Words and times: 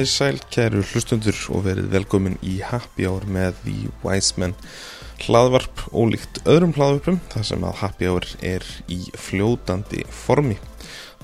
Komið 0.00 0.12
sæl, 0.16 0.38
kæru 0.48 0.80
hlustundur 0.80 1.38
og 1.52 1.66
verið 1.66 1.90
velkomin 1.92 2.38
í 2.40 2.54
Happy 2.64 3.04
Hour 3.04 3.26
með 3.28 3.58
The 3.66 3.90
Wise 4.00 4.40
Men 4.40 4.54
hlaðvarp 5.26 5.82
ólíkt 5.92 6.40
öðrum 6.48 6.72
hlaðvarpum 6.72 7.18
þar 7.28 7.44
sem 7.44 7.66
að 7.68 7.76
Happy 7.82 8.08
Hour 8.08 8.28
er 8.40 8.64
í 8.88 8.96
fljótandi 9.12 10.06
formi. 10.08 10.56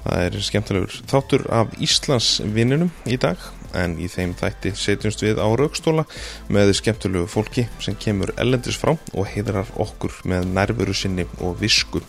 Það 0.02 0.27
er 0.27 0.36
skemmtilegur 0.50 0.98
þáttur 1.09 1.46
af 1.56 1.73
Íslands 1.80 2.28
vinninum 2.45 2.92
í 3.09 3.16
dag 3.16 3.41
en 3.73 3.96
í 3.96 4.10
þeim 4.12 4.36
þætti 4.36 4.74
setjumst 4.77 5.24
við 5.24 5.40
á 5.40 5.48
raukstóla 5.56 6.04
með 6.52 6.74
skemmtilegu 6.77 7.32
fólki 7.32 7.65
sem 7.80 7.96
kemur 7.96 8.34
ellendis 8.37 8.77
frá 8.77 8.93
og 8.93 9.32
heidrar 9.32 9.73
okkur 9.73 10.20
með 10.29 10.52
nærveru 10.52 10.93
sinni 10.93 11.24
og 11.40 11.56
visku. 11.65 12.04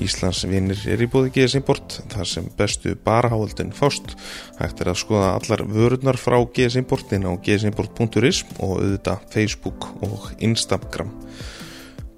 Íslands 0.00 0.42
vinnir 0.48 0.80
er 0.90 1.02
í 1.04 1.08
búði 1.10 1.32
GS 1.34 1.58
Import 1.58 2.00
þar 2.12 2.28
sem 2.28 2.48
bestu 2.58 2.96
baraháöldin 3.04 3.74
fást. 3.76 4.16
Hægt 4.60 4.82
er 4.82 4.92
að 4.92 5.00
skoða 5.02 5.34
allar 5.36 5.64
vörurnar 5.68 6.20
frá 6.20 6.38
GS 6.42 6.78
Importin 6.80 7.28
á 7.28 7.32
gsimport.is 7.36 8.44
og 8.58 8.80
auðvitað 8.80 9.26
Facebook 9.34 9.90
og 10.06 10.30
Instagram. 10.38 11.12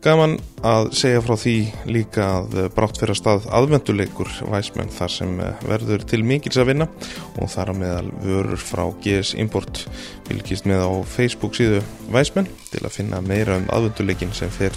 Gaman 0.03 0.33
að 0.67 0.89
segja 0.99 1.21
frá 1.23 1.37
því 1.39 1.55
líka 1.87 2.25
að 2.41 2.57
brátt 2.75 2.97
fyrir 2.99 3.15
að 3.15 3.19
stað 3.21 3.45
aðvenduleikur 3.55 4.33
væsmenn 4.51 4.91
þar 4.91 5.13
sem 5.15 5.37
verður 5.63 6.03
til 6.11 6.25
mikils 6.27 6.59
að 6.59 6.73
vinna 6.73 6.89
og 7.37 7.53
þar 7.53 7.71
að 7.71 7.79
meðal 7.85 8.11
vörur 8.25 8.59
frá 8.59 8.83
GS 9.05 9.37
Import 9.39 9.85
vilkist 10.27 10.67
með 10.67 10.83
á 10.83 10.93
Facebook 11.07 11.55
síðu 11.55 11.85
væsmenn 12.11 12.51
til 12.73 12.83
að 12.83 12.97
finna 12.97 13.23
meira 13.23 13.61
um 13.63 13.71
aðvenduleikin 13.71 14.35
sem 14.35 14.51
fer 14.51 14.75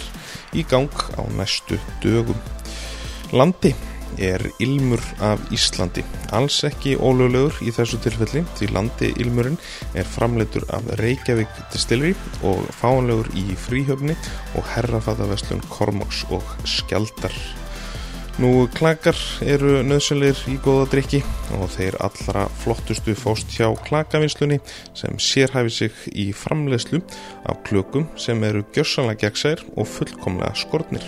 í 0.54 0.62
gang 0.70 0.94
á 1.18 1.26
næstu 1.34 1.80
dögum. 2.06 2.38
Landi 3.34 3.72
er 4.22 4.42
ilmur 4.62 5.02
af 5.20 5.40
Íslandi, 5.50 6.04
alls 6.36 6.60
ekki 6.68 6.94
ólöglegur 6.94 7.58
í 7.66 7.72
þessu 7.74 7.98
tilfelli 8.04 8.44
því 8.56 8.68
landi 8.70 9.10
ilmurinn 9.18 9.58
er 9.98 10.06
framleitur 10.06 10.64
af 10.76 10.86
Reykjavík 11.00 11.58
Distillery 11.74 12.14
og 12.46 12.62
fáanlegur 12.78 13.28
í 13.34 13.48
fríhöfni 13.66 14.14
og 14.54 14.66
herrafataveslun 14.76 15.64
Kormoks 15.72 16.22
og 16.30 16.54
Skjaldar. 16.62 17.34
Nú 18.36 18.68
klakar 18.76 19.16
eru 19.48 19.78
nöðsynleir 19.80 20.36
í 20.52 20.60
góða 20.60 20.84
drikki 20.92 21.24
og 21.56 21.72
þeir 21.72 21.96
allra 22.04 22.44
flottustu 22.60 23.16
fóst 23.16 23.48
hjá 23.56 23.72
klakavinslunni 23.86 24.58
sem 24.92 25.16
sérhæfi 25.16 25.72
sig 25.72 25.88
í 26.12 26.36
framleiðslu 26.36 27.00
af 27.48 27.56
klökum 27.64 28.04
sem 28.20 28.36
eru 28.44 28.60
gjörsanlega 28.76 29.24
gegnsær 29.24 29.64
og 29.72 29.88
fullkomlega 29.88 30.52
skortnir. 30.52 31.00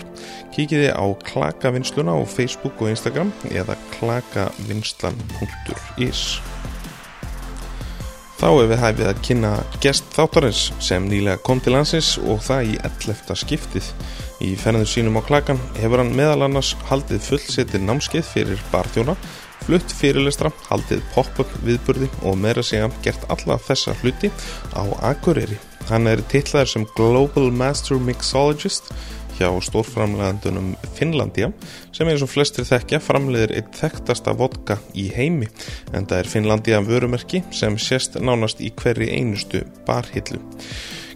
Kíkiði 0.56 0.88
á 0.88 1.04
klakavinsluna 1.28 2.16
á 2.16 2.24
Facebook 2.24 2.80
og 2.80 2.96
Instagram 2.96 3.28
eða 3.52 3.76
klakavinslan.is 3.98 6.40
Þá 8.38 8.46
er 8.52 8.68
við 8.70 8.78
hæfið 8.78 9.08
að 9.10 9.20
kynna 9.26 9.48
gest 9.82 10.12
þáttarins 10.14 10.60
sem 10.84 11.08
nýlega 11.10 11.40
kom 11.42 11.58
til 11.58 11.72
landsins 11.74 12.12
og 12.22 12.38
það 12.46 12.68
í 12.68 12.76
11. 12.86 13.34
skiptið. 13.40 13.88
Í 14.46 14.52
fennðu 14.60 14.86
sínum 14.86 15.18
á 15.18 15.26
klakan 15.26 15.58
hefur 15.80 16.04
hann 16.04 16.14
meðal 16.14 16.46
annars 16.46 16.70
haldið 16.86 17.24
fullsetir 17.26 17.82
námskeið 17.82 18.28
fyrir 18.28 18.62
barþjóna, 18.70 19.16
flutt 19.66 19.90
fyrirlestra, 19.90 20.52
haldið 20.68 21.02
pop-up 21.16 21.50
viðburði 21.66 22.12
og 22.22 22.38
meira 22.38 22.62
segja 22.62 22.86
gert 23.02 23.26
alla 23.34 23.58
þessa 23.66 23.96
hluti 24.04 24.30
á 24.70 24.86
Akureyri. 25.10 25.58
Hann 25.90 26.06
er 26.06 26.22
tillaður 26.30 26.70
sem 26.76 26.86
Global 26.94 27.50
Master 27.50 27.98
Mixologist 27.98 28.92
hjá 29.38 29.48
stórframlegandunum 29.62 30.74
Finnlandia 30.98 31.52
sem 31.94 32.08
eins 32.10 32.24
og 32.26 32.32
flestir 32.32 32.66
þekkja 32.68 33.00
framleiðir 33.02 33.54
eitt 33.60 33.78
þekktasta 33.78 34.34
vodka 34.38 34.78
í 34.98 35.08
heimi 35.14 35.48
en 35.94 36.06
það 36.06 36.18
er 36.18 36.30
Finnlandia 36.34 36.80
vörumerki 36.84 37.44
sem 37.54 37.78
sést 37.78 38.18
nánast 38.18 38.62
í 38.64 38.72
hverri 38.74 39.12
einustu 39.14 39.62
barhillu. 39.86 40.42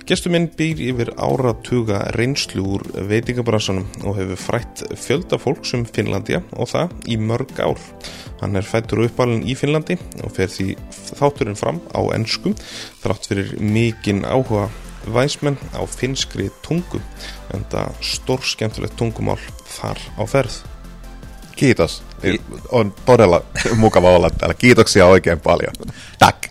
Gestuminn 0.02 0.48
býr 0.58 0.80
yfir 0.82 1.12
áratuga 1.14 2.00
reynslu 2.16 2.64
úr 2.74 2.82
veitingabransanum 3.08 3.86
og 4.02 4.16
hefur 4.18 4.40
frætt 4.40 4.82
fjölda 4.98 5.38
fólks 5.38 5.76
um 5.78 5.84
Finnlandia 5.86 6.42
og 6.58 6.72
það 6.72 6.96
í 7.06 7.18
mörg 7.22 7.54
ár. 7.62 7.78
Hann 8.40 8.58
er 8.58 8.66
fættur 8.66 9.04
og 9.04 9.12
uppalinn 9.12 9.46
í 9.46 9.54
Finnlandi 9.54 9.96
og 10.26 10.34
fer 10.34 10.50
því 10.50 10.72
þátturinn 11.14 11.58
fram 11.58 11.78
á 11.94 12.02
ennskum 12.16 12.56
þrátt 13.04 13.30
fyrir 13.30 13.54
mikinn 13.62 14.26
áhuga 14.26 14.66
væsmenn 15.14 15.58
á 15.74 15.82
finskri 15.86 16.50
tungu 16.62 17.00
en 17.54 17.64
það 17.70 17.92
stór 18.00 18.40
skemmtilegt 18.44 18.96
tungumál 18.96 19.38
þar 19.78 19.98
á 20.18 20.24
ferð. 20.26 20.62
Kiitos. 21.56 22.02
On 22.70 22.94
todella 23.06 23.42
mukava 23.76 24.10
olla 24.16 24.30
täällä. 24.30 24.54
Kiitoksia 24.54 25.06
oikein 25.06 25.40
paljon. 25.40 25.72
Tack. 26.18 26.48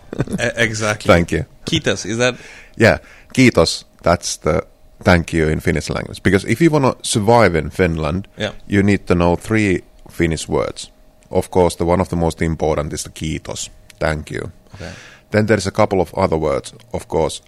Exactly. 0.55 1.07
Thank 1.13 1.31
you. 1.31 1.43
Kiitos, 1.69 2.05
is 2.05 2.17
that? 2.17 2.35
Yeah, 2.81 2.99
kiitos. 3.33 3.87
That's 4.03 4.37
the 4.41 4.61
thank 5.03 5.33
you 5.33 5.49
in 5.49 5.59
Finnish 5.59 5.89
language. 5.89 6.21
Because 6.23 6.47
if 6.51 6.61
you 6.61 6.71
want 6.71 6.85
to 6.85 6.99
survive 7.03 7.57
in 7.59 7.69
Finland, 7.69 8.25
Yeah. 8.37 8.53
you 8.67 8.83
need 8.83 8.99
to 9.05 9.13
know 9.13 9.35
three 9.37 9.83
Finnish 10.11 10.49
words. 10.49 10.91
Of 11.31 11.49
course, 11.49 11.77
the 11.77 11.85
one 11.85 12.01
of 12.01 12.09
the 12.09 12.15
most 12.15 12.41
important 12.41 12.93
is 12.93 13.03
the 13.03 13.09
kiitos. 13.13 13.71
Thank 13.99 14.31
you. 14.31 14.51
Okay. 14.75 14.91
Then 15.31 15.45
there's 15.47 15.67
a 15.67 15.71
couple 15.71 15.99
of 16.01 16.09
other 16.13 16.37
words. 16.37 16.73
Of 16.93 17.07
course, 17.07 17.43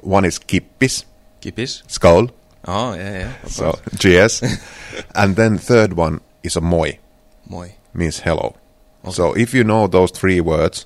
one 0.00 0.24
is 0.24 0.38
kippis, 0.38 1.04
Kippis? 1.40 1.82
skål, 1.88 2.30
Oh, 2.66 2.92
yeah, 2.94 3.18
yeah. 3.18 3.32
so 3.46 3.78
GS. 3.96 4.42
and 5.14 5.36
then 5.36 5.58
third 5.58 5.94
one 5.94 6.20
is 6.42 6.56
a 6.56 6.60
moi. 6.60 6.90
Moi. 7.48 7.68
means 7.94 8.20
hello. 8.20 8.54
So 9.10 9.32
if 9.34 9.54
you 9.54 9.64
know 9.64 9.86
those 9.86 10.10
three 10.10 10.40
words, 10.40 10.84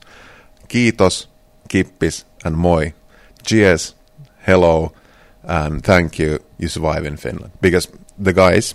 kiitos, 0.69 1.27
kippis, 1.69 2.25
and 2.45 2.56
moi, 2.56 2.93
GS, 3.43 3.95
hello, 4.47 4.93
and 5.43 5.83
thank 5.83 6.19
you, 6.21 6.39
you 6.59 6.69
survive 6.69 7.05
in 7.05 7.17
Finland. 7.17 7.50
Because 7.61 7.89
the 8.17 8.33
guys, 8.33 8.75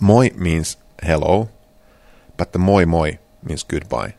moi 0.00 0.30
means 0.36 0.76
hello, 1.02 1.50
but 2.38 2.52
the 2.52 2.58
moi 2.58 2.86
moi 2.86 3.18
means 3.42 3.62
goodbye. 3.62 4.14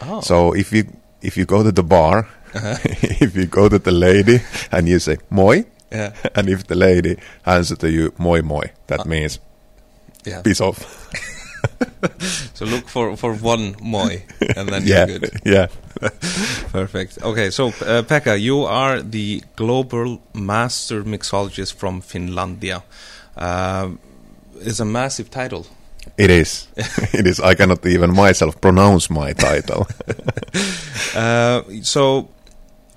Oh. 0.00 0.20
So 0.22 0.52
if 0.54 0.72
you 0.72 0.84
if 1.20 1.36
you 1.36 1.44
go 1.44 1.62
to 1.62 1.72
the 1.72 1.82
bar, 1.82 2.26
if 3.20 3.36
you 3.36 3.46
go 3.46 3.68
to 3.68 3.78
the 3.78 3.92
lady 3.92 4.40
and 4.72 4.88
you 4.88 4.98
say 4.98 5.18
moi, 5.30 5.62
Yeah. 5.92 6.12
and 6.34 6.48
if 6.48 6.66
the 6.66 6.74
lady 6.74 7.16
answers 7.46 7.78
to 7.78 7.90
you 7.90 8.12
moi 8.18 8.42
moi, 8.42 8.64
that 8.88 9.06
means 9.06 9.38
yeah. 10.26 10.42
piss 10.42 10.60
off. 10.60 11.08
So 12.54 12.64
look 12.64 12.88
for, 12.88 13.16
for 13.16 13.34
one 13.34 13.74
moi 13.80 14.16
and 14.56 14.68
then 14.68 14.82
yeah, 14.86 15.06
you're 15.06 15.18
good. 15.18 15.40
yeah. 15.44 15.66
Perfect. 16.72 17.18
Okay, 17.22 17.50
so 17.50 17.68
uh, 17.68 18.02
Pekka, 18.02 18.36
you 18.40 18.64
are 18.64 19.00
the 19.02 19.42
global 19.56 20.20
master 20.34 21.02
mixologist 21.04 21.74
from 21.74 22.00
Finlandia. 22.02 22.82
Uh, 23.36 23.90
it's 24.60 24.80
a 24.80 24.84
massive 24.84 25.30
title. 25.30 25.66
It 26.16 26.30
is. 26.30 26.68
it 27.12 27.26
is. 27.26 27.40
I 27.40 27.54
cannot 27.54 27.84
even 27.86 28.14
myself 28.14 28.60
pronounce 28.60 29.10
my 29.10 29.32
title. 29.34 29.86
Uh, 31.14 31.62
so, 31.82 32.28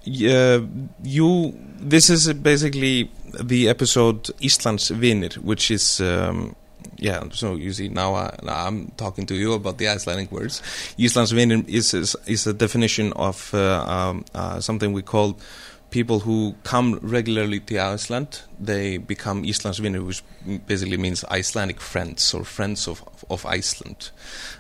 uh, 0.06 0.62
you. 1.04 1.54
This 1.80 2.10
is 2.10 2.32
basically 2.34 3.10
the 3.40 3.70
episode 3.70 4.30
Islands 4.42 4.92
Vinir, 4.92 5.38
which 5.38 5.72
is. 5.72 6.00
Um, 6.02 6.56
yeah, 6.98 7.24
so 7.32 7.56
you 7.56 7.74
see 7.74 7.90
now, 7.90 8.14
I, 8.14 8.36
I'm 8.48 8.92
talking 8.92 9.26
to 9.26 9.36
you 9.36 9.54
about 9.54 9.80
the 9.80 9.88
Icelandic 9.88 10.32
words. 10.32 10.62
Islands 11.00 11.34
Vinir 11.34 11.68
is, 11.68 11.94
is 11.96 12.16
is 12.28 12.46
a 12.46 12.54
definition 12.54 13.12
of 13.14 13.52
uh, 13.56 13.84
um, 13.88 14.26
uh, 14.36 14.60
something 14.60 14.94
we 14.94 15.02
call 15.02 15.38
people 15.92 16.22
who 16.22 16.56
come 16.64 16.98
regularly 17.02 17.60
to 17.60 17.78
Iceland. 17.78 18.42
They 18.60 18.98
become 18.98 19.40
Islands 19.40 19.80
Vinir, 19.80 20.06
which 20.06 20.24
basically 20.66 20.98
means 20.98 21.24
Icelandic 21.26 21.80
friends 21.80 22.34
or 22.34 22.44
friends 22.44 22.88
of 22.88 23.04
of 23.30 23.46
Iceland. 23.46 24.12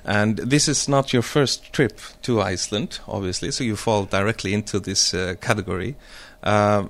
And 0.05 0.37
this 0.37 0.67
is 0.67 0.87
not 0.87 1.13
your 1.13 1.23
first 1.23 1.73
trip 1.73 1.99
to 2.21 2.41
Iceland, 2.41 2.99
obviously, 3.07 3.51
so 3.51 3.63
you 3.63 3.75
fall 3.75 4.05
directly 4.05 4.53
into 4.53 4.79
this 4.79 5.13
uh, 5.13 5.35
category. 5.41 5.95
Uh, 6.43 6.85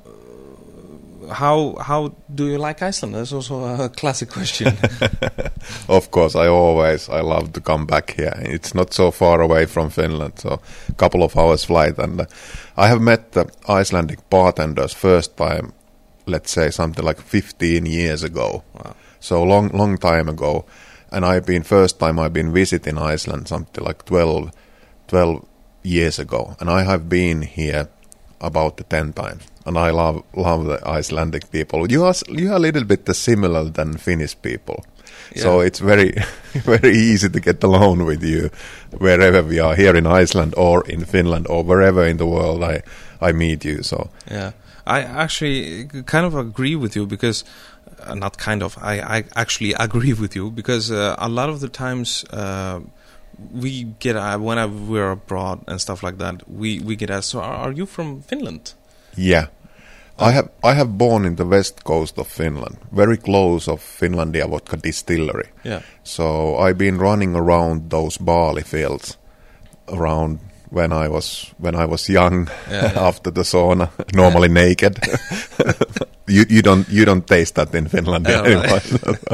how 1.31 1.75
how 1.79 2.13
do 2.33 2.47
you 2.47 2.57
like 2.57 2.81
Iceland? 2.81 3.15
That's 3.15 3.33
also 3.33 3.63
a 3.63 3.89
classic 3.89 4.29
question. 4.29 4.77
of 5.89 6.11
course, 6.11 6.35
I 6.35 6.47
always 6.47 7.09
I 7.09 7.21
love 7.21 7.53
to 7.53 7.61
come 7.61 7.85
back 7.85 8.11
here. 8.11 8.33
It's 8.37 8.75
not 8.75 8.93
so 8.93 9.11
far 9.11 9.41
away 9.41 9.65
from 9.65 9.89
Finland, 9.89 10.39
so 10.39 10.59
a 10.89 10.93
couple 10.93 11.23
of 11.23 11.37
hours 11.37 11.65
flight. 11.65 11.97
And 11.97 12.21
uh, 12.21 12.25
I 12.77 12.87
have 12.87 13.01
met 13.01 13.31
the 13.31 13.45
Icelandic 13.69 14.29
bartenders 14.29 14.93
first 14.93 15.37
time, 15.37 15.73
let's 16.25 16.51
say 16.51 16.69
something 16.71 17.05
like 17.05 17.21
15 17.21 17.85
years 17.85 18.23
ago. 18.23 18.63
Wow. 18.73 18.95
So 19.19 19.43
long, 19.43 19.69
long 19.69 19.97
time 19.97 20.29
ago. 20.29 20.65
And 21.11 21.25
I've 21.25 21.45
been 21.45 21.63
first 21.63 21.99
time 21.99 22.19
I've 22.19 22.33
been 22.33 22.53
visiting 22.53 22.97
Iceland 22.97 23.47
something 23.47 23.83
like 23.83 24.05
12, 24.05 24.51
12 25.07 25.45
years 25.83 26.19
ago, 26.19 26.55
and 26.59 26.69
I 26.69 26.83
have 26.83 27.09
been 27.09 27.41
here 27.41 27.89
about 28.39 28.89
10 28.89 29.13
times. 29.13 29.50
And 29.65 29.77
I 29.77 29.91
love 29.91 30.23
love 30.35 30.65
the 30.65 30.79
Icelandic 30.87 31.51
people. 31.51 31.91
You 31.91 32.05
are 32.05 32.15
you 32.29 32.51
are 32.51 32.55
a 32.55 32.59
little 32.59 32.83
bit 32.83 33.15
similar 33.15 33.65
than 33.65 33.97
Finnish 33.97 34.35
people. 34.41 34.83
So 35.35 35.61
it's 35.61 35.79
very 35.79 36.13
very 36.53 36.91
easy 36.91 37.29
to 37.29 37.39
get 37.39 37.63
along 37.63 38.05
with 38.05 38.23
you 38.23 38.49
wherever 38.97 39.41
we 39.43 39.59
are 39.59 39.75
here 39.75 39.95
in 39.95 40.05
Iceland 40.05 40.53
or 40.57 40.83
in 40.87 41.05
Finland 41.05 41.47
or 41.47 41.63
wherever 41.63 42.05
in 42.05 42.17
the 42.17 42.25
world 42.25 42.63
I 42.63 42.81
I 43.21 43.31
meet 43.31 43.63
you. 43.63 43.83
So 43.83 44.09
Yeah, 44.29 44.51
I 44.85 45.01
actually 45.01 45.87
kind 46.05 46.25
of 46.25 46.35
agree 46.35 46.75
with 46.75 46.95
you 46.95 47.05
because, 47.05 47.43
uh, 48.03 48.15
not 48.15 48.37
kind 48.37 48.63
of, 48.63 48.77
I, 48.81 48.99
I 48.99 49.23
actually 49.35 49.73
agree 49.79 50.13
with 50.13 50.35
you 50.35 50.51
because 50.51 50.91
uh, 50.91 51.15
a 51.17 51.29
lot 51.29 51.49
of 51.49 51.59
the 51.59 51.69
times 51.69 52.25
uh, 52.31 52.79
we 53.53 53.83
get 53.99 54.15
uh, 54.15 54.37
whenever 54.37 54.73
we're 54.73 55.11
abroad 55.11 55.63
and 55.67 55.79
stuff 55.79 56.03
like 56.03 56.17
that, 56.17 56.49
we 56.49 56.79
we 56.79 56.95
get 56.95 57.09
asked, 57.09 57.29
"So 57.29 57.39
are, 57.39 57.53
are 57.53 57.71
you 57.71 57.85
from 57.85 58.21
Finland?" 58.21 58.73
Yeah. 59.17 59.45
I 60.19 60.31
have 60.31 60.49
I 60.63 60.73
have 60.75 60.97
born 60.97 61.25
in 61.25 61.35
the 61.35 61.45
west 61.45 61.83
coast 61.83 62.19
of 62.19 62.27
Finland, 62.27 62.77
very 62.91 63.17
close 63.17 63.71
of 63.71 63.81
Finlandia 63.99 64.47
vodka 64.49 64.77
distillery. 64.77 65.49
Yeah, 65.65 65.81
So 66.03 66.57
I've 66.57 66.77
been 66.77 66.97
running 66.99 67.35
around 67.35 67.89
those 67.89 68.19
barley 68.23 68.61
fields 68.63 69.17
around 69.87 70.39
when 70.69 70.91
I 70.93 71.07
was 71.09 71.53
when 71.59 71.75
I 71.75 71.85
was 71.85 72.09
young 72.09 72.49
Yeah, 72.71 72.91
yeah. 72.95 73.07
after 73.07 73.31
the 73.33 73.41
sauna, 73.43 73.87
normally 74.13 74.47
naked. 74.49 74.99
you 76.27 76.45
you 76.49 76.61
don't 76.61 76.87
you 76.89 77.05
don't 77.05 77.25
taste 77.27 77.55
that 77.55 77.73
in 77.75 77.87
Finland 77.89 78.25
Yeah, 78.29 78.43
anymore. 78.45 78.81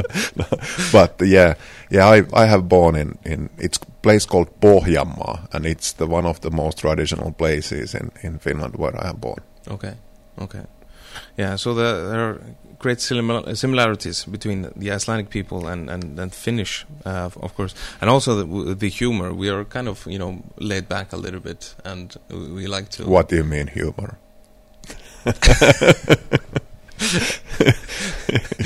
but 0.92 1.20
yeah, 1.20 1.54
yeah, 1.90 2.08
I 2.14 2.22
I 2.44 2.46
have 2.46 2.62
born 2.68 2.96
in 2.96 3.18
in 3.24 3.50
it's 3.58 3.78
a 3.82 3.90
place 4.02 4.26
called 4.26 4.48
Pohjanmaa, 4.60 5.38
and 5.52 5.66
it's 5.66 5.92
the 5.94 6.06
one 6.06 6.28
of 6.28 6.40
the 6.40 6.50
most 6.50 6.78
traditional 6.78 7.32
places 7.32 7.94
in 7.94 8.10
in 8.22 8.38
Finland 8.38 8.74
where 8.78 8.94
I 9.04 9.06
have 9.06 9.20
born. 9.20 9.42
Okay, 9.70 9.94
okay, 10.40 10.62
yeah. 11.36 11.56
So 11.56 11.74
the, 11.74 12.08
there 12.10 12.20
are 12.20 12.40
great 12.78 12.98
simila- 12.98 13.56
similarities 13.56 14.24
between 14.24 14.70
the 14.76 14.92
Icelandic 14.92 15.30
people 15.30 15.66
and 15.66 15.90
and, 15.90 16.18
and 16.18 16.34
Finnish, 16.34 16.86
uh, 17.04 17.30
of 17.40 17.54
course, 17.54 17.74
and 18.00 18.10
also 18.10 18.34
the, 18.44 18.74
the 18.74 18.88
humor. 18.88 19.32
We 19.32 19.48
are 19.48 19.64
kind 19.64 19.88
of 19.88 20.06
you 20.06 20.18
know 20.18 20.42
laid 20.58 20.88
back 20.88 21.12
a 21.12 21.16
little 21.16 21.40
bit, 21.40 21.74
and 21.84 22.16
we, 22.30 22.52
we 22.52 22.66
like 22.66 22.88
to 22.90 23.04
What 23.06 23.28
do 23.28 23.36
you 23.36 23.44
mean 23.44 23.66
humor? 23.68 24.18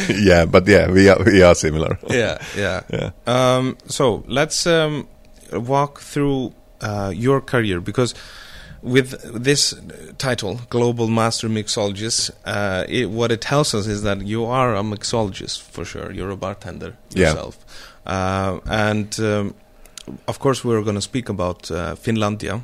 yeah, 0.08 0.44
but 0.46 0.66
yeah, 0.66 0.90
we 0.90 1.08
are 1.08 1.22
we 1.24 1.42
are 1.42 1.54
similar. 1.54 1.98
yeah, 2.08 2.38
yeah. 2.56 2.82
Yeah. 2.90 3.10
Um, 3.26 3.76
so 3.86 4.24
let's 4.26 4.66
um, 4.66 5.08
walk 5.52 6.00
through 6.00 6.52
uh, 6.80 7.12
your 7.14 7.40
career 7.40 7.80
because 7.80 8.14
with 8.82 9.10
this 9.44 9.74
title, 10.18 10.60
Global 10.68 11.06
Master 11.08 11.48
Mixologist, 11.48 12.30
uh, 12.44 12.84
it, 12.88 13.08
what 13.10 13.30
it 13.30 13.40
tells 13.40 13.74
us 13.74 13.86
is 13.86 14.02
that 14.02 14.22
you 14.26 14.44
are 14.44 14.74
a 14.76 14.82
mixologist 14.82 15.62
for 15.62 15.84
sure. 15.84 16.12
You're 16.12 16.30
a 16.30 16.36
bartender 16.36 16.96
Yeah. 17.14 17.28
yourself, 17.28 17.56
uh, 18.06 18.58
and 18.66 19.18
um, 19.20 19.54
of 20.26 20.38
course 20.38 20.64
we're 20.64 20.82
going 20.82 20.96
to 20.96 21.02
speak 21.02 21.28
about 21.28 21.70
uh, 21.70 21.94
Finlandia 21.94 22.62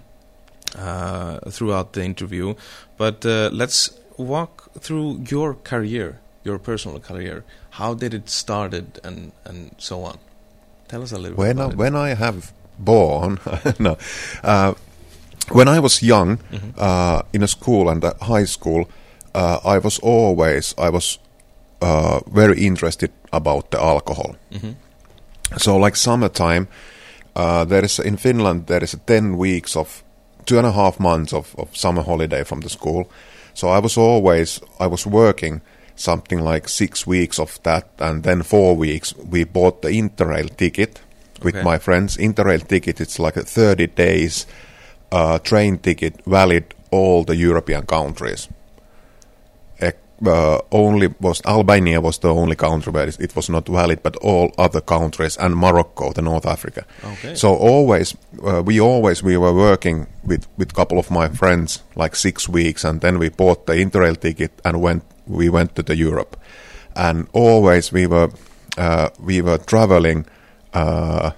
uh, 0.77 1.39
throughout 1.51 1.93
the 1.93 2.03
interview. 2.05 2.55
But 2.97 3.25
uh, 3.25 3.51
let's 3.53 3.91
walk 4.17 4.71
through 4.81 5.23
your 5.31 5.55
career, 5.55 6.19
your 6.45 6.59
personal 6.59 6.99
career. 7.01 7.45
How 7.71 7.95
did 7.95 8.13
it 8.15 8.29
started, 8.29 8.99
and 9.05 9.31
and 9.45 9.71
so 9.79 10.03
on. 10.05 10.19
Tell 10.89 11.03
us 11.03 11.13
a 11.13 11.19
little 11.19 11.37
When 11.37 11.57
bit 11.57 11.73
I, 11.73 11.75
when 11.77 11.95
I 11.95 12.15
have 12.15 12.53
born, 12.79 13.39
no, 13.79 13.97
uh, 14.43 14.75
when 15.53 15.69
I 15.69 15.79
was 15.81 16.03
young, 16.03 16.39
Mhm. 16.53 16.73
uh, 16.79 17.23
in 17.33 17.43
a 17.43 17.47
school 17.49 17.89
and 17.89 18.05
at 18.05 18.23
high 18.23 18.47
school, 18.47 18.85
uh, 19.35 19.59
I 19.65 19.79
was 19.79 19.99
always 20.03 20.75
I 20.79 20.91
was 20.91 21.19
uh, 21.83 22.21
very 22.35 22.67
interested 22.67 23.11
about 23.33 23.71
the 23.71 23.79
alcohol. 23.81 24.35
it. 24.51 24.61
hmm 24.61 24.73
So 25.59 25.77
like 25.85 25.97
summertime, 25.97 26.67
uh, 27.37 27.65
there 27.69 27.85
is 27.85 27.99
in 27.99 28.17
Finland 28.17 28.67
there 28.67 28.85
is 28.85 28.95
a 28.95 28.99
ten 29.07 29.37
weeks 29.39 29.77
of 29.77 30.03
two 30.45 30.59
and 30.59 30.67
a 30.67 30.73
half 30.73 30.99
months 31.01 31.33
of, 31.33 31.55
of 31.59 31.69
summer 31.73 32.03
holiday 32.03 32.45
from 32.45 32.61
the 32.61 32.69
school. 32.69 33.05
So 33.55 33.69
I 33.69 33.81
was 33.81 33.97
always 33.99 34.61
I 34.81 34.87
was 34.89 35.07
working 35.07 35.61
something 35.97 36.41
like 36.53 36.69
six 36.69 37.07
weeks 37.07 37.39
of 37.39 37.59
that, 37.63 37.85
and 37.99 38.23
then 38.23 38.43
four 38.43 38.77
weeks 38.77 39.15
we 39.33 39.45
bought 39.45 39.83
the 39.83 39.89
Interrail 39.89 40.49
ticket 40.57 41.01
with 41.43 41.55
Okay. 41.57 41.65
my 41.73 41.79
friends. 41.79 42.17
Interrail 42.19 42.67
ticket 42.69 43.01
it's 43.01 43.19
like 43.19 43.41
a 43.41 43.45
thirty 43.45 43.87
days 43.87 44.47
uh, 45.13 45.39
train 45.39 45.79
ticket, 45.79 46.21
valid 46.27 46.75
all 46.91 47.25
the 47.25 47.37
European 47.37 47.87
countries. 47.87 48.49
Uh, 50.27 50.59
only 50.73 51.15
was 51.21 51.41
Albania 51.47 52.01
was 52.01 52.19
the 52.19 52.29
only 52.29 52.57
country 52.57 52.93
where 52.93 53.07
it 53.07 53.37
was 53.37 53.49
not 53.49 53.69
valid, 53.69 54.03
but 54.03 54.17
all 54.17 54.53
other 54.59 54.81
countries 54.81 55.37
and 55.37 55.55
Morocco, 55.55 56.13
the 56.13 56.23
North 56.23 56.45
Africa. 56.45 56.85
Okay. 57.05 57.37
So 57.37 57.55
always, 57.55 58.17
uh, 58.43 58.63
we 58.65 58.81
always 58.81 59.23
we 59.23 59.37
were 59.37 59.55
working 59.55 60.09
with 60.25 60.49
with 60.57 60.75
couple 60.75 60.99
of 60.99 61.09
my 61.11 61.29
friends 61.29 61.85
like 61.95 62.17
six 62.17 62.49
weeks, 62.49 62.85
and 62.85 63.01
then 63.01 63.21
we 63.21 63.29
bought 63.29 63.67
the 63.67 63.75
Interrail 63.75 64.19
ticket 64.19 64.51
and 64.65 64.83
went. 64.83 65.05
We 65.29 65.49
went 65.51 65.77
to 65.77 65.83
the 65.85 65.95
Europe, 65.95 66.37
and 66.97 67.29
always 67.33 67.93
we 67.93 68.09
were 68.09 68.31
uh, 68.77 69.11
we 69.21 69.41
were 69.41 69.59
traveling 69.59 70.27
uh, 70.75 71.31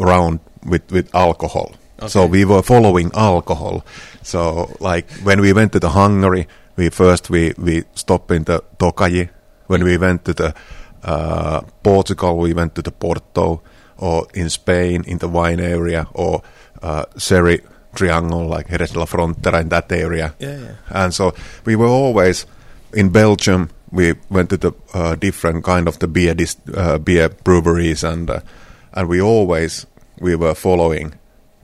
around 0.00 0.40
with 0.66 0.90
with 0.90 1.14
alcohol. 1.14 1.76
So 2.08 2.26
we 2.26 2.44
were 2.44 2.62
following 2.62 3.10
alcohol. 3.14 3.84
So 4.22 4.74
like 4.80 5.10
when 5.22 5.40
we 5.40 5.52
went 5.52 5.72
to 5.72 5.80
the 5.80 5.90
Hungary, 5.90 6.46
we 6.76 6.88
first 6.88 7.30
we 7.30 7.52
we 7.58 7.84
stopped 7.94 8.30
in 8.30 8.44
the 8.44 8.62
Tokaji. 8.78 9.28
When 9.66 9.84
we 9.84 9.98
went 9.98 10.24
to 10.24 10.34
the 10.34 10.54
uh, 11.04 11.60
Portugal, 11.82 12.38
we 12.38 12.54
went 12.54 12.74
to 12.74 12.82
the 12.82 12.90
Porto, 12.90 13.62
or 13.98 14.26
in 14.34 14.50
Spain 14.50 15.04
in 15.06 15.18
the 15.18 15.28
wine 15.28 15.60
area, 15.60 16.06
or 16.14 16.42
uh, 16.82 17.04
Sherry 17.18 17.60
Triangle, 17.94 18.46
like 18.46 18.68
Jerez 18.68 18.92
de 18.92 18.98
la 18.98 19.06
Frontera 19.06 19.60
in 19.60 19.68
that 19.68 19.92
area. 19.92 20.34
Yeah, 20.38 20.58
yeah. 20.58 20.74
And 20.88 21.14
so 21.14 21.34
we 21.64 21.76
were 21.76 21.86
always 21.86 22.46
in 22.92 23.10
Belgium. 23.10 23.70
We 23.92 24.14
went 24.30 24.50
to 24.50 24.56
the 24.56 24.72
uh, 24.94 25.14
different 25.16 25.64
kind 25.64 25.88
of 25.88 25.98
the 25.98 26.08
beer 26.08 26.34
dis- 26.34 26.56
uh, 26.74 26.98
beer 26.98 27.28
breweries, 27.28 28.04
and 28.04 28.30
uh, 28.30 28.40
and 28.92 29.08
we 29.08 29.20
always 29.20 29.86
we 30.20 30.34
were 30.34 30.54
following. 30.54 31.14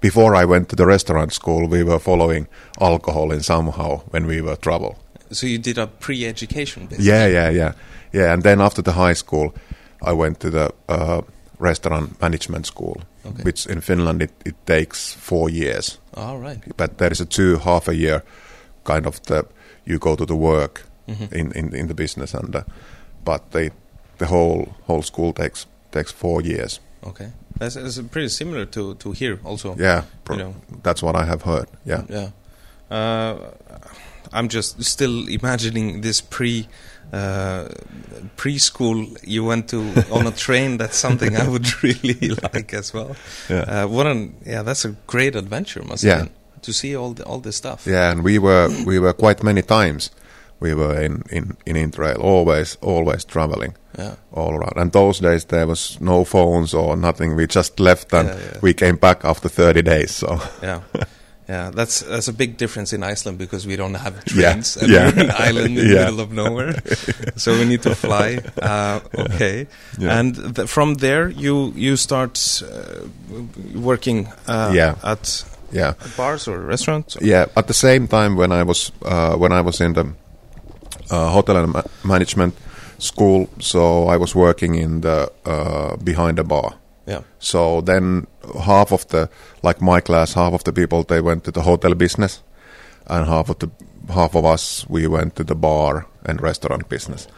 Before 0.01 0.35
I 0.35 0.45
went 0.45 0.69
to 0.69 0.77
the 0.77 0.87
restaurant 0.87 1.33
school, 1.33 1.69
we 1.69 1.83
were 1.83 1.99
following 1.99 2.47
alcohol 2.81 3.33
in 3.33 3.43
somehow 3.43 4.01
when 4.13 4.27
we 4.27 4.41
were 4.41 4.57
trouble. 4.57 4.95
So 5.31 5.47
you 5.47 5.59
did 5.59 5.79
a 5.79 5.87
pre-education, 5.87 6.87
basically. 6.87 7.07
Yeah, 7.07 7.27
yeah, 7.27 7.51
yeah, 7.51 7.73
yeah. 8.13 8.33
And 8.33 8.43
then 8.43 8.61
after 8.61 8.83
the 8.83 8.93
high 8.93 9.15
school, 9.15 9.53
I 10.03 10.13
went 10.13 10.39
to 10.41 10.51
the 10.51 10.71
uh, 10.89 11.23
restaurant 11.59 12.21
management 12.21 12.67
school, 12.67 13.01
Okay. 13.27 13.43
which 13.43 13.67
in 13.67 13.81
Finland 13.81 14.23
it, 14.23 14.31
it 14.45 14.55
takes 14.67 15.15
four 15.15 15.51
years 15.51 15.99
All 16.15 16.39
right. 16.39 16.61
but 16.77 16.99
there 16.99 17.11
is 17.13 17.21
a 17.21 17.25
two 17.27 17.59
half 17.59 17.89
a 17.89 17.95
year 17.95 18.23
kind 18.85 19.07
of 19.07 19.21
the 19.23 19.45
you 19.85 19.99
go 19.99 20.15
to 20.17 20.25
the 20.27 20.37
work 20.37 20.85
Mhm. 21.09 21.33
in, 21.33 21.53
in 21.53 21.75
in 21.75 21.87
the 21.89 21.95
business 21.95 22.35
and 22.35 22.55
uh, 22.55 22.63
but 23.25 23.51
the 23.51 23.71
the 24.19 24.27
whole 24.27 24.67
whole 24.87 25.03
school 25.03 25.33
takes 25.33 25.67
takes 25.93 26.13
four 26.13 26.41
years 26.45 26.81
Okay. 27.03 27.29
That's, 27.59 27.75
that's 27.75 27.99
pretty 28.11 28.29
similar 28.29 28.67
to 28.67 28.95
to 28.95 29.13
here 29.13 29.39
also. 29.45 29.75
yeah 29.79 30.03
You 30.31 30.37
know. 30.37 30.55
that's 30.83 31.03
what 31.03 31.15
i 31.17 31.25
have 31.25 31.43
heard 31.43 31.67
yeah 31.85 32.03
Yeah. 32.09 32.29
Uh, 32.91 33.35
I'm 34.33 34.49
just 34.49 34.83
still 34.85 35.29
imagining 35.29 36.03
this 36.03 36.21
pre 36.21 36.67
uh, 37.13 37.69
preschool 38.37 39.17
you 39.23 39.45
went 39.45 39.69
to 39.69 39.79
on 40.11 40.27
a 40.27 40.31
train. 40.33 40.77
That's 40.79 40.97
something 40.97 41.37
I 41.37 41.49
would 41.49 41.67
really 41.83 42.31
like 42.53 42.75
as 42.75 42.93
well. 42.95 43.17
yeah 43.49 43.65
Uh, 43.85 43.87
what 43.89 44.07
an 44.07 44.35
yeah, 44.47 44.63
that's 44.65 44.85
a 44.85 44.95
great 45.07 45.37
adventure, 45.37 45.83
must 45.85 46.05
Yeah. 46.05 46.19
been, 46.25 46.31
to 46.63 46.73
see 46.73 46.97
all 46.97 47.15
the, 47.15 47.25
all 47.25 47.41
this 47.41 47.57
stuff. 47.57 47.87
yeah 47.87 48.11
and 48.13 48.23
we 48.25 48.39
were 48.39 48.69
we 48.87 48.99
were 48.99 49.13
quite 49.13 49.43
many 49.43 49.63
times 49.63 50.11
we 50.61 50.75
were 50.75 51.01
in 51.05 51.23
in 51.31 51.57
in 51.67 51.77
interrail 51.77 52.19
always 52.19 52.79
always 52.83 53.25
traveling 53.25 53.75
Yeah. 53.99 54.15
all 54.33 54.53
around 54.55 54.77
and 54.77 54.93
those 54.93 55.21
days 55.23 55.45
there 55.47 55.67
was 55.67 55.99
no 56.01 56.25
phones 56.25 56.75
or 56.75 56.97
nothing 56.97 57.37
we 57.37 57.47
just 57.47 57.81
left 57.81 58.13
and 58.15 58.29
Yeah, 58.29 58.39
yeah. 58.53 58.59
we 58.63 58.75
came 58.75 58.97
back 58.97 59.25
after 59.25 59.49
30 59.49 59.83
days 59.83 60.11
so 60.17 60.39
Yeah. 60.63 60.81
Yeah, 61.49 61.71
that's 61.77 62.01
that's 62.01 62.27
a 62.29 62.33
big 62.33 62.57
difference 62.59 62.93
in 62.97 63.05
Iceland 63.13 63.39
because 63.39 63.69
we 63.69 63.77
don't 63.77 63.95
have 63.95 64.15
trains 64.25 64.77
and 64.83 64.91
yeah. 64.91 65.13
we're 65.15 65.23
an 65.25 65.31
island 65.49 65.79
in 65.79 65.89
the 65.89 65.95
middle 65.95 66.21
of 66.21 66.33
nowhere, 66.33 66.75
so 67.37 67.53
we 67.53 67.65
need 67.65 67.83
to 67.83 67.95
fly. 67.95 68.39
Uh, 68.63 68.99
okay, 69.15 69.67
and 70.01 70.57
th- 70.57 70.69
from 70.69 70.95
there 70.97 71.29
you 71.29 71.73
you 71.77 71.97
start 71.97 72.63
uh, 72.65 73.07
working 73.75 74.27
uh, 74.49 74.73
Yeah. 74.75 74.95
at 75.05 75.45
yeah 75.73 75.93
bars 76.17 76.49
or 76.49 76.59
restaurants. 76.69 77.17
Yeah, 77.21 77.47
at 77.55 77.67
the 77.67 77.75
same 77.75 78.09
time 78.09 78.35
when 78.37 78.51
I 78.53 78.65
was 78.65 78.93
uh, 79.05 79.37
when 79.39 79.53
I 79.53 79.61
was 79.63 79.81
in 79.81 79.93
the 79.95 80.05
uh, 81.11 81.31
hotel 81.31 81.57
and 81.57 81.73
ma- 81.73 81.83
management 82.05 82.55
school, 82.99 83.49
so 83.61 84.09
I 84.09 84.17
was 84.17 84.35
working 84.35 84.75
in 84.75 85.01
the 85.01 85.31
uh, 85.45 85.97
behind 86.05 86.37
the 86.39 86.45
bar. 86.45 86.73
Yeah. 87.09 87.21
So 87.39 87.81
then 87.83 88.27
half 88.67 88.93
of 88.93 89.07
the 89.09 89.29
like 89.63 89.81
my 89.85 90.01
class, 90.01 90.35
half 90.35 90.53
of 90.53 90.63
the 90.65 90.73
people 90.73 91.03
they 91.05 91.21
went 91.21 91.45
to 91.45 91.51
the 91.53 91.63
hotel 91.63 91.95
business, 91.95 92.43
and 93.07 93.27
half 93.27 93.49
of 93.51 93.59
the 93.59 93.69
half 94.15 94.35
of 94.37 94.45
us 94.45 94.87
we 94.89 95.07
went 95.07 95.35
to 95.37 95.45
the 95.45 95.55
bar 95.55 96.07
and 96.25 96.43
restaurant 96.43 96.89
business. 96.89 97.29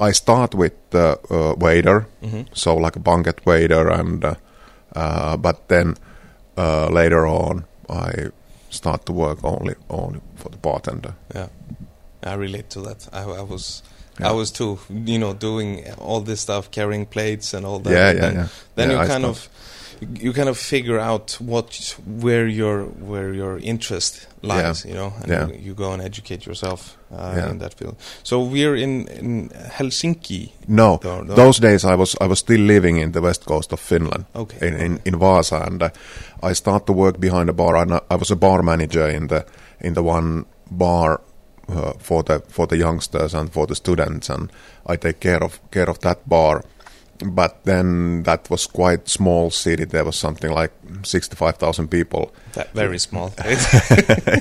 I 0.00 0.12
start 0.12 0.54
with 0.54 0.72
the 0.90 1.18
uh, 1.30 1.54
waiter, 1.58 2.06
Mm-hmm. 2.22 2.42
so 2.52 2.76
like 2.76 2.96
a 2.96 3.00
banquet 3.00 3.40
waiter, 3.46 3.88
and 3.88 4.24
uh, 4.24 4.34
uh, 4.94 5.36
but 5.36 5.68
then 5.68 5.94
uh, 6.58 6.88
later 6.92 7.26
on 7.26 7.64
I 7.88 8.30
start 8.70 9.06
to 9.06 9.12
work 9.12 9.38
only 9.44 9.74
only 9.88 10.20
for 10.36 10.50
the 10.50 10.58
bartender. 10.58 11.14
Yeah, 11.34 11.48
I 12.26 12.34
relate 12.34 12.68
to 12.70 12.80
that. 12.82 13.08
I, 13.12 13.22
I 13.22 13.42
was, 13.42 13.82
Yeah. 14.20 14.30
I 14.30 14.32
was 14.32 14.50
too. 14.50 14.78
You 14.88 15.18
know, 15.18 15.34
doing 15.34 15.84
all 15.98 16.20
this 16.24 16.40
stuff, 16.40 16.70
carrying 16.70 17.06
plates 17.06 17.54
and 17.54 17.64
all 17.66 17.78
that. 17.80 17.92
Yeah, 17.92 18.12
yeah, 18.14 18.20
then, 18.20 18.34
yeah. 18.34 18.48
Then 18.74 18.90
Yeah, 18.90 18.96
you 18.96 19.02
I 19.02 19.06
kind 19.06 19.24
of, 19.24 19.48
you 20.22 20.32
kind 20.32 20.48
of 20.48 20.56
figure 20.58 20.98
out 21.10 21.36
what 21.40 21.96
where 22.22 22.46
your 22.48 22.84
where 23.10 23.34
your 23.34 23.58
interest 23.62 24.26
lies. 24.42 24.84
You 24.84 24.94
know, 24.94 25.12
and 25.22 25.28
Yeah. 25.28 25.46
you, 25.48 25.54
you 25.68 25.74
go 25.74 25.92
and 25.92 26.02
educate 26.02 26.46
yourself 26.46 26.96
uh, 27.12 27.34
Yeah. 27.36 27.50
in 27.50 27.58
that 27.58 27.74
field. 27.78 27.96
So 28.22 28.40
we're 28.40 28.76
in 28.76 29.08
in 29.08 29.50
Helsinki. 29.78 30.52
No, 30.68 30.98
no. 31.02 31.34
those 31.34 31.60
days 31.60 31.84
I 31.84 31.94
was 31.96 32.16
I 32.20 32.26
was 32.26 32.38
still 32.38 32.60
living 32.66 32.96
in 32.98 33.12
the 33.12 33.20
west 33.20 33.44
coast 33.44 33.72
of 33.72 33.80
Finland, 33.80 34.24
Okay. 34.34 34.68
in 34.68 34.74
in, 34.80 35.00
in 35.04 35.14
Vaasa, 35.18 35.66
and 35.66 35.82
uh, 35.82 35.88
I 36.50 36.54
start 36.54 36.86
to 36.86 36.92
work 36.92 37.20
behind 37.20 37.48
a 37.48 37.52
bar. 37.52 37.76
And 37.76 37.92
I, 37.92 38.00
I 38.10 38.16
was 38.16 38.30
a 38.30 38.36
bar 38.36 38.62
manager 38.62 39.08
in 39.16 39.28
the 39.28 39.44
in 39.80 39.94
the 39.94 40.02
one 40.02 40.44
bar 40.70 41.20
uh, 41.68 41.92
for 41.98 42.22
the 42.22 42.40
for 42.48 42.66
the 42.66 42.76
youngsters 42.76 43.34
and 43.34 43.52
for 43.52 43.66
the 43.66 43.74
students, 43.74 44.30
and 44.30 44.50
I 44.86 44.96
take 44.96 45.20
care 45.20 45.42
of 45.44 45.60
care 45.70 45.90
of 45.90 45.98
that 46.00 46.28
bar. 46.28 46.62
But 47.24 47.64
then 47.64 48.22
that 48.24 48.50
was 48.50 48.66
quite 48.66 49.08
small 49.08 49.50
city. 49.50 49.86
There 49.86 50.04
was 50.04 50.16
something 50.18 50.52
like 50.52 50.72
sixty 51.02 51.34
five 51.36 51.56
thousand 51.56 51.88
people. 51.88 52.30
That 52.52 52.74
very 52.74 52.98
small. 52.98 53.32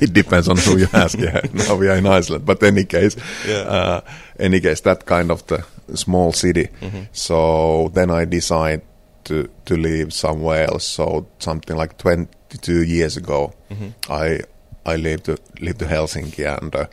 it 0.02 0.14
depends 0.14 0.50
on 0.50 0.58
who 0.58 0.78
you 0.78 0.88
ask. 0.94 1.18
Yeah, 1.18 1.40
now 1.54 1.76
we 1.76 1.88
are 1.88 1.96
in 1.98 2.06
Iceland, 2.06 2.46
but 2.46 2.62
any 2.64 2.84
case, 2.86 3.16
Yeah. 3.48 3.62
uh, 3.62 4.02
any 4.40 4.60
case, 4.60 4.82
that 4.82 5.06
kind 5.06 5.32
of 5.32 5.46
the 5.48 5.64
small 5.96 6.34
city. 6.34 6.68
Mhm. 6.82 7.08
So 7.14 7.92
then 7.94 8.10
I 8.12 8.26
decide 8.26 8.82
to 9.24 9.48
to 9.66 9.78
live 9.78 10.12
somewhere 10.12 10.68
else. 10.70 10.84
So 10.86 11.26
something 11.40 11.78
like 11.82 11.98
twenty 11.98 12.58
two 12.62 12.84
years 12.84 13.18
ago, 13.18 13.54
Mhm. 13.72 13.94
I 14.10 14.42
I 14.86 14.98
lived 14.98 15.24
to 15.26 15.38
lived 15.62 15.80
to 15.80 15.86
Helsinki, 15.86 16.46
and 16.46 16.76
uh, 16.76 16.86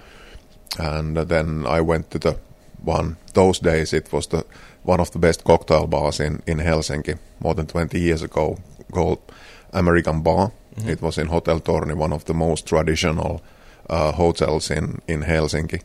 and 0.78 1.16
then 1.16 1.66
I 1.66 1.80
went 1.80 2.10
to 2.10 2.18
the 2.18 2.36
one. 2.84 3.16
Those 3.34 3.58
days 3.60 3.92
it 3.92 4.12
was 4.12 4.26
the 4.26 4.44
one 4.84 5.00
of 5.00 5.10
the 5.10 5.18
best 5.18 5.44
cocktail 5.44 5.86
bars 5.86 6.20
in 6.20 6.42
in 6.46 6.58
Helsinki 6.58 7.18
more 7.40 7.54
than 7.54 7.66
twenty 7.66 7.98
years 8.00 8.22
ago, 8.22 8.56
called 8.92 9.18
American 9.72 10.22
Bar. 10.22 10.50
Mhm. 10.76 10.88
It 10.88 11.02
was 11.02 11.18
in 11.18 11.26
Hotel 11.28 11.60
Torni, 11.60 11.94
one 11.94 12.14
of 12.14 12.24
the 12.24 12.34
most 12.34 12.66
traditional 12.66 13.40
uh, 13.90 14.12
hotels 14.12 14.70
in, 14.70 15.00
in 15.06 15.22
Helsinki. 15.22 15.80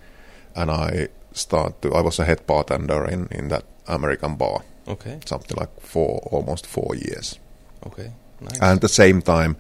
And 0.56 0.72
I 0.72 1.08
started, 1.34 1.94
I 1.94 2.02
was 2.02 2.20
a 2.20 2.26
head 2.26 2.46
bartender 2.48 3.06
in, 3.06 3.28
in 3.32 3.50
that 3.50 3.64
American 3.88 4.36
bar, 4.38 4.62
Okay. 4.88 5.20
something 5.26 5.58
like 5.60 5.70
four, 5.82 6.20
almost 6.32 6.66
four 6.66 6.96
years. 6.96 7.40
Okay. 7.86 8.12
Nice. 8.42 8.60
And 8.62 8.76
at 8.76 8.82
the 8.82 8.88
same 8.90 9.22
time, 9.22 9.56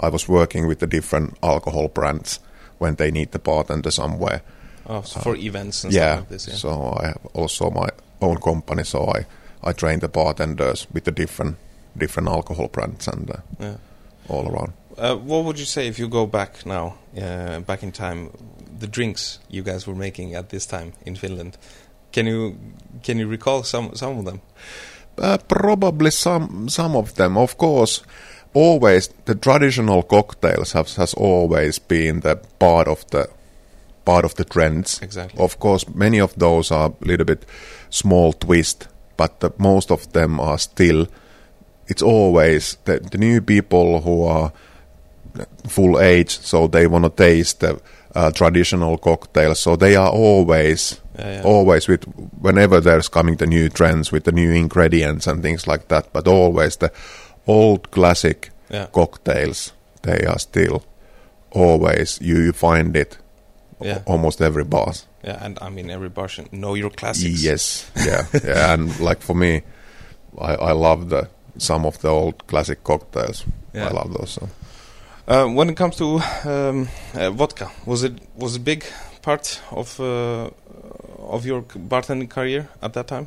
I 0.00 0.08
was 0.10 0.28
working 0.28 0.68
with 0.68 0.78
the 0.78 0.86
different 0.86 1.36
alcohol 1.42 1.88
brands 1.88 2.40
when 2.78 2.94
they 2.96 3.10
need 3.10 3.32
the 3.32 3.38
bartender 3.38 3.90
somewhere. 3.90 4.40
Oh, 4.88 5.02
so 5.02 5.20
for 5.20 5.36
events 5.36 5.84
and 5.84 5.92
yeah, 5.92 6.16
stuff 6.16 6.20
like 6.20 6.28
this. 6.28 6.48
Yeah. 6.48 6.54
so 6.54 6.98
I 7.00 7.06
have 7.08 7.26
also 7.34 7.70
my 7.70 7.88
own 8.20 8.36
company, 8.38 8.84
so 8.84 9.06
I, 9.06 9.26
I 9.62 9.72
train 9.72 10.00
the 10.00 10.08
bartenders 10.08 10.86
with 10.92 11.04
the 11.04 11.12
different 11.12 11.56
different 11.96 12.28
alcohol 12.28 12.68
brands 12.68 13.08
and 13.08 13.30
uh, 13.30 13.36
yeah. 13.58 13.76
all 14.28 14.48
around. 14.48 14.72
Uh, 14.96 15.16
what 15.16 15.44
would 15.44 15.58
you 15.58 15.64
say 15.64 15.86
if 15.86 15.98
you 15.98 16.08
go 16.08 16.26
back 16.26 16.66
now, 16.66 16.98
uh, 17.20 17.60
back 17.60 17.82
in 17.82 17.92
time, 17.92 18.30
the 18.78 18.86
drinks 18.86 19.38
you 19.48 19.62
guys 19.62 19.86
were 19.86 19.94
making 19.94 20.34
at 20.34 20.48
this 20.48 20.66
time 20.66 20.92
in 21.06 21.14
Finland? 21.14 21.56
Can 22.12 22.26
you 22.26 22.56
can 23.02 23.18
you 23.18 23.28
recall 23.28 23.62
some 23.62 23.94
some 23.94 24.18
of 24.18 24.24
them? 24.24 24.40
Uh, 25.18 25.38
probably 25.48 26.10
some 26.10 26.68
some 26.68 26.96
of 26.96 27.14
them. 27.14 27.36
Of 27.36 27.56
course, 27.58 28.02
always 28.54 29.08
the 29.24 29.34
traditional 29.34 30.02
cocktails 30.02 30.72
have 30.72 30.88
has 30.96 31.14
always 31.14 31.78
been 31.78 32.20
the 32.20 32.36
part 32.58 32.88
of 32.88 33.04
the 33.10 33.28
part 34.10 34.24
of 34.24 34.34
the 34.34 34.44
trends. 34.44 35.00
Exactly. 35.02 35.38
Of 35.44 35.58
course, 35.58 35.86
many 35.94 36.20
of 36.20 36.32
those 36.38 36.74
are 36.74 36.88
a 36.90 37.04
little 37.08 37.26
bit 37.26 37.44
small 37.90 38.32
twist, 38.32 38.88
but 39.16 39.40
the, 39.40 39.50
most 39.58 39.90
of 39.90 40.12
them 40.12 40.40
are 40.40 40.58
still. 40.58 41.06
It's 41.90 42.02
always 42.02 42.78
the, 42.84 43.00
the 43.10 43.18
new 43.18 43.40
people 43.40 44.00
who 44.00 44.24
are 44.24 44.52
full 45.68 45.98
age, 46.00 46.38
so 46.40 46.66
they 46.68 46.86
want 46.86 47.04
to 47.04 47.10
taste 47.10 47.60
the 47.60 47.80
uh, 48.14 48.30
traditional 48.30 48.98
cocktails. 48.98 49.60
So 49.60 49.76
they 49.76 49.96
are 49.96 50.10
always 50.10 51.00
Yeah, 51.18 51.32
yeah. 51.32 51.42
always 51.44 51.88
with 51.88 52.04
whenever 52.40 52.80
there's 52.80 53.08
coming 53.10 53.36
the 53.38 53.46
new 53.46 53.68
trends 53.68 54.12
with 54.12 54.22
the 54.24 54.32
new 54.32 54.50
ingredients 54.54 55.26
and 55.26 55.42
things 55.42 55.66
like 55.66 55.88
that 55.88 56.12
but 56.12 56.28
always 56.28 56.76
the 56.76 56.90
old 57.46 57.90
classic 57.90 58.50
Yeah. 58.70 58.86
cocktails 58.92 59.72
they 60.02 60.24
are 60.26 60.38
still 60.38 60.82
always 61.50 62.18
you, 62.22 62.36
you 62.44 62.52
find 62.52 62.96
it 62.96 63.18
Yeah. 63.80 64.02
almost 64.06 64.40
every 64.40 64.64
bar 64.64 64.92
Yeah, 65.24 65.44
and 65.44 65.58
I 65.62 65.68
mean 65.70 65.90
every 65.90 66.08
bar 66.08 66.28
should 66.28 66.52
know 66.52 66.74
your 66.76 66.90
classics. 66.90 67.42
yes 67.44 67.90
yeah 68.06 68.26
yeah 68.44 68.72
and 68.74 68.98
like 69.00 69.20
for 69.22 69.36
me 69.36 69.62
I, 70.40 70.54
I 70.54 70.72
love 70.72 71.08
the 71.08 71.28
some 71.58 71.86
of 71.88 71.98
the 71.98 72.08
old 72.08 72.34
classic 72.46 72.82
cocktails 72.84 73.44
Yeah. 73.74 73.88
I 73.88 73.92
love 73.92 74.12
those 74.18 74.30
so. 74.40 74.48
Uh, 75.28 75.46
when 75.56 75.68
it 75.70 75.76
comes 75.76 75.96
to 75.96 76.20
um, 76.44 76.88
uh, 77.14 77.30
vodka, 77.30 77.70
was 77.86 78.02
it 78.02 78.12
was 78.36 78.56
a 78.56 78.60
big 78.60 78.84
part 79.22 79.60
of 79.70 80.00
uh, 80.00 80.48
of 81.32 81.44
your 81.46 81.62
bartending 81.88 82.28
career 82.30 82.68
at 82.82 82.92
that 82.92 83.06
time? 83.08 83.26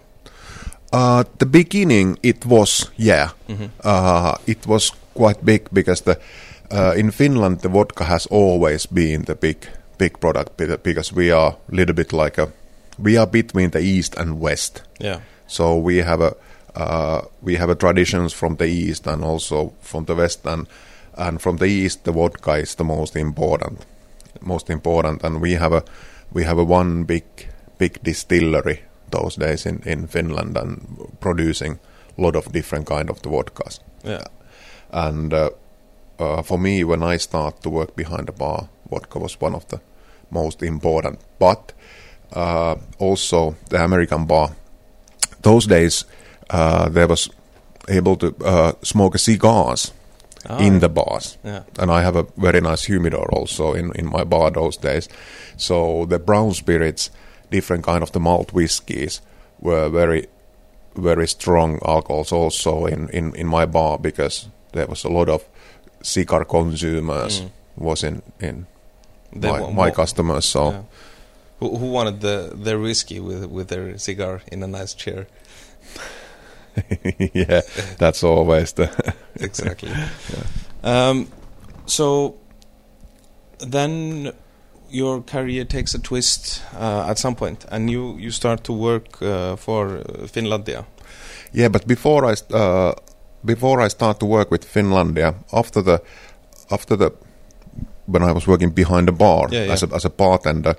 uh, 0.93 1.23
the 1.37 1.45
beginning 1.45 2.17
it 2.23 2.45
was 2.45 2.91
yeah 2.97 3.29
Mm-hmm. 3.49 3.65
uh, 3.83 4.33
it 4.47 4.67
was 4.67 4.91
quite 5.13 5.45
big 5.45 5.61
because 5.73 6.01
the 6.03 6.17
uh, 6.71 6.93
in 6.99 7.11
Finland 7.11 7.59
the 7.61 7.69
vodka 7.69 8.03
has 8.05 8.27
always 8.31 8.87
been 8.87 9.25
the 9.25 9.35
big 9.35 9.57
big 10.03 10.13
product 10.19 10.49
because 10.83 11.15
we 11.15 11.31
are 11.39 11.49
a 11.71 11.75
little 11.75 11.95
bit 11.95 12.13
like 12.13 12.41
a 12.41 12.47
we 13.05 13.17
are 13.19 13.27
between 13.31 13.69
the 13.71 13.79
east 13.79 14.17
and 14.17 14.29
west 14.41 14.83
Yeah. 15.03 15.19
so 15.47 15.63
we 15.87 16.03
have 16.03 16.21
a 16.29 16.31
uh, 16.83 17.19
we 17.47 17.57
have 17.61 17.71
a 17.71 17.75
traditions 17.75 18.33
from 18.33 18.55
the 18.57 18.65
east 18.65 19.07
and 19.07 19.23
also 19.23 19.73
from 19.81 20.05
the 20.05 20.15
west 20.15 20.45
and 20.45 20.67
and 21.17 21.41
from 21.41 21.57
the 21.57 21.65
east 21.65 22.03
the 22.03 22.11
vodka 22.11 22.53
is 22.61 22.75
the 22.75 22.83
most 22.83 23.15
important 23.15 23.79
most 24.41 24.69
important 24.69 25.23
and 25.23 25.41
we 25.41 25.51
have 25.59 25.73
a 25.77 25.83
we 26.35 26.43
have 26.45 26.61
a 26.61 26.63
one 26.79 27.03
big 27.03 27.23
big 27.77 27.93
distillery 28.03 28.79
those 29.11 29.35
days 29.47 29.65
in 29.65 29.81
in 29.85 30.07
Finland 30.07 30.57
and 30.57 30.77
producing 31.19 31.79
a 32.17 32.21
lot 32.21 32.35
of 32.35 32.53
different 32.53 32.87
kind 32.89 33.09
of 33.09 33.21
the 33.21 33.29
vodkas 33.29 33.81
Yeah. 34.05 34.23
and 34.91 35.33
uh, 35.33 35.49
uh, 36.19 36.41
for 36.43 36.57
me 36.59 36.83
when 36.83 37.03
I 37.15 37.19
start 37.19 37.61
to 37.63 37.69
work 37.69 37.95
behind 37.95 38.25
the 38.27 38.33
bar 38.37 38.67
vodka 38.91 39.19
was 39.19 39.37
one 39.41 39.57
of 39.57 39.65
the 39.67 39.79
most 40.31 40.63
important 40.63 41.19
but 41.39 41.73
uh, 42.35 42.75
also 42.99 43.55
the 43.69 43.83
American 43.83 44.25
bar 44.25 44.49
those 45.43 45.67
days 45.67 46.05
uh, 46.49 46.89
there 46.89 47.07
was 47.07 47.29
able 47.89 48.15
to 48.15 48.27
uh, 48.45 48.71
smoke 48.83 49.17
cigars 49.19 49.93
Ah, 50.49 50.57
in 50.57 50.79
the 50.79 50.89
bars 50.89 51.37
Yeah. 51.45 51.61
and 51.77 51.91
I 51.91 52.01
have 52.01 52.15
a 52.19 52.25
very 52.35 52.61
nice 52.61 52.83
humidor 52.91 53.27
also 53.31 53.73
in, 53.73 53.91
in 53.95 54.09
my 54.09 54.23
bar 54.23 54.49
those 54.51 54.75
days. 54.75 55.07
So 55.57 56.05
the 56.09 56.17
brown 56.17 56.53
spirits, 56.53 57.11
different 57.51 57.85
kind 57.85 58.01
of 58.01 58.11
the 58.11 58.19
malt 58.19 58.51
whiskies, 58.51 59.21
were 59.59 59.87
very, 59.89 60.25
very 60.95 61.27
strong 61.27 61.77
alcohols 61.85 62.31
also 62.31 62.87
in, 62.87 63.07
in, 63.09 63.35
in 63.35 63.47
my 63.47 63.67
bar 63.67 63.99
because 63.99 64.47
there 64.73 64.87
was 64.87 65.03
a 65.05 65.09
lot 65.09 65.29
of 65.29 65.43
cigar 66.01 66.43
consumers 66.45 67.41
Mm. 67.41 67.49
was 67.77 68.03
in 68.03 68.21
in 68.39 68.65
They 69.33 69.49
my, 69.49 69.71
my 69.71 69.91
customers. 69.91 70.45
So 70.45 70.71
Yeah. 70.71 70.81
Who, 71.59 71.77
who 71.77 71.91
wanted 71.91 72.21
the 72.21 72.51
their 72.55 72.79
whiskey 72.79 73.19
with 73.19 73.45
with 73.45 73.67
their 73.67 73.97
cigar 73.97 74.41
in 74.51 74.63
a 74.63 74.67
nice 74.67 74.95
chair? 74.95 75.27
yeah, 77.33 77.61
that's 77.97 78.23
always 78.23 78.73
the 78.73 78.89
Exactly. 79.39 79.91
um, 80.83 81.27
so 81.85 82.35
then 83.59 84.31
your 84.89 85.21
career 85.21 85.65
takes 85.65 85.95
a 85.95 85.99
twist 85.99 86.63
uh, 86.73 87.05
at 87.09 87.17
some 87.17 87.35
point, 87.35 87.65
and 87.71 87.89
you 87.89 88.17
you 88.17 88.31
start 88.31 88.63
to 88.63 88.73
work 88.73 89.21
uh, 89.21 89.55
for 89.55 89.97
uh, 89.97 90.27
Finlandia. 90.27 90.85
Yeah, 91.53 91.69
but 91.69 91.87
before 91.87 92.25
I 92.25 92.35
uh, 92.53 92.93
before 93.45 93.85
I 93.85 93.89
start 93.89 94.19
to 94.19 94.25
work 94.25 94.51
with 94.51 94.65
Finlandia, 94.65 95.35
after 95.51 95.83
the 95.83 96.01
after 96.69 96.97
the 96.97 97.11
when 98.13 98.23
I 98.29 98.31
was 98.33 98.47
working 98.47 98.73
behind 98.75 99.07
the 99.07 99.11
bar 99.13 99.47
Yeah, 99.51 99.65
yeah. 99.65 99.73
as 99.73 99.83
a 99.83 99.87
as 99.95 100.05
a 100.05 100.09
bartender, 100.09 100.75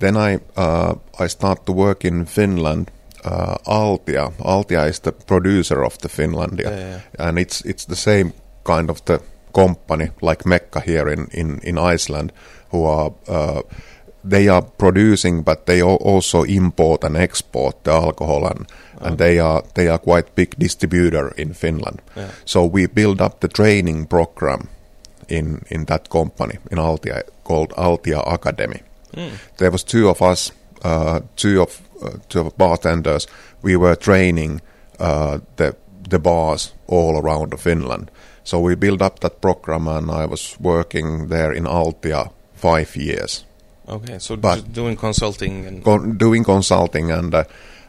then 0.00 0.16
I 0.16 0.38
uh, 0.56 0.94
I 1.24 1.28
start 1.28 1.66
to 1.66 1.72
work 1.72 2.04
in 2.04 2.26
Finland. 2.26 2.90
Uh, 3.24 3.54
Altia, 3.66 4.32
Altia 4.38 4.88
is 4.88 5.00
the 5.00 5.12
producer 5.12 5.84
of 5.84 5.98
the 5.98 6.08
Finlandia, 6.08 6.70
Yeah, 6.70 7.00
and 7.18 7.38
it's 7.38 7.62
it's 7.64 7.86
the 7.86 7.96
same 7.96 8.32
kind 8.64 8.90
of 8.90 9.04
the 9.04 9.20
company 9.54 10.10
like 10.22 10.44
Mekka 10.48 10.80
here 10.86 11.12
in 11.12 11.28
in 11.32 11.60
in 11.62 11.78
Iceland, 11.94 12.32
who 12.72 12.84
are 12.86 13.12
uh, 13.28 13.60
they 14.30 14.48
are 14.48 14.62
producing, 14.78 15.42
but 15.44 15.66
they 15.66 15.82
also 15.82 16.42
import 16.44 17.04
and 17.04 17.16
export 17.16 17.84
the 17.84 17.92
alcohol, 17.92 18.46
and, 18.46 18.66
and 19.00 19.18
they 19.18 19.38
are 19.40 19.62
they 19.74 19.88
are 19.88 19.98
quite 19.98 20.34
big 20.34 20.54
distributor 20.58 21.32
in 21.36 21.54
Finland. 21.54 22.00
Yeah. 22.16 22.28
So 22.44 22.64
we 22.74 22.86
build 22.86 23.20
up 23.20 23.40
the 23.40 23.48
training 23.48 24.06
program 24.06 24.68
in 25.32 25.62
in 25.70 25.84
that 25.86 26.08
company 26.08 26.58
in 26.70 26.78
Altia 26.78 27.22
called 27.44 27.70
Altia 27.76 28.22
Academy. 28.34 28.80
There 29.58 29.70
was 29.70 29.84
two 29.84 30.08
of 30.08 30.22
us, 30.22 30.52
uh, 30.84 31.20
two 31.36 31.60
of 31.62 31.80
uh, 32.02 32.10
two 32.28 32.40
of 32.40 32.56
bartenders. 32.56 33.26
We 33.62 33.76
were 33.76 33.94
training 33.96 34.60
uh, 35.00 35.38
the 35.56 35.74
the 36.10 36.18
bars 36.18 36.72
all 36.86 37.16
around 37.16 37.58
Finland. 37.60 38.10
So 38.44 38.58
we 38.66 38.74
built 38.76 39.02
up 39.02 39.20
that 39.20 39.40
program, 39.40 39.88
and 39.88 40.10
I 40.10 40.26
was 40.26 40.56
working 40.60 41.28
there 41.28 41.52
in 41.56 41.64
Altia 41.66 42.30
five 42.54 42.96
years, 42.96 43.44
Okay, 43.88 44.18
so 44.18 44.36
But- 44.36 44.72
doing 44.72 44.96
consulting 44.96 45.66
and 45.66 45.84
con- 45.84 46.16
doing 46.18 46.44
consulting 46.44 47.10
and 47.12 47.34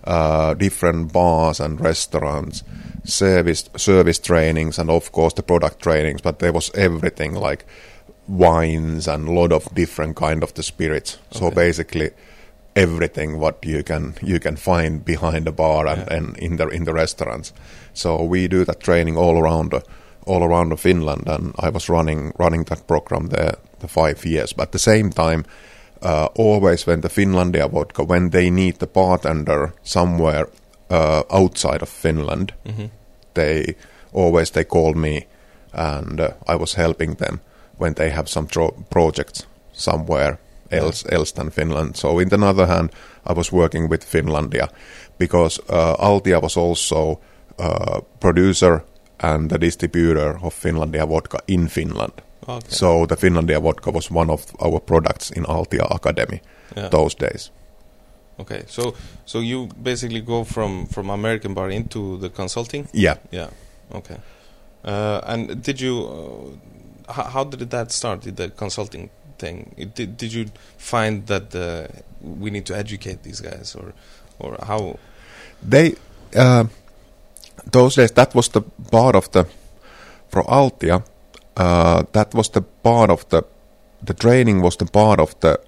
uh, 0.03 0.53
different 0.53 1.13
bars 1.13 1.59
and 1.59 1.79
restaurants, 1.81 2.63
service 3.03 3.69
service 3.77 4.19
trainings, 4.19 4.79
and 4.79 4.89
of 4.89 5.11
course 5.11 5.33
the 5.33 5.43
product 5.43 5.79
trainings. 5.81 6.21
But 6.21 6.39
there 6.39 6.53
was 6.53 6.71
everything 6.75 7.33
like 7.35 7.65
wines 8.27 9.07
and 9.07 9.27
a 9.27 9.31
lot 9.31 9.51
of 9.51 9.73
different 9.75 10.15
kind 10.15 10.43
of 10.43 10.53
the 10.53 10.63
spirits. 10.63 11.17
So 11.31 11.51
basically 11.51 12.11
everything 12.75 13.39
what 13.39 13.57
you 13.65 13.83
can 13.83 14.13
you 14.21 14.39
can 14.39 14.55
find 14.55 15.05
behind 15.05 15.45
the 15.45 15.51
bar 15.51 15.87
and, 15.87 15.99
Yeah. 16.01 16.17
and 16.17 16.37
in 16.37 16.57
the 16.57 16.67
in 16.69 16.85
the 16.85 16.93
restaurants. 16.93 17.53
So 17.93 18.23
we 18.23 18.47
do 18.47 18.65
that 18.65 18.79
training 18.79 19.17
all 19.17 19.37
around 19.37 19.71
the, 19.71 19.81
all 20.25 20.43
around 20.43 20.79
Finland, 20.79 21.27
and 21.27 21.53
I 21.59 21.69
was 21.69 21.89
running 21.89 22.33
running 22.39 22.63
that 22.65 22.87
program 22.87 23.27
there 23.29 23.55
the 23.79 23.87
five 23.87 24.25
years. 24.25 24.53
But 24.53 24.63
at 24.67 24.71
the 24.71 24.79
same 24.79 25.09
time, 25.11 25.43
uh, 26.03 26.27
always 26.35 26.87
when 26.87 27.01
the 27.01 27.09
Finlandia 27.09 27.67
vodka, 27.71 28.03
when 28.03 28.29
they 28.29 28.49
need 28.49 28.79
the 28.79 28.87
bartender 28.87 29.73
somewhere 29.83 30.47
uh, 30.89 31.23
outside 31.31 31.81
of 31.81 31.89
Finland, 31.89 32.53
they 33.33 33.75
always 34.13 34.51
they 34.51 34.65
call 34.65 34.93
me, 34.93 35.27
and 35.73 36.19
uh, 36.19 36.29
I 36.47 36.55
was 36.55 36.75
helping 36.75 37.15
them 37.15 37.39
when 37.77 37.93
they 37.93 38.09
have 38.09 38.27
some 38.27 38.47
tro- 38.47 38.75
projects 38.89 39.47
somewhere 39.73 40.37
else 40.71 41.05
else 41.15 41.33
than 41.33 41.51
Finland. 41.51 41.95
So 41.95 42.19
in 42.19 42.29
the 42.29 42.37
other 42.49 42.65
hand, 42.67 42.89
I 43.25 43.33
was 43.33 43.51
working 43.51 43.89
with 43.89 44.05
Finlandia 44.05 44.67
because 45.17 45.61
uh, 45.69 45.95
Altia 45.99 46.41
was 46.41 46.57
also 46.57 47.19
uh, 47.59 48.01
producer 48.19 48.81
and 49.19 49.49
the 49.49 49.57
distributor 49.57 50.39
of 50.43 50.53
Finlandia 50.53 51.05
vodka 51.07 51.39
in 51.47 51.67
Finland. 51.67 52.13
Okay. 52.47 52.67
So 52.69 53.05
the 53.05 53.15
Finlandia 53.15 53.61
vodka 53.61 53.91
was 53.91 54.11
one 54.11 54.29
of 54.33 54.45
our 54.59 54.79
products 54.79 55.31
in 55.31 55.43
Altia 55.45 55.87
Academy 55.95 56.41
Yeah. 56.75 56.89
those 56.89 57.15
days. 57.15 57.51
Okay, 58.39 58.63
so 58.67 58.95
so 59.25 59.39
you 59.39 59.67
basically 59.83 60.21
go 60.21 60.43
from 60.43 60.87
from 60.87 61.09
American 61.09 61.53
bar 61.53 61.69
into 61.69 62.17
the 62.17 62.29
consulting. 62.29 62.87
Yeah. 62.93 63.15
Yeah. 63.31 63.49
Okay. 63.93 64.17
Uh, 64.83 65.21
and 65.25 65.61
did 65.63 65.79
you? 65.79 65.95
Uh, 67.07 67.13
how, 67.13 67.23
how 67.23 67.43
did 67.43 67.69
that 67.69 67.91
start? 67.91 68.21
Did 68.21 68.35
the 68.37 68.49
consulting 68.49 69.09
thing? 69.37 69.73
It, 69.77 69.95
did 69.95 70.17
Did 70.17 70.33
you 70.33 70.45
find 70.77 71.27
that 71.27 71.53
uh, 71.55 71.87
we 72.21 72.49
need 72.49 72.65
to 72.65 72.75
educate 72.75 73.21
these 73.23 73.39
guys, 73.41 73.75
or 73.75 73.93
or 74.39 74.57
how? 74.67 74.97
They 75.69 75.95
uh, 76.35 76.65
those 77.71 77.95
days 77.95 78.11
that 78.13 78.33
was 78.35 78.49
the 78.49 78.61
part 78.91 79.15
of 79.15 79.29
the 79.31 79.45
for 80.29 80.43
Altia. 80.43 81.03
Uh, 81.57 82.03
that 82.11 82.33
was 82.33 82.49
the 82.49 82.61
part 82.61 83.09
of 83.09 83.27
the 83.29 83.43
the 84.05 84.13
training 84.13 84.61
was 84.61 84.77
the 84.77 84.85
part 84.85 85.19
of 85.19 85.39
the 85.39 85.59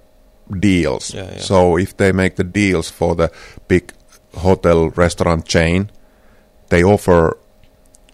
deals. 0.60 1.14
Yeah, 1.14 1.30
yeah. 1.32 1.40
So 1.40 1.78
if 1.78 1.96
they 1.96 2.12
make 2.12 2.36
the 2.36 2.44
deals 2.44 2.90
for 2.90 3.14
the 3.14 3.30
big 3.68 3.92
hotel 4.34 4.90
restaurant 4.90 5.46
chain, 5.46 5.90
they 6.68 6.84
offer 6.84 7.36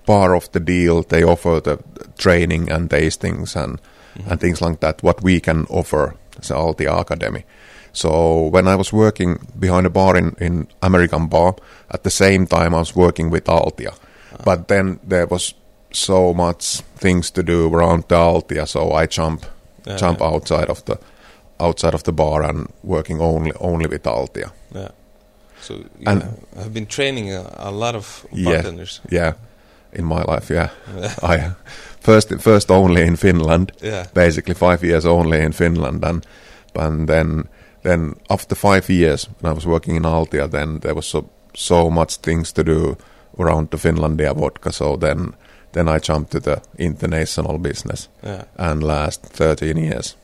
part 0.07 0.37
of 0.37 0.51
the 0.53 0.61
deal. 0.61 1.03
They 1.03 1.25
offer 1.25 1.61
the 1.61 1.79
training 2.19 2.71
and 2.71 2.91
tastings 2.91 3.57
and 3.57 3.81
and 4.29 4.41
things 4.41 4.61
like 4.61 4.81
that. 4.81 5.03
What 5.03 5.23
we 5.23 5.41
can 5.41 5.67
offer 5.69 6.15
as 6.39 6.51
Altia 6.51 7.01
Academy. 7.01 7.45
So 7.93 8.47
when 8.47 8.69
I 8.69 8.75
was 8.77 8.93
working 8.93 9.39
behind 9.59 9.87
a 9.87 9.91
bar 9.91 10.17
in, 10.17 10.35
in 10.41 10.67
American 10.81 11.29
bar, 11.29 11.55
at 11.91 12.05
the 12.05 12.11
same 12.11 12.47
time 12.47 12.75
I 12.75 12.79
was 12.79 12.97
working 12.97 13.31
with 13.31 13.45
Altia. 13.45 13.95
But 14.45 14.69
then 14.69 14.99
there 15.05 15.27
was 15.27 15.55
so 15.97 16.35
much 16.35 16.83
things 17.01 17.31
to 17.31 17.43
do 17.43 17.75
around 17.75 18.05
the 18.09 18.17
Altia, 18.17 18.67
so 18.67 18.93
I 18.93 19.07
jump 19.07 19.47
Yeah, 19.87 19.97
jump 20.01 20.21
yeah. 20.21 20.35
outside 20.35 20.71
of 20.71 20.85
the 20.85 20.97
outside 21.61 21.95
of 21.95 22.03
the 22.03 22.13
bar 22.13 22.43
and 22.43 22.67
working 22.83 23.21
only 23.21 23.53
only 23.61 23.87
with 23.89 24.03
Altia. 24.07 24.51
Yeah. 24.75 24.89
So 25.61 25.75
you 25.75 25.85
And- 26.07 26.23
have, 26.23 26.33
have 26.57 26.73
been 26.73 26.87
training 26.87 27.33
a, 27.35 27.43
a 27.57 27.71
lot 27.71 27.95
of 27.95 28.27
Yeah. 28.33 28.53
bartenders. 28.53 29.01
Yeah, 29.11 29.33
in 29.93 30.05
my 30.05 30.23
life, 30.35 30.55
yeah. 30.55 30.69
Yeah. 31.01 31.15
I 31.23 31.51
first 32.01 32.35
first 32.41 32.71
only 32.71 33.03
in 33.03 33.17
Finland. 33.17 33.73
Yeah. 33.83 34.07
Basically, 34.15 34.55
five 34.55 34.87
years 34.87 35.05
only 35.07 35.41
in 35.45 35.53
Finland, 35.53 36.05
and 36.05 36.27
and 36.75 37.09
then 37.09 37.45
then 37.83 38.13
after 38.29 38.55
five 38.57 38.83
years, 38.93 39.29
when 39.41 39.53
I 39.53 39.55
was 39.55 39.67
working 39.67 39.97
in 39.97 40.05
Altia, 40.07 40.49
then 40.51 40.81
there 40.81 40.95
was 40.95 41.11
so 41.11 41.25
so 41.55 41.91
much 41.91 42.21
things 42.21 42.53
to 42.53 42.63
do 42.65 42.97
around 43.39 43.69
the 43.71 43.79
Finlandia 43.79 44.35
vodka. 44.35 44.73
So 44.73 44.97
then 44.97 45.35
then 45.73 45.89
I 45.89 45.99
jumped 45.99 46.31
to 46.33 46.41
the 46.41 46.61
international 46.79 47.59
business, 47.59 48.09
Yeah. 48.23 48.45
and 48.57 48.83
last 48.83 49.23
thirteen 49.23 49.77
years, 49.77 50.17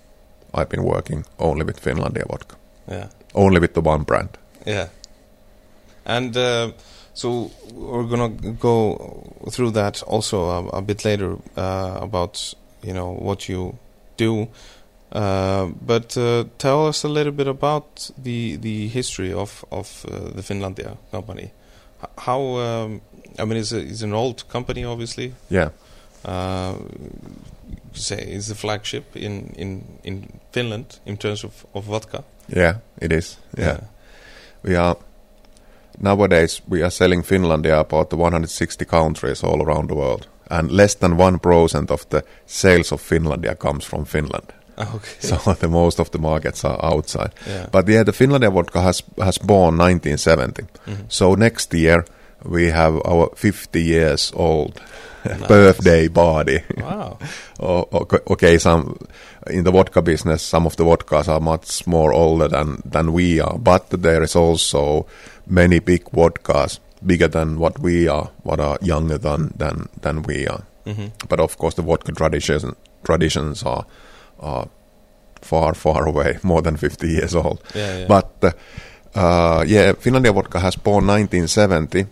I've 0.55 0.69
been 0.69 0.85
working 0.85 1.25
only 1.39 1.65
with 1.65 1.81
Finlandia 1.83 2.27
vodka, 2.29 2.57
Yeah. 2.91 3.07
only 3.35 3.61
with 3.61 3.73
the 3.75 3.81
one 3.81 4.05
brand. 4.05 4.29
Yeah. 4.67 4.89
And 6.05 6.37
uh, 6.37 6.73
so 7.15 7.51
we're 7.75 8.05
gonna 8.09 8.29
go 8.61 9.25
through 9.51 9.73
that 9.73 10.03
also 10.03 10.45
a, 10.51 10.67
a 10.79 10.83
bit 10.83 11.05
later 11.05 11.37
uh, 11.57 11.99
about 12.01 12.55
you 12.83 12.93
know 12.95 13.13
what 13.13 13.49
you 13.49 13.75
do. 14.17 14.49
Uh, 15.13 15.67
but 15.87 16.17
uh, 16.17 16.45
tell 16.59 16.87
us 16.89 17.05
a 17.05 17.09
little 17.09 17.33
bit 17.33 17.47
about 17.49 18.11
the 18.23 18.57
the 18.57 18.89
history 18.89 19.33
of 19.33 19.65
of 19.71 20.05
uh, 20.11 20.31
the 20.35 20.43
Finlandia 20.43 20.97
company. 21.11 21.51
How 22.19 22.41
um, 22.57 23.01
I 23.39 23.45
mean, 23.45 23.59
it's 23.59 23.73
a, 23.73 23.79
it's 23.79 24.03
an 24.03 24.13
old 24.15 24.49
company, 24.49 24.85
obviously. 24.85 25.33
Yeah, 25.51 25.71
Uh, 26.25 26.75
say 27.93 28.17
it's 28.37 28.49
the 28.49 28.55
flagship 28.55 29.05
in, 29.17 29.53
in, 29.57 29.83
in 30.05 30.41
Finland 30.53 31.01
in 31.07 31.17
terms 31.17 31.45
of, 31.45 31.65
of 31.75 31.85
vodka. 31.85 32.23
yeah, 32.57 32.75
it 33.01 33.13
is. 33.13 33.39
yeah. 33.59 33.81
We 34.63 34.77
are 34.77 34.97
nowadays 36.01 36.63
we 36.69 36.83
are 36.83 36.91
selling 36.91 37.23
Finlandia 37.25 37.79
about 37.81 38.11
the 38.11 38.17
160 38.17 38.85
countries 38.85 39.45
all 39.45 39.63
around 39.63 39.89
the 39.89 39.95
world, 39.95 40.27
and 40.51 40.71
less 40.71 40.95
than 40.97 41.17
one 41.21 41.39
percent 41.39 41.91
of 41.91 42.09
the 42.09 42.23
sales 42.47 42.93
of 42.93 43.01
Finlandia 43.03 43.55
comes 43.55 43.85
from 43.85 44.05
Finland. 44.05 44.53
Ah, 44.79 44.95
Okay. 44.95 45.17
So 45.21 45.55
the 45.55 45.69
most 45.69 46.01
of 46.01 46.11
the 46.11 46.19
markets 46.19 46.65
are 46.65 46.79
outside. 46.95 47.31
yeah. 47.49 47.67
But 47.73 47.89
yeah, 47.89 48.05
the 48.05 48.13
Finlandia 48.13 48.51
vodka 48.53 48.81
has 48.81 49.03
has 49.25 49.39
born 49.39 49.77
1970. 49.79 50.63
Mhm. 50.87 51.05
So 51.09 51.35
next 51.35 51.75
year 51.75 52.05
we 52.45 52.67
have 52.71 53.01
our 53.05 53.31
50 53.35 53.83
years 53.83 54.33
old 54.35 54.81
Nice. 55.25 55.49
birthday 55.49 56.09
party. 56.09 56.63
Wow. 56.77 57.19
Okay, 58.31 58.59
some 58.59 58.97
in 59.51 59.65
the 59.65 59.71
vodka 59.73 60.01
business, 60.03 60.43
some 60.43 60.67
of 60.67 60.77
the 60.77 60.85
vodkas 60.85 61.29
are 61.29 61.41
much 61.41 61.87
more 61.87 62.13
older 62.13 62.49
than 62.49 62.83
than 62.85 63.13
we 63.13 63.41
are, 63.41 63.59
but 63.59 63.91
there 63.91 64.23
is 64.23 64.37
also 64.37 65.07
many 65.47 65.81
big 65.81 66.05
vodkas 66.13 66.79
bigger 67.07 67.29
than 67.29 67.59
what 67.59 67.79
we 67.81 68.09
are, 68.09 68.31
what 68.45 68.61
are 68.61 68.79
younger 68.83 69.19
than 69.19 69.53
than 69.59 69.89
than 70.03 70.23
we 70.23 70.47
are. 70.47 70.63
hmm 70.85 71.09
But 71.29 71.41
of 71.41 71.57
course, 71.59 71.75
the 71.77 71.83
vodka 71.83 72.13
traditions 72.13 72.65
traditions 73.05 73.63
are 73.65 73.85
are 74.41 74.69
far 75.43 75.75
far 75.75 76.07
away, 76.09 76.39
more 76.43 76.63
than 76.63 76.77
fifty 76.77 77.09
years 77.09 77.35
old. 77.35 77.59
Yeah, 77.75 77.99
yeah. 77.99 78.07
But 78.09 78.31
uh, 78.45 78.53
uh, 79.19 79.65
yeah, 79.67 79.93
Finlandia 79.95 80.33
vodka 80.33 80.61
has 80.61 80.77
born 80.77 81.07
1970, 81.07 82.07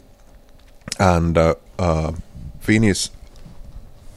and 0.98 1.38
uh, 1.38 1.54
uh, 1.78 2.12
Finnish 2.60 3.10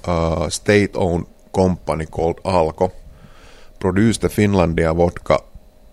uh, 0.05 0.49
state-owned 0.49 1.25
company 1.53 2.05
called 2.05 2.41
Alko 2.43 2.91
produced 3.79 4.21
the 4.21 4.29
Finlandia 4.29 4.95
vodka 4.95 5.43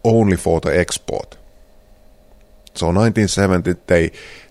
only 0.05 0.37
for 0.37 0.61
the 0.61 0.79
export. 0.79 1.37
So 2.75 2.87
1970, 2.87 3.75
they 3.87 4.11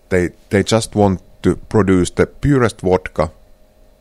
they 0.10 0.30
they 0.50 0.64
just 0.64 0.96
want 0.96 1.22
to 1.42 1.56
produce 1.56 2.12
the 2.12 2.26
purest 2.26 2.82
vodka, 2.82 3.30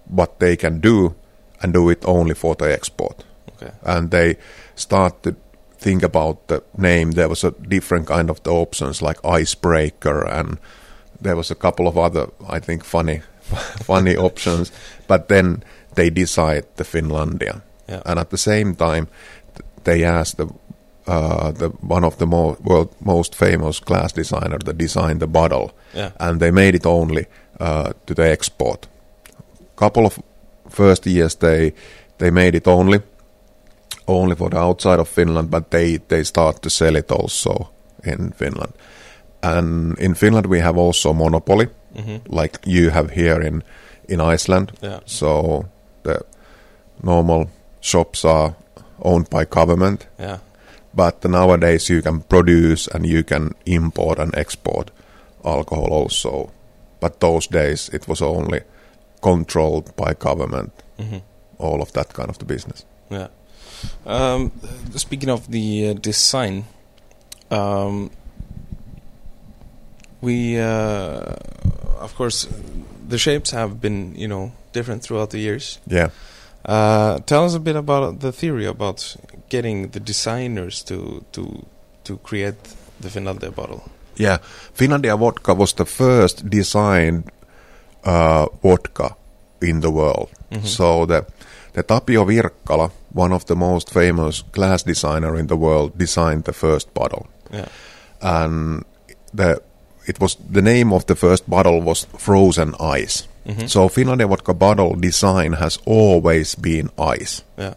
what 0.09 0.39
they 0.39 0.57
can 0.57 0.81
do, 0.81 1.15
and 1.63 1.73
do 1.73 1.91
it 1.91 2.05
only 2.05 2.35
for 2.35 2.55
the 2.55 2.73
export 2.73 3.25
okay. 3.65 3.73
and 3.85 4.11
they 4.11 4.37
start 4.75 5.23
to 5.23 5.35
think 5.79 6.03
about 6.03 6.49
the 6.49 6.63
name. 6.77 7.13
There 7.13 7.29
was 7.29 7.45
a 7.45 7.51
different 7.51 8.07
kind 8.07 8.31
of 8.31 8.43
the 8.43 8.51
options 8.51 9.03
like 9.03 9.25
icebreaker, 9.25 10.27
and 10.27 10.59
there 11.25 11.37
was 11.37 11.51
a 11.51 11.55
couple 11.55 11.87
of 11.89 11.97
other, 11.97 12.27
I 12.57 12.61
think, 12.61 12.85
funny, 12.85 13.21
funny 13.87 14.17
options. 14.17 14.73
But 15.09 15.29
then 15.29 15.63
they 15.95 16.11
decide 16.11 16.63
the 16.77 16.85
Finlandia, 16.85 17.61
Yeah. 17.89 18.01
and 18.07 18.19
at 18.19 18.31
the 18.31 18.37
same 18.39 18.75
time, 18.75 19.07
they 19.85 20.05
asked 20.05 20.37
the 20.37 20.47
uh, 21.07 21.53
the 21.59 21.69
one 21.89 22.07
of 22.07 22.17
the 22.17 22.27
mo- 22.27 22.57
world 22.65 22.89
most 23.01 23.35
famous 23.35 23.81
glass 23.81 24.13
designer 24.17 24.59
that 24.65 24.79
designed 24.79 25.21
the 25.21 25.27
bottle, 25.27 25.69
Yeah. 25.97 26.11
and 26.19 26.41
they 26.41 26.51
made 26.51 26.75
it 26.77 26.87
only 26.87 27.25
uh, 27.61 27.93
to 28.07 28.15
the 28.15 28.31
export. 28.33 28.89
Couple 29.77 30.07
of 30.07 30.19
first 30.69 31.07
years 31.07 31.37
they 31.37 31.73
they 32.19 32.31
made 32.31 32.57
it 32.57 32.67
only 32.69 33.01
only 34.07 34.37
for 34.37 34.51
the 34.51 34.59
outside 34.59 35.01
of 35.01 35.09
Finland, 35.09 35.51
but 35.51 35.71
they 35.71 35.99
they 36.09 36.25
start 36.25 36.63
to 36.63 36.71
sell 36.71 36.97
it 36.97 37.11
also 37.13 37.69
in 38.07 38.33
Finland. 38.39 38.73
And 39.45 39.99
in 39.99 40.15
Finland 40.15 40.47
we 40.47 40.61
have 40.63 40.81
also 40.81 41.13
monopoly, 41.13 41.67
Mhm. 41.95 42.21
like 42.29 42.59
you 42.67 42.91
have 42.91 43.09
here 43.15 43.47
in 43.47 43.63
in 44.09 44.21
Iceland. 44.35 44.73
Yeah. 44.83 44.99
So 45.07 45.65
the 46.03 46.17
normal 47.03 47.47
shops 47.81 48.25
are 48.25 48.55
owned 49.03 49.27
by 49.31 49.45
government, 49.51 50.07
Yeah. 50.21 50.39
but 50.95 51.25
nowadays 51.25 51.91
you 51.91 52.03
can 52.03 52.21
produce 52.29 52.91
and 52.95 53.07
you 53.07 53.23
can 53.25 53.51
import 53.67 54.19
and 54.19 54.35
export 54.37 54.91
alcohol 55.45 55.93
also. 56.03 56.51
But 57.01 57.21
those 57.21 57.49
days 57.51 57.91
it 57.95 58.09
was 58.09 58.23
only 58.23 58.61
controlled 59.21 59.85
by 59.97 60.15
government, 60.19 60.73
Mhm. 60.99 61.21
all 61.59 61.81
of 61.83 61.93
that 61.93 62.13
kind 62.15 62.29
of 62.31 62.39
the 62.39 62.45
business. 62.45 62.85
Yeah. 63.11 63.29
Um, 64.07 64.53
speaking 64.97 65.31
of 65.31 65.41
the 65.51 65.91
uh, 65.91 65.95
design, 66.03 66.65
um, 67.51 68.11
we, 70.25 70.59
uh, 70.59 71.37
of 72.01 72.15
course, 72.17 72.49
the 73.09 73.19
shapes 73.19 73.51
have 73.53 73.81
been, 73.81 74.15
you 74.17 74.29
know, 74.29 74.51
different 74.73 75.03
throughout 75.03 75.31
the 75.31 75.39
years. 75.39 75.79
Yeah. 75.87 76.09
Uh, 76.65 77.19
tell 77.27 77.45
us 77.45 77.55
a 77.55 77.61
bit 77.61 77.77
about 77.77 78.21
the 78.21 78.33
theory 78.33 78.67
about 78.67 79.17
getting 79.51 79.91
the 79.93 80.01
designers 80.01 80.83
to 80.85 80.97
to 81.33 81.43
to 82.05 82.17
create 82.29 82.57
the 83.01 83.09
Finlandia 83.09 83.51
bottle. 83.55 83.81
Yeah, 84.17 84.39
Finlandia 84.75 85.17
vodka 85.19 85.55
was 85.55 85.75
the 85.75 85.85
first 85.85 86.49
designed 86.49 87.25
uh, 88.05 88.47
vodka 88.63 89.15
in 89.61 89.81
the 89.81 89.91
world. 89.91 90.29
Mhm. 90.51 90.65
So 90.67 91.07
the 91.07 91.25
the 91.75 91.83
Tapio 91.83 92.25
Wirkkala, 92.25 92.91
one 93.15 93.35
of 93.35 93.45
the 93.45 93.57
most 93.57 93.91
famous 93.93 94.45
glass 94.53 94.85
designer 94.85 95.37
in 95.39 95.47
the 95.49 95.57
world, 95.57 95.91
designed 95.99 96.45
the 96.45 96.53
first 96.53 96.95
bottle, 96.95 97.27
Yeah. 97.53 97.69
and 98.21 98.85
the 99.37 99.61
it 100.07 100.21
was 100.21 100.37
the 100.53 100.63
name 100.63 100.93
of 100.93 101.05
the 101.07 101.15
first 101.15 101.49
bottle 101.49 101.81
was 101.81 102.07
Frozen 102.19 102.75
Ice. 102.81 103.29
Mhm. 103.47 103.69
So 103.69 103.89
Finlandia 103.89 104.29
vodka 104.29 104.55
bottle 104.55 104.95
design 105.01 105.53
has 105.55 105.79
always 105.87 106.55
been 106.55 106.91
ice. 106.99 107.43
Yeah. 107.59 107.75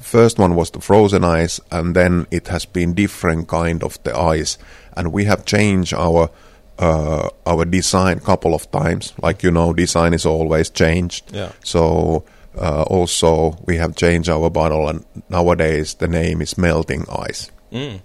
First 0.00 0.38
one 0.38 0.54
was 0.54 0.70
the 0.70 0.80
frozen 0.80 1.24
ice, 1.24 1.60
and 1.70 1.94
then 1.94 2.26
it 2.30 2.48
has 2.48 2.64
been 2.64 2.94
different 2.94 3.48
kind 3.48 3.82
of 3.84 3.98
the 4.02 4.16
ice, 4.40 4.58
and 4.96 5.12
we 5.12 5.24
have 5.26 5.44
changed 5.44 5.92
our 5.94 6.30
uh, 6.78 7.28
our 7.46 7.64
design 7.66 8.20
couple 8.20 8.54
of 8.54 8.70
times. 8.70 9.12
Like 9.22 9.42
you 9.46 9.50
know, 9.52 9.74
design 9.74 10.14
is 10.14 10.24
always 10.26 10.70
changed. 10.70 11.24
Yeah. 11.34 11.50
So 11.62 12.24
uh, 12.58 12.82
also 12.88 13.56
we 13.66 13.76
have 13.76 13.94
changed 13.94 14.30
our 14.30 14.48
bottle, 14.50 14.88
and 14.88 15.04
nowadays 15.28 15.94
the 15.94 16.08
name 16.08 16.40
is 16.42 16.56
Melting 16.56 17.04
Ice. 17.30 17.50
Mm. 17.70 18.00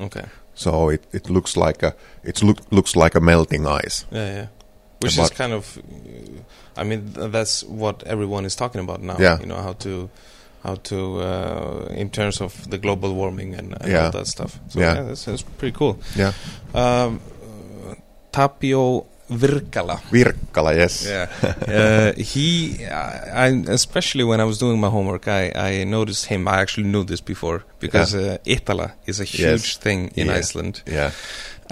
Okay. 0.00 0.24
So 0.54 0.90
it, 0.90 1.04
it 1.12 1.30
looks 1.30 1.56
like 1.56 1.82
a 1.82 1.94
it 2.24 2.42
look, 2.42 2.58
looks 2.70 2.94
like 2.96 3.14
a 3.14 3.20
melting 3.20 3.66
ice. 3.66 4.04
Yeah, 4.10 4.34
yeah. 4.34 4.46
Which 5.00 5.16
But- 5.16 5.22
is 5.24 5.30
kind 5.30 5.52
of, 5.52 5.78
uh, 5.78 6.80
I 6.80 6.84
mean, 6.84 7.12
th- 7.12 7.32
that's 7.32 7.64
what 7.64 8.02
everyone 8.04 8.44
is 8.44 8.54
talking 8.54 8.80
about 8.80 9.02
now. 9.02 9.16
Yeah. 9.18 9.40
You 9.40 9.46
know 9.46 9.60
how 9.60 9.72
to, 9.74 10.08
how 10.62 10.76
to, 10.76 11.20
uh, 11.20 11.86
in 11.90 12.08
terms 12.10 12.40
of 12.40 12.70
the 12.70 12.78
global 12.78 13.14
warming 13.14 13.54
and, 13.54 13.74
and 13.80 13.90
Yeah. 13.92 14.04
all 14.06 14.10
that 14.12 14.26
stuff. 14.28 14.60
So 14.68 14.78
Yeah. 14.80 14.94
yeah, 14.94 15.02
that's, 15.02 15.24
that's 15.24 15.42
pretty 15.42 15.76
cool. 15.76 15.98
Yeah, 16.16 16.32
Um, 16.74 17.20
Tapio 18.32 19.06
Wirkkala. 19.38 20.00
Wirkkala, 20.10 20.74
yes. 20.76 21.06
Yeah. 21.06 21.28
uh, 21.68 22.12
he, 22.20 22.84
I, 22.86 23.46
I, 23.46 23.48
especially 23.68 24.24
when 24.24 24.40
I 24.40 24.44
was 24.44 24.58
doing 24.58 24.80
my 24.80 24.88
homework, 24.88 25.26
I, 25.28 25.52
I 25.54 25.84
noticed 25.84 26.26
him. 26.26 26.46
I 26.48 26.60
actually 26.60 26.88
knew 26.88 27.04
this 27.04 27.20
before 27.20 27.62
because 27.80 28.14
uh, 28.14 28.38
Iittala 28.46 28.92
is 29.06 29.20
a 29.20 29.24
huge 29.24 29.40
Yes. 29.68 29.76
thing 29.76 30.10
in 30.14 30.26
Yeah. 30.26 30.34
Iceland. 30.38 30.82
Yeah, 30.86 31.10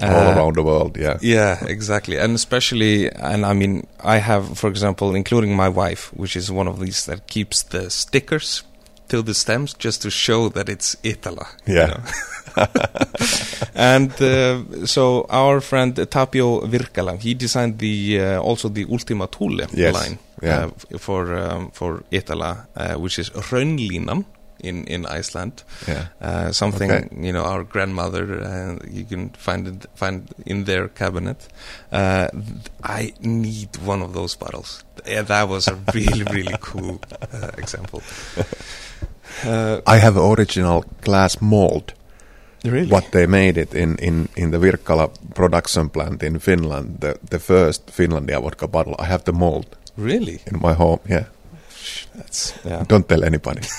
all 0.03 0.29
Uh, 0.29 0.35
around 0.37 0.55
the 0.57 0.63
world. 0.63 0.97
Yeah, 0.97 1.19
Yeah, 1.21 1.65
exactly. 1.67 2.17
And 2.19 2.35
especially, 2.35 3.09
and 3.11 3.45
I 3.45 3.53
mean, 3.55 3.87
I 4.03 4.19
have, 4.19 4.59
for 4.59 4.69
example, 4.71 5.15
including 5.17 5.55
my 5.57 5.69
wife, 5.69 6.11
which 6.17 6.37
is 6.37 6.51
one 6.51 6.69
of 6.71 6.79
these 6.79 7.05
that 7.07 7.27
keeps 7.27 7.63
the 7.63 7.91
stickers 7.91 8.63
to 9.09 9.23
the 9.23 9.35
stems 9.35 9.75
just 9.85 10.03
to 10.03 10.11
show 10.11 10.49
that 10.51 10.69
it's 10.69 10.97
Iittala. 11.03 11.47
you 11.67 11.75
Yeah. 11.77 11.87
know. 11.87 12.01
and 13.75 14.13
uh, 14.23 14.87
so 14.87 15.27
our 15.31 15.61
friend 15.61 15.95
Tapio 15.97 16.61
Wirkkala, 16.67 17.19
he 17.19 17.35
designed 17.35 17.79
the 17.79 18.21
uh, 18.21 18.41
also 18.41 18.69
the 18.69 18.87
Ultima 18.91 19.27
Thule 19.27 19.67
Yes, 19.73 19.95
line 19.95 20.19
yeah. 20.43 20.65
uh, 20.93 20.99
for 20.99 21.35
um, 21.37 21.71
for 21.73 22.03
Iittala, 22.13 22.67
uh, 22.77 22.95
which 22.95 23.19
is 23.19 23.31
Rönnlinan 23.31 24.25
in 24.63 24.85
in 24.87 25.07
Iceland. 25.07 25.63
yeah. 25.89 26.07
Uh, 26.21 26.53
something 26.53 26.91
Okay. 26.91 27.09
you 27.27 27.33
know 27.33 27.45
our 27.45 27.65
grandmother 27.65 28.43
uh, 28.43 28.77
you 28.91 29.05
can 29.05 29.31
find 29.31 29.67
it 29.67 29.87
find 29.95 30.29
in 30.47 30.65
their 30.65 30.89
cabinet 30.89 31.49
uh, 31.93 32.29
i 32.85 33.13
need 33.21 33.69
one 33.87 34.03
of 34.05 34.13
those 34.13 34.37
bottles 34.37 34.85
yeah, 35.07 35.23
that 35.23 35.49
was 35.49 35.67
a 35.69 35.75
really 35.95 36.25
really 36.25 36.55
cool 36.61 37.01
uh, 37.33 37.49
example 37.57 38.03
I 39.87 39.97
have 39.99 40.17
original 40.19 40.85
glass 41.01 41.41
mold. 41.41 41.95
Really 42.65 42.89
What 42.89 43.11
they 43.13 43.27
made 43.27 43.57
it 43.61 43.75
in, 43.75 43.97
in, 43.99 44.29
in 44.37 44.51
the 44.51 44.59
Virkala 44.59 45.11
production 45.35 45.89
plant 45.89 46.23
in 46.23 46.39
Finland, 46.39 47.01
the, 47.01 47.19
the 47.31 47.39
first 47.39 47.87
Finlandia 47.91 48.41
vodka 48.41 48.69
bottle. 48.69 48.95
I 48.99 49.05
have 49.05 49.25
the 49.25 49.33
mold 49.33 49.67
really 49.97 50.41
in 50.47 50.61
my 50.61 50.73
home. 50.75 51.01
Yeah, 51.09 51.25
that's 52.15 52.53
yeah 52.65 52.85
don't 52.89 53.09
tell 53.09 53.25
anybody. 53.25 53.61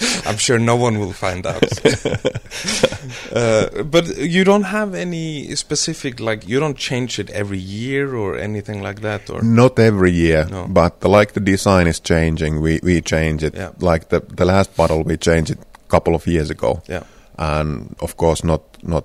i'm 0.26 0.36
sure 0.36 0.58
no 0.60 0.76
one 0.76 0.98
will 1.00 1.12
find 1.14 1.46
out 1.46 1.62
uh, 3.34 3.82
but 3.84 4.06
you 4.18 4.44
don't 4.44 4.64
have 4.64 4.94
any 4.94 5.54
specific 5.56 6.20
like 6.20 6.46
you 6.46 6.60
don't 6.60 6.76
change 6.76 7.18
it 7.18 7.30
every 7.30 7.58
year 7.58 8.14
or 8.14 8.36
anything 8.36 8.82
like 8.82 9.00
that 9.00 9.28
or 9.30 9.42
Not 9.42 9.78
every 9.78 10.12
year, 10.12 10.46
No. 10.50 10.66
but 10.68 11.00
the, 11.00 11.08
like 11.08 11.32
the 11.32 11.40
design 11.40 11.86
is 11.86 12.00
changing, 12.00 12.60
we, 12.60 12.80
we 12.82 13.00
change 13.00 13.42
it. 13.42 13.54
Yeah. 13.54 13.70
Like 13.80 14.08
the, 14.08 14.20
the 14.20 14.44
last 14.44 14.76
bottle, 14.76 15.02
we 15.02 15.16
changed 15.16 15.50
it 15.50 15.58
a 15.58 15.88
couple 15.90 16.14
of 16.14 16.26
years 16.26 16.50
ago. 16.50 16.82
yeah 16.88 17.02
And 17.38 17.96
of 18.00 18.16
course, 18.16 18.44
not 18.44 18.62
not 18.82 19.04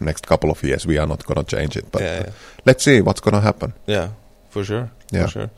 next 0.00 0.26
couple 0.26 0.50
of 0.50 0.62
years, 0.62 0.86
we 0.86 0.98
are 0.98 1.06
not 1.06 1.24
going 1.26 1.44
to 1.44 1.56
change 1.56 1.76
it. 1.76 1.86
But 1.92 2.02
yeah, 2.02 2.20
yeah. 2.24 2.32
let's 2.64 2.84
see 2.84 3.00
what's 3.02 3.20
going 3.20 3.34
to 3.34 3.40
happen. 3.40 3.72
Yeah, 3.86 4.08
for 4.50 4.64
sure. 4.64 4.90
Yeah. 5.12 5.26
For 5.26 5.30
sure. 5.30 5.50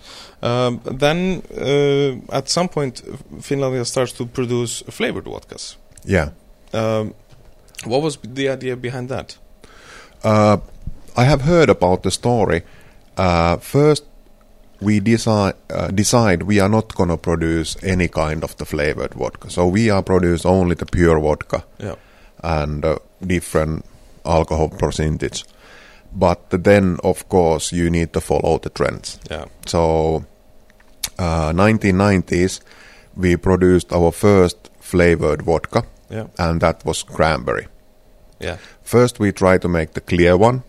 Um, 0.43 0.81
then 0.85 1.43
uh, 1.57 2.37
at 2.37 2.49
some 2.49 2.69
point, 2.69 3.03
Finlandia 3.41 3.85
starts 3.87 4.13
to 4.13 4.27
produce 4.27 4.83
flavored 4.91 5.25
vodkas. 5.25 5.77
Yeah. 6.05 6.31
Um, 6.73 7.15
what 7.85 8.03
was 8.03 8.19
the 8.23 8.49
idea 8.49 8.77
behind 8.77 9.09
that? 9.09 9.39
Uh, 10.25 10.57
I 11.17 11.25
have 11.25 11.43
heard 11.43 11.71
about 11.71 12.03
the 12.03 12.11
story. 12.11 12.63
Uh, 13.17 13.57
first, 13.59 14.05
we 14.85 15.01
decide 15.01 15.55
uh, 15.71 15.89
decide 15.89 16.43
we 16.43 16.61
are 16.61 16.69
not 16.69 16.95
going 16.95 17.09
to 17.11 17.17
produce 17.17 17.77
any 17.83 18.09
kind 18.09 18.45
of 18.45 18.57
the 18.57 18.65
flavored 18.65 19.15
vodka. 19.15 19.51
So 19.51 19.67
we 19.67 19.91
are 19.91 20.03
produce 20.03 20.45
only 20.49 20.75
the 20.75 20.87
pure 20.87 21.21
vodka 21.21 21.65
Yeah. 21.81 21.95
and 22.43 22.85
uh, 22.85 22.97
different 23.27 23.85
alcohol 24.25 24.69
percentage. 24.69 25.45
But 26.13 26.39
then, 26.51 26.99
of 27.03 27.29
course, 27.29 27.73
you 27.77 27.91
need 27.91 28.13
to 28.13 28.21
follow 28.21 28.59
the 28.59 28.71
trends. 28.71 29.19
Yeah. 29.31 29.47
So, 29.67 30.25
uh, 31.19 31.53
1990s, 31.53 32.61
we 33.17 33.37
produced 33.37 33.93
our 33.93 34.13
first 34.13 34.71
flavored 34.81 35.43
vodka, 35.43 35.83
Yeah. 36.11 36.27
and 36.39 36.61
that 36.61 36.85
was 36.85 37.03
cranberry. 37.03 37.67
Yeah. 38.41 38.57
First, 38.83 39.19
we 39.21 39.33
try 39.33 39.59
to 39.59 39.69
make 39.69 39.93
the 39.95 40.01
clear 40.01 40.37
one, 40.37 40.63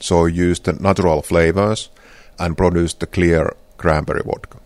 so 0.00 0.26
use 0.26 0.60
the 0.60 0.72
natural 0.72 1.22
flavors 1.22 1.90
and 2.38 2.56
produce 2.56 2.94
the 2.94 3.06
clear 3.06 3.52
cranberry 3.76 4.22
vodka. 4.24 4.58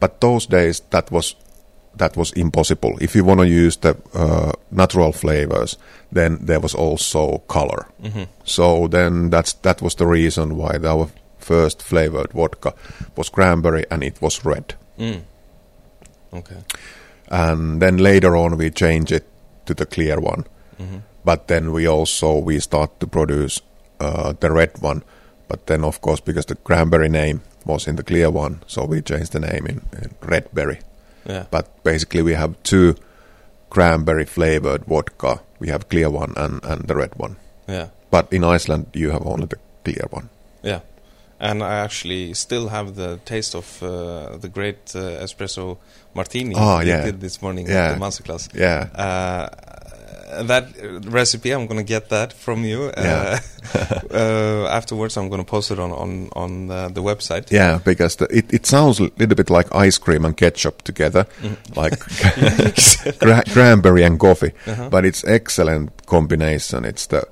But 0.00 0.20
those 0.20 0.46
days, 0.46 0.80
that 0.90 1.10
was 1.10 1.36
that 1.98 2.16
was 2.16 2.32
impossible. 2.32 2.96
If 3.00 3.14
you 3.14 3.24
want 3.24 3.40
to 3.40 3.46
use 3.46 3.76
the 3.80 3.96
uh, 4.14 4.52
natural 4.70 5.12
flavors, 5.12 5.78
then 6.14 6.38
there 6.46 6.60
was 6.60 6.74
also 6.74 7.38
color. 7.48 7.86
hmm 8.02 8.24
So 8.44 8.88
then 8.88 9.30
that's 9.30 9.52
that 9.62 9.82
was 9.82 9.94
the 9.94 10.06
reason 10.06 10.56
why 10.56 10.78
our 10.84 11.08
first 11.38 11.82
flavored 11.82 12.32
vodka 12.32 12.72
was 13.16 13.30
cranberry 13.30 13.84
and 13.90 14.02
it 14.02 14.20
was 14.22 14.44
red. 14.44 14.74
Mm. 14.98 15.20
Okay. 16.32 16.56
And 17.30 17.80
then 17.82 17.96
later 17.98 18.36
on, 18.36 18.56
we 18.58 18.70
change 18.70 19.12
it 19.16 19.24
to 19.66 19.74
the 19.74 19.86
clear 19.86 20.20
one. 20.20 20.44
hmm 20.78 20.98
but 21.24 21.46
then 21.46 21.72
we 21.72 21.86
also 21.88 22.38
we 22.46 22.60
start 22.60 22.90
to 23.00 23.06
produce 23.06 23.62
uh, 24.00 24.32
the 24.40 24.50
red 24.50 24.70
one 24.82 25.02
but 25.52 25.66
then 25.66 25.84
of 25.84 26.00
course 26.00 26.22
because 26.24 26.46
the 26.46 26.54
cranberry 26.64 27.08
name 27.08 27.40
was 27.66 27.86
in 27.88 27.96
the 27.96 28.02
clear 28.02 28.30
one 28.30 28.56
so 28.66 28.84
we 28.86 29.02
changed 29.02 29.32
the 29.32 29.40
name 29.40 29.66
in, 29.66 29.80
in 30.02 30.10
red 30.22 30.44
berry 30.54 30.78
Yeah. 31.28 31.44
but 31.50 31.66
basically 31.84 32.22
we 32.22 32.34
have 32.34 32.54
two 32.62 32.94
cranberry 33.70 34.26
flavored 34.26 34.84
vodka. 34.84 35.40
We 35.60 35.68
have 35.68 35.88
clear 35.88 36.10
one 36.10 36.34
and, 36.36 36.64
and 36.64 36.88
the 36.88 36.94
red 36.94 37.12
one. 37.16 37.36
Yeah. 37.68 37.86
But 38.10 38.32
in 38.32 38.44
Iceland, 38.44 38.86
you 38.92 39.10
have 39.12 39.26
only 39.26 39.46
the 39.46 39.56
clear 39.84 40.06
one. 40.10 40.28
Yeah. 40.62 40.80
And 41.40 41.62
I 41.62 41.74
actually 41.84 42.34
still 42.34 42.68
have 42.68 42.94
the 42.96 43.18
taste 43.24 43.54
of 43.54 43.82
uh, 43.82 44.36
the 44.36 44.48
great 44.48 44.94
uh, 44.94 45.24
espresso 45.24 45.78
martini 46.14 46.54
you 46.54 46.86
yeah. 46.86 47.04
did 47.04 47.20
this 47.20 47.40
morning 47.40 47.66
Yeah. 47.68 47.92
at 47.92 47.98
the 47.98 48.04
masterclass. 48.04 48.48
Yeah. 48.54 48.88
Uh, 48.94 49.48
that 50.46 50.64
uh, 50.82 51.10
recipe, 51.10 51.50
I'm 51.52 51.66
going 51.66 51.78
to 51.86 51.92
get 51.94 52.08
that 52.08 52.32
from 52.32 52.64
you. 52.64 52.92
Uh, 52.96 53.02
Yeah. 53.02 53.40
uh, 54.10 54.66
afterwards, 54.76 55.16
I'm 55.16 55.28
going 55.28 55.44
to 55.44 55.50
post 55.50 55.70
it 55.70 55.78
on 55.78 55.92
on 55.92 56.28
on 56.32 56.70
uh, 56.70 56.88
the 56.94 57.02
website. 57.02 57.50
Yeah, 57.50 57.78
because 57.84 58.16
the, 58.16 58.26
it, 58.38 58.52
it 58.52 58.66
sounds 58.66 59.00
a 59.00 59.04
little 59.18 59.36
bit 59.36 59.50
like 59.50 59.68
ice 59.74 59.98
cream 59.98 60.24
and 60.24 60.36
ketchup 60.36 60.82
together, 60.82 61.26
like 61.76 61.98
gra- 63.20 63.44
cranberry 63.52 64.02
and 64.04 64.18
coffee. 64.18 64.52
Uh-huh. 64.66 64.88
But 64.90 65.04
it's 65.04 65.24
excellent 65.24 65.90
combination. 66.06 66.84
It's 66.84 67.06
the 67.06 67.22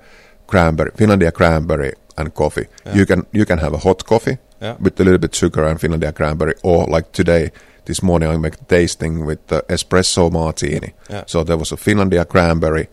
cranberry, 0.47 0.91
Finlandia 0.93 1.33
cranberry 1.33 1.93
and 2.17 2.33
coffee. 2.35 2.67
Yeah. 2.87 2.95
You 2.97 3.07
can 3.07 3.27
you 3.33 3.47
can 3.47 3.59
have 3.59 3.75
a 3.75 3.79
hot 3.79 4.05
coffee 4.05 4.39
Yeah. 4.63 4.77
with 4.81 5.01
a 5.01 5.05
little 5.05 5.19
bit 5.19 5.35
sugar 5.35 5.65
and 5.69 5.81
Finlandia 5.81 6.13
cranberry, 6.13 6.55
or 6.63 6.87
like 6.97 7.13
today, 7.13 7.51
this 7.91 8.03
morning 8.03 8.31
I 8.31 8.37
make 8.39 8.57
tasting 8.69 9.27
with 9.27 9.45
the 9.49 9.63
espresso 9.69 10.31
martini. 10.31 10.93
Yeah. 11.11 11.25
So 11.27 11.43
there 11.45 11.57
was 11.59 11.73
a 11.73 11.77
Finlandia 11.77 12.25
cranberry, 12.25 12.87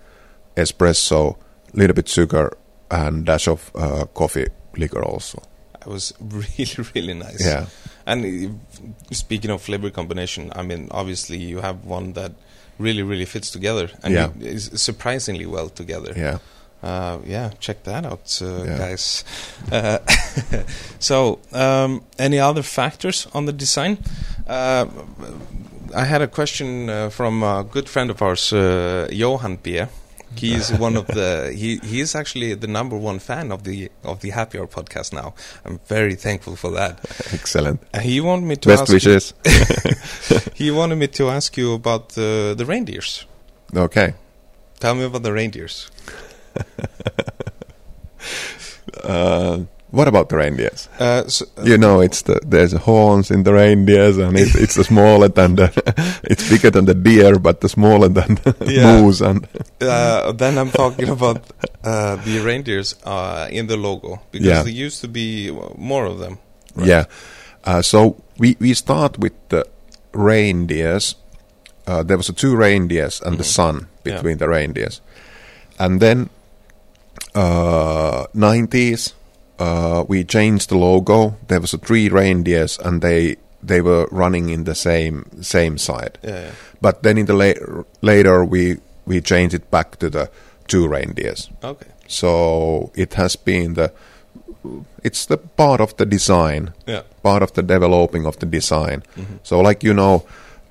espresso, 0.56 1.36
little 1.74 1.94
bit 1.94 2.10
sugar, 2.10 2.52
and 2.90 3.26
dash 3.26 3.48
of 3.48 3.72
uh, 3.76 4.06
coffee 4.14 4.48
liquor 4.76 5.04
also. 5.04 5.42
It 5.82 5.88
was 5.88 6.14
really 6.20 6.90
really 6.96 7.14
nice. 7.14 7.46
Yeah. 7.46 7.66
And 8.08 8.60
speaking 9.12 9.52
of 9.52 9.62
flavor 9.62 9.90
combination, 9.92 10.52
I 10.56 10.64
mean, 10.64 10.88
obviously 10.92 11.38
you 11.38 11.62
have 11.62 11.86
one 11.86 12.14
that 12.14 12.32
really 12.80 13.04
really 13.04 13.26
fits 13.26 13.52
together 13.52 13.90
and 14.04 14.14
Yeah. 14.14 14.30
is 14.40 14.72
surprisingly 14.82 15.46
well 15.46 15.70
together. 15.70 16.14
Yeah. 16.16 16.38
Uh, 16.84 17.18
yeah, 17.26 17.50
check 17.60 17.84
that 17.84 18.06
out, 18.06 18.40
uh, 18.42 18.64
Yeah. 18.66 18.78
guys. 18.78 19.24
Uh, 19.72 19.98
so, 21.00 21.40
um, 21.52 22.02
any 22.20 22.40
other 22.40 22.64
factors 22.64 23.28
on 23.34 23.46
the 23.46 23.54
design? 23.54 23.98
Uh, 24.48 24.86
I 25.96 26.04
had 26.06 26.22
a 26.22 26.28
question 26.28 26.90
uh, 26.90 27.10
from 27.10 27.44
a 27.44 27.64
good 27.64 27.90
friend 27.90 28.10
of 28.12 28.22
ours, 28.22 28.54
uh, 28.54 29.08
Johan 29.12 29.58
Pia. 29.58 29.90
He's 30.36 30.72
one 30.80 30.98
of 31.00 31.08
the 31.08 31.52
he 31.56 31.78
he 31.84 32.00
is 32.02 32.14
actually 32.16 32.54
the 32.56 32.68
number 32.68 32.96
one 32.98 33.20
fan 33.20 33.52
of 33.52 33.64
the 33.64 33.90
of 34.04 34.20
the 34.20 34.30
Happy 34.32 34.60
Hour 34.60 34.68
podcast 34.68 35.14
now. 35.14 35.34
I'm 35.66 35.80
very 35.88 36.16
thankful 36.16 36.56
for 36.56 36.72
that. 36.72 37.00
Excellent. 37.34 37.80
He 38.02 38.22
wanted 38.22 38.46
me 38.46 38.56
to 38.58 38.68
Best 38.70 38.82
ask 38.84 38.94
wishes. 38.94 39.34
he 40.56 40.70
wanted 40.70 40.98
me 40.98 41.08
to 41.08 41.30
ask 41.30 41.58
you 41.58 41.74
about 41.74 42.10
the 42.10 42.54
the 42.58 42.66
reindeers. 42.66 43.26
okay. 43.76 44.14
Tell 44.80 44.94
me 44.96 45.06
about 45.06 45.24
the 45.24 45.32
reindeers. 45.34 45.90
Uh, 49.04 49.64
what 49.92 50.08
about 50.08 50.28
the 50.30 50.36
reindeers? 50.36 50.90
Uh, 51.00 51.24
so, 51.28 51.46
You 51.64 51.78
know, 51.78 52.02
it's 52.02 52.24
the 52.24 52.40
there's 52.46 52.74
horns 52.74 53.32
in 53.32 53.44
the 53.44 53.54
reindeers, 53.54 54.18
and 54.18 54.38
it, 54.38 54.54
it's 54.56 54.76
the 54.76 54.84
smaller 54.84 55.30
than 55.30 55.56
the 55.56 55.72
it's 56.24 56.50
bigger 56.50 56.70
than 56.72 56.86
the 56.86 56.94
deer, 56.94 57.40
but 57.40 57.62
the 57.62 57.70
smaller 57.70 58.10
than 58.10 58.36
the 58.44 58.56
Yeah. 58.68 59.02
moose. 59.02 59.22
And 59.22 59.48
uh, 59.82 60.34
then 60.34 60.58
I'm 60.58 60.72
talking 60.72 61.08
about 61.10 61.42
uh, 61.84 62.18
the 62.26 62.40
reindeers 62.40 62.96
uh, 63.06 63.48
in 63.50 63.68
the 63.68 63.78
logo 63.78 64.20
because 64.32 64.48
Yeah. 64.48 64.64
there 64.64 64.74
used 64.86 65.00
to 65.02 65.08
be 65.08 65.50
uh, 65.52 65.70
more 65.78 66.06
of 66.06 66.20
them. 66.20 66.38
yeah, 66.84 67.06
uh, 67.64 67.82
so 67.82 68.16
we 68.38 68.58
we 68.60 68.74
start 68.74 69.18
with 69.18 69.34
the 69.50 69.64
reindeers. 70.14 71.16
Uh, 71.88 72.04
there 72.04 72.18
was 72.18 72.30
a 72.30 72.34
two 72.34 72.56
reindeers 72.58 73.22
and 73.22 73.38
the 73.38 73.44
sun 73.44 73.76
Mm-hmm. 73.76 74.10
Yeah. 74.10 74.16
between 74.16 74.38
the 74.38 74.48
reindeers, 74.48 75.02
and 75.80 76.00
then 76.02 76.30
uh, 77.38 78.26
90s 78.36 79.14
uh, 79.60 80.04
we 80.08 80.24
changed 80.24 80.70
the 80.70 80.78
logo. 80.78 81.36
There 81.48 81.60
was 81.62 81.74
a 81.74 81.78
three 81.78 82.10
reindeers, 82.10 82.78
and 82.86 83.02
they 83.02 83.38
they 83.64 83.82
were 83.82 84.08
running 84.12 84.50
in 84.50 84.64
the 84.66 84.76
same 84.76 85.24
same 85.42 85.78
side. 85.78 86.18
Yeah, 86.24 86.40
yeah. 86.42 86.52
But 86.82 87.02
then 87.04 87.18
in 87.18 87.26
the 87.26 87.34
la- 87.34 87.84
later 88.02 88.46
we 88.46 88.78
we 89.08 89.22
changed 89.22 89.56
it 89.56 89.70
back 89.72 89.98
to 90.00 90.10
the 90.10 90.30
two 90.68 90.88
reindeers. 90.88 91.50
Okay. 91.64 91.88
So 92.08 92.92
it 92.96 93.14
has 93.16 93.36
been 93.36 93.74
the 93.74 93.92
it's 95.04 95.26
the 95.26 95.38
part 95.38 95.82
of 95.82 95.96
the 95.98 96.06
design, 96.06 96.74
Yeah. 96.88 97.02
part 97.24 97.42
of 97.44 97.52
the 97.54 97.64
developing 97.64 98.26
of 98.28 98.38
the 98.40 98.46
design. 98.46 99.02
Mhm. 99.18 99.40
So 99.44 99.60
like 99.68 99.84
you 99.88 99.94
know, 99.94 100.24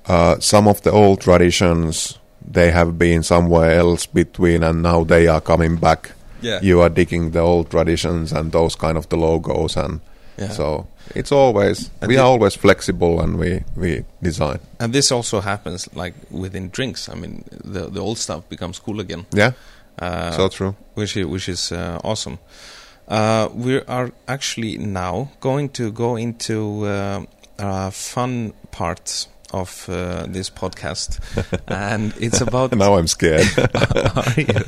uh, 0.07 0.35
some 0.39 0.69
of 0.69 0.81
the 0.81 0.91
old 0.91 1.19
traditions 1.21 2.19
they 2.53 2.71
have 2.71 2.91
been 2.97 3.23
somewhere 3.23 3.71
else 3.79 4.05
between, 4.13 4.63
and 4.63 4.81
now 4.81 5.03
they 5.03 5.27
are 5.27 5.41
coming 5.41 5.75
back. 5.79 6.11
Yeah. 6.41 6.59
You 6.61 6.81
are 6.81 6.89
digging 6.89 7.31
the 7.31 7.39
old 7.39 7.69
traditions 7.69 8.31
and 8.33 8.51
those 8.51 8.75
kind 8.77 8.97
of 8.97 9.07
the 9.09 9.17
logos, 9.17 9.77
and 9.77 9.99
Yeah. 10.39 10.51
so 10.53 10.85
it's 11.15 11.31
always 11.31 11.89
And 12.01 12.09
we 12.09 12.17
are 12.19 12.25
always 12.27 12.55
flexible 12.55 13.21
and 13.23 13.37
we 13.39 13.63
we 13.75 14.03
design. 14.23 14.59
And 14.79 14.93
this 14.93 15.11
also 15.11 15.41
happens 15.41 15.89
like 15.95 16.13
within 16.31 16.69
drinks. 16.71 17.09
I 17.09 17.15
mean, 17.15 17.43
the 17.73 17.89
the 17.91 17.99
old 17.99 18.17
stuff 18.17 18.43
becomes 18.49 18.79
cool 18.79 18.99
again. 18.99 19.25
Yeah, 19.35 19.51
Uh, 20.01 20.31
so 20.31 20.47
true. 20.49 20.73
which 20.95 21.17
is, 21.17 21.25
which 21.25 21.49
is 21.49 21.71
uh, 21.71 21.97
awesome. 22.03 22.37
Uh, 23.09 23.47
we 23.55 23.81
are 23.87 24.11
actually 24.27 24.77
now 24.77 25.27
going 25.39 25.69
to 25.69 25.91
go 25.91 26.17
into 26.17 26.85
uh, 26.85 27.23
uh, 27.59 27.89
fun 27.91 28.53
parts 28.71 29.27
of 29.53 29.87
uh, 29.89 30.25
this 30.27 30.49
podcast, 30.49 31.19
and 31.67 32.13
it's 32.19 32.41
about 32.41 32.71
Now 32.77 32.97
I'm 32.97 33.07
scared. 33.07 33.47
Are 34.15 34.33
you? 34.41 34.63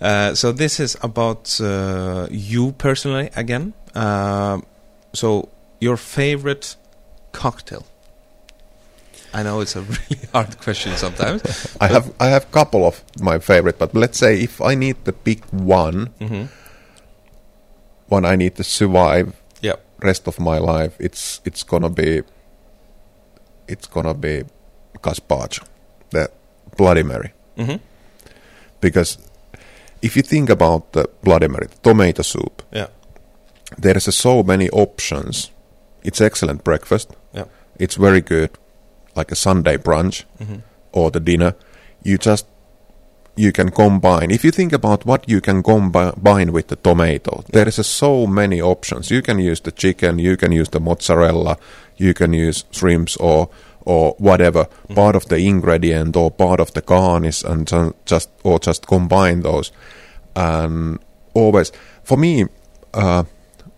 Uh, 0.00 0.34
so 0.34 0.52
this 0.52 0.78
is 0.80 0.96
about 1.02 1.60
uh, 1.60 2.26
you 2.30 2.72
personally 2.72 3.30
again. 3.36 3.72
Uh, 3.94 4.60
so 5.12 5.48
your 5.80 5.96
favorite 5.96 6.76
cocktail. 7.32 7.86
I 9.32 9.42
know 9.44 9.60
it's 9.60 9.76
a 9.76 9.80
really 9.92 10.20
hard 10.32 10.58
question 10.58 10.96
sometimes. 10.96 11.42
I 11.80 11.86
have 11.86 12.12
I 12.20 12.26
have 12.28 12.50
couple 12.50 12.84
of 12.84 13.02
my 13.20 13.38
favorite, 13.38 13.78
but 13.78 13.94
let's 13.94 14.18
say 14.18 14.40
if 14.42 14.60
I 14.60 14.74
need 14.74 15.04
to 15.04 15.12
pick 15.12 15.44
one, 15.52 16.06
hmm 16.18 16.44
one 18.08 18.24
I 18.24 18.36
need 18.36 18.56
to 18.56 18.64
survive 18.64 19.32
Yeah. 19.62 19.76
rest 20.02 20.26
of 20.26 20.38
my 20.40 20.58
life, 20.58 20.96
it's 20.98 21.40
it's 21.44 21.62
gonna 21.62 21.90
be 21.90 22.22
it's 23.72 23.86
gonna 23.88 24.14
be 24.14 24.44
gazpacho, 25.02 25.62
the 26.10 26.30
Bloody 26.76 27.02
Mary, 27.02 27.32
hmm 27.56 27.76
because 28.80 29.18
if 30.02 30.16
you 30.16 30.22
think 30.22 30.50
about 30.50 30.92
the 30.92 31.04
Bloody 31.22 31.48
Mary, 31.48 31.66
the 31.66 31.76
tomato 31.90 32.22
soup, 32.22 32.62
Yeah. 32.72 32.86
there 33.82 33.96
is 33.96 34.14
so 34.16 34.42
many 34.42 34.70
options. 34.70 35.50
It's 36.02 36.20
excellent 36.20 36.64
breakfast. 36.64 37.10
Yeah. 37.34 37.44
It's 37.78 37.96
very 37.96 38.20
good, 38.22 38.50
like 39.16 39.30
a 39.32 39.36
Sunday 39.36 39.76
brunch. 39.78 40.24
hmm 40.38 40.60
or 40.92 41.10
the 41.12 41.20
dinner, 41.20 41.54
you 42.02 42.18
just 42.18 42.46
you 43.36 43.52
can 43.52 43.70
combine. 43.70 44.30
If 44.30 44.44
you 44.44 44.50
think 44.50 44.72
about 44.72 45.06
what 45.06 45.28
you 45.28 45.40
can 45.40 45.62
combine 45.62 46.52
with 46.52 46.66
the 46.68 46.76
tomato, 46.76 47.42
there 47.52 47.68
is 47.68 47.86
so 47.86 48.26
many 48.26 48.60
options. 48.60 49.10
You 49.10 49.22
can 49.22 49.38
use 49.38 49.60
the 49.60 49.72
chicken, 49.72 50.18
you 50.18 50.36
can 50.36 50.52
use 50.52 50.68
the 50.70 50.80
mozzarella, 50.80 51.56
you 51.96 52.14
can 52.14 52.32
use 52.32 52.64
shrimps 52.70 53.16
or 53.16 53.48
or 53.86 54.14
whatever 54.18 54.66
part 54.94 55.16
of 55.16 55.24
the 55.28 55.36
ingredient 55.38 56.16
or 56.16 56.30
part 56.30 56.60
of 56.60 56.70
the 56.74 56.82
garnish, 56.82 57.42
and 57.44 57.66
ju- 57.66 57.94
just 58.04 58.28
or 58.44 58.58
just 58.58 58.86
combine 58.86 59.40
those. 59.40 59.72
And 60.36 60.98
always, 61.34 61.72
for 62.04 62.18
me, 62.18 62.46
uh, 62.94 63.24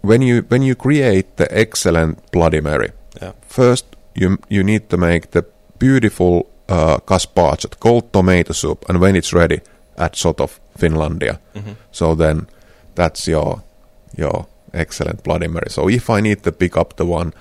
when 0.01 0.23
you 0.23 0.43
when 0.49 0.63
you 0.63 0.75
create 0.75 1.37
the 1.37 1.47
excellent 1.59 2.19
Bloody 2.33 2.61
Mary, 2.61 2.91
Yeah. 3.23 3.33
First, 3.47 3.85
you 4.15 4.39
you 4.49 4.65
need 4.65 4.89
to 4.89 4.97
make 4.97 5.31
the 5.31 5.45
beautiful 5.79 6.47
uh, 6.69 6.97
gazpacho, 7.07 7.69
cold 7.81 8.13
tomato 8.13 8.53
soup, 8.53 8.85
and 8.89 9.01
when 9.01 9.17
it's 9.17 9.33
ready, 9.33 9.61
add 9.97 10.17
sort 10.17 10.41
of 10.41 10.61
Finlandia. 10.79 11.39
hmm 11.55 11.73
So 11.91 12.15
then, 12.15 12.47
that's 12.95 13.29
your 13.29 13.63
your 14.19 14.47
excellent 14.75 15.23
Bloody 15.25 15.49
Mary. 15.49 15.71
So 15.71 15.89
if 15.89 16.09
I 16.11 16.21
need 16.21 16.43
to 16.43 16.53
pick 16.53 16.77
up 16.77 16.97
the 16.97 17.05
one, 17.07 17.33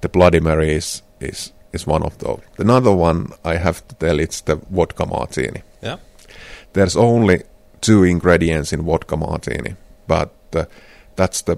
the 0.00 0.08
Bloody 0.08 0.40
Mary 0.40 0.74
is 0.76 1.02
is 1.20 1.52
is 1.72 1.86
one 1.86 2.06
of 2.06 2.18
those. 2.18 2.40
Another 2.58 2.92
one 2.92 3.26
I 3.44 3.56
have 3.58 3.80
to 3.88 3.94
tell 3.94 4.20
it's 4.20 4.40
the 4.42 4.56
vodka 4.70 5.06
martini. 5.06 5.62
Yeah. 5.82 5.96
There's 6.72 6.96
only 6.96 7.42
two 7.80 8.04
ingredients 8.04 8.72
in 8.72 8.82
vodka 8.84 9.16
martini, 9.16 9.74
but 10.08 10.30
uh, 10.54 10.64
that's 11.16 11.42
the 11.42 11.56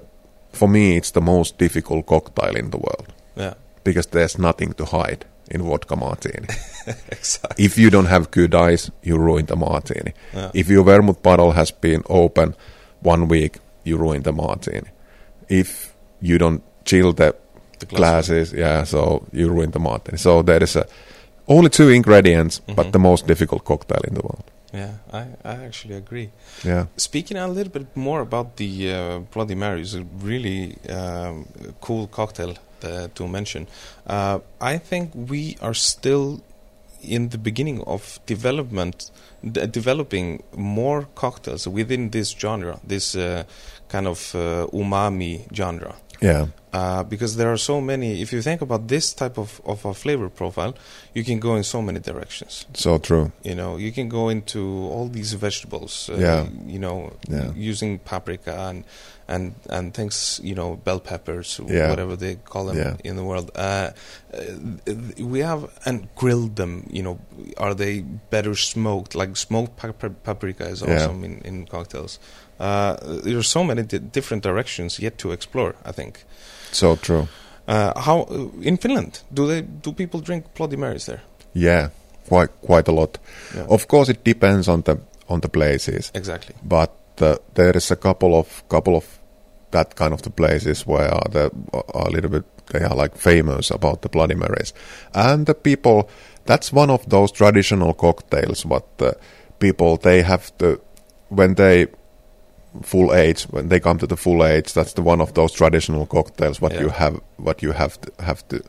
for 0.53 0.67
me 0.69 0.97
it's 0.97 1.11
the 1.11 1.21
most 1.21 1.57
difficult 1.59 2.05
cocktail 2.05 2.55
in 2.55 2.69
the 2.71 2.77
world 2.77 3.13
Yeah. 3.37 3.53
because 3.83 4.07
there's 4.09 4.37
nothing 4.39 4.73
to 4.73 4.85
hide 4.85 5.25
in 5.49 5.61
vodka 5.61 5.95
martini. 5.95 6.47
Exactly. 7.11 7.65
if 7.65 7.77
you 7.77 7.89
don't 7.89 8.07
have 8.07 8.31
good 8.31 8.55
eyes, 8.55 8.91
you 9.03 9.17
ruin 9.17 9.45
the 9.45 9.55
martini. 9.55 10.13
Yeah. 10.33 10.51
If 10.53 10.69
your 10.69 10.83
vermouth 10.85 11.21
bottle 11.21 11.51
has 11.51 11.71
been 11.71 12.01
open 12.09 12.55
one 13.01 13.27
week, 13.27 13.57
you 13.83 13.97
ruin 13.97 14.23
the 14.23 14.31
martini. 14.31 14.89
If 15.49 15.93
you 16.21 16.37
don't 16.37 16.61
chill 16.85 17.13
the, 17.13 17.33
The 17.79 17.85
glasses, 17.85 18.51
yeah, 18.53 18.83
so 18.85 19.23
you 19.31 19.49
ruin 19.49 19.71
the 19.71 19.79
martini. 19.79 20.17
So 20.17 20.41
there 20.43 20.63
is 20.63 20.75
a 20.75 20.85
only 21.47 21.69
two 21.69 21.89
ingredients, 21.89 22.61
Mhm. 22.67 22.75
but 22.75 22.91
the 22.91 22.99
most 22.99 23.27
difficult 23.27 23.63
cocktail 23.63 24.01
in 24.07 24.13
the 24.13 24.21
world. 24.21 24.43
Yeah, 24.73 24.91
I, 25.13 25.21
I 25.43 25.65
actually 25.65 25.95
agree. 25.97 26.29
Yeah. 26.65 26.85
Speaking 26.97 27.37
a 27.37 27.47
little 27.47 27.71
bit 27.71 27.87
more 27.95 28.21
about 28.21 28.55
the 28.57 28.93
uh, 28.93 29.19
Bloody 29.33 29.55
Mary, 29.55 29.81
is 29.81 29.95
a 29.95 30.03
really 30.23 30.75
um, 30.89 31.45
cool 31.81 32.07
cocktail 32.07 32.53
to 32.81 33.27
mention. 33.27 33.67
Uh, 34.07 34.39
I 34.61 34.77
think 34.77 35.11
we 35.13 35.57
are 35.61 35.73
still 35.73 36.41
in 37.01 37.29
the 37.29 37.37
beginning 37.37 37.81
of 37.83 38.19
development, 38.25 39.11
d- 39.43 39.65
developing 39.67 40.43
more 40.55 41.07
cocktails 41.15 41.67
within 41.67 42.09
this 42.09 42.31
genre, 42.31 42.79
this 42.83 43.15
uh, 43.15 43.43
kind 43.87 44.07
of 44.07 44.35
uh, 44.35 44.67
umami 44.73 45.47
genre. 45.53 45.95
Yeah. 46.21 46.47
Uh, 46.71 47.01
because 47.01 47.35
there 47.37 47.51
are 47.51 47.57
so 47.57 47.81
many. 47.81 48.21
If 48.21 48.31
you 48.31 48.43
think 48.43 48.61
about 48.61 48.87
this 48.87 49.11
type 49.13 49.39
of, 49.39 49.59
of 49.65 49.83
a 49.85 49.93
flavor 49.93 50.29
profile, 50.29 50.75
you 51.15 51.23
can 51.23 51.39
go 51.39 51.55
in 51.55 51.63
so 51.63 51.81
many 51.81 51.99
directions. 51.99 52.67
So 52.75 52.99
true. 52.99 53.31
You 53.43 53.55
know, 53.55 53.77
you 53.77 53.91
can 53.91 54.07
go 54.07 54.29
into 54.29 54.61
all 54.93 55.07
these 55.07 55.33
vegetables. 55.33 56.09
Uh, 56.09 56.17
Yeah. 56.19 56.45
You 56.67 56.77
know, 56.79 57.13
Yeah. 57.27 57.51
using 57.55 57.97
paprika 57.99 58.53
and 58.69 58.83
and 59.27 59.53
and 59.69 59.93
things. 59.95 60.39
You 60.43 60.53
know, 60.53 60.75
bell 60.75 60.99
peppers, 60.99 61.59
Yeah. 61.67 61.89
whatever 61.89 62.15
they 62.15 62.35
call 62.35 62.65
them 62.65 62.77
Yeah. 62.77 62.95
in 63.03 63.15
the 63.15 63.23
world. 63.23 63.49
Uh, 63.55 63.89
uh, 64.31 64.39
we 65.17 65.39
have 65.39 65.69
and 65.85 66.07
grilled 66.15 66.55
them. 66.55 66.85
You 66.91 67.01
know, 67.01 67.19
are 67.57 67.73
they 67.73 68.01
better 68.29 68.53
smoked? 68.55 69.15
Like 69.15 69.37
smoked 69.37 69.75
pap- 69.77 70.23
paprika 70.23 70.67
is 70.69 70.83
awesome 70.83 71.23
in 71.25 71.41
in 71.43 71.65
cocktails. 71.65 72.19
Uh, 72.59 72.95
there 73.23 73.37
are 73.37 73.43
so 73.43 73.63
many 73.63 73.83
di- 73.83 73.99
different 74.13 74.43
directions 74.43 74.99
yet 74.99 75.17
to 75.17 75.31
explore. 75.31 75.73
I 75.85 75.91
think. 75.91 76.23
So 76.71 76.95
true. 76.95 77.27
Uh, 77.67 77.99
how 78.01 78.21
uh, 78.29 78.47
in 78.61 78.77
Finland 78.77 79.21
do 79.33 79.47
they 79.47 79.61
do 79.61 79.91
people 79.93 80.19
drink 80.21 80.45
Bloody 80.55 80.75
Marys 80.77 81.05
there? 81.05 81.21
Yeah. 81.53 81.89
Quite 82.27 82.51
quite 82.67 82.91
a 82.91 82.93
lot. 82.95 83.17
Yeah. 83.55 83.65
Of 83.69 83.87
course, 83.87 84.11
it 84.11 84.23
depends 84.23 84.67
on 84.67 84.81
the 84.83 84.97
on 85.27 85.39
the 85.41 85.49
places, 85.49 86.11
Exactly. 86.13 86.55
but 86.63 86.91
uh, 87.21 87.35
there 87.53 87.77
is 87.77 87.91
a 87.91 87.95
couple 87.95 88.35
of 88.39 88.63
couple 88.69 88.95
of 88.95 89.05
that 89.71 89.95
kind 89.95 90.13
of 90.13 90.21
the 90.21 90.29
places 90.29 90.87
where 90.87 91.09
the 91.31 91.51
are 91.73 92.07
a 92.07 92.11
little 92.11 92.29
bit 92.29 92.43
they 92.71 92.83
are 92.83 92.95
like 92.95 93.15
famous 93.15 93.71
about 93.71 94.01
the 94.01 94.09
Bloody 94.09 94.35
Marys, 94.35 94.73
and 95.13 95.45
the 95.45 95.53
people. 95.53 96.09
That's 96.45 96.73
one 96.73 96.89
of 96.93 97.05
those 97.09 97.31
traditional 97.31 97.93
cocktails. 97.93 98.63
But 98.63 98.85
uh, 99.01 99.11
people 99.59 99.97
they 99.97 100.21
have 100.23 100.51
to 100.57 100.79
when 101.29 101.55
they 101.55 101.87
full 102.83 103.13
age 103.13 103.43
when 103.51 103.69
they 103.69 103.79
come 103.79 103.97
to 103.99 104.07
the 104.07 104.17
full 104.17 104.43
age. 104.45 104.73
That's 104.73 104.93
the 104.93 105.01
one 105.01 105.21
of 105.21 105.33
those 105.33 105.51
traditional 105.53 106.05
cocktails 106.05 106.61
what 106.61 106.73
Yeah. 106.73 106.81
you 106.81 106.89
have 106.89 107.19
what 107.37 107.61
you 107.63 107.71
have 107.73 107.97
to 108.01 108.11
have 108.23 108.47
to 108.49 108.61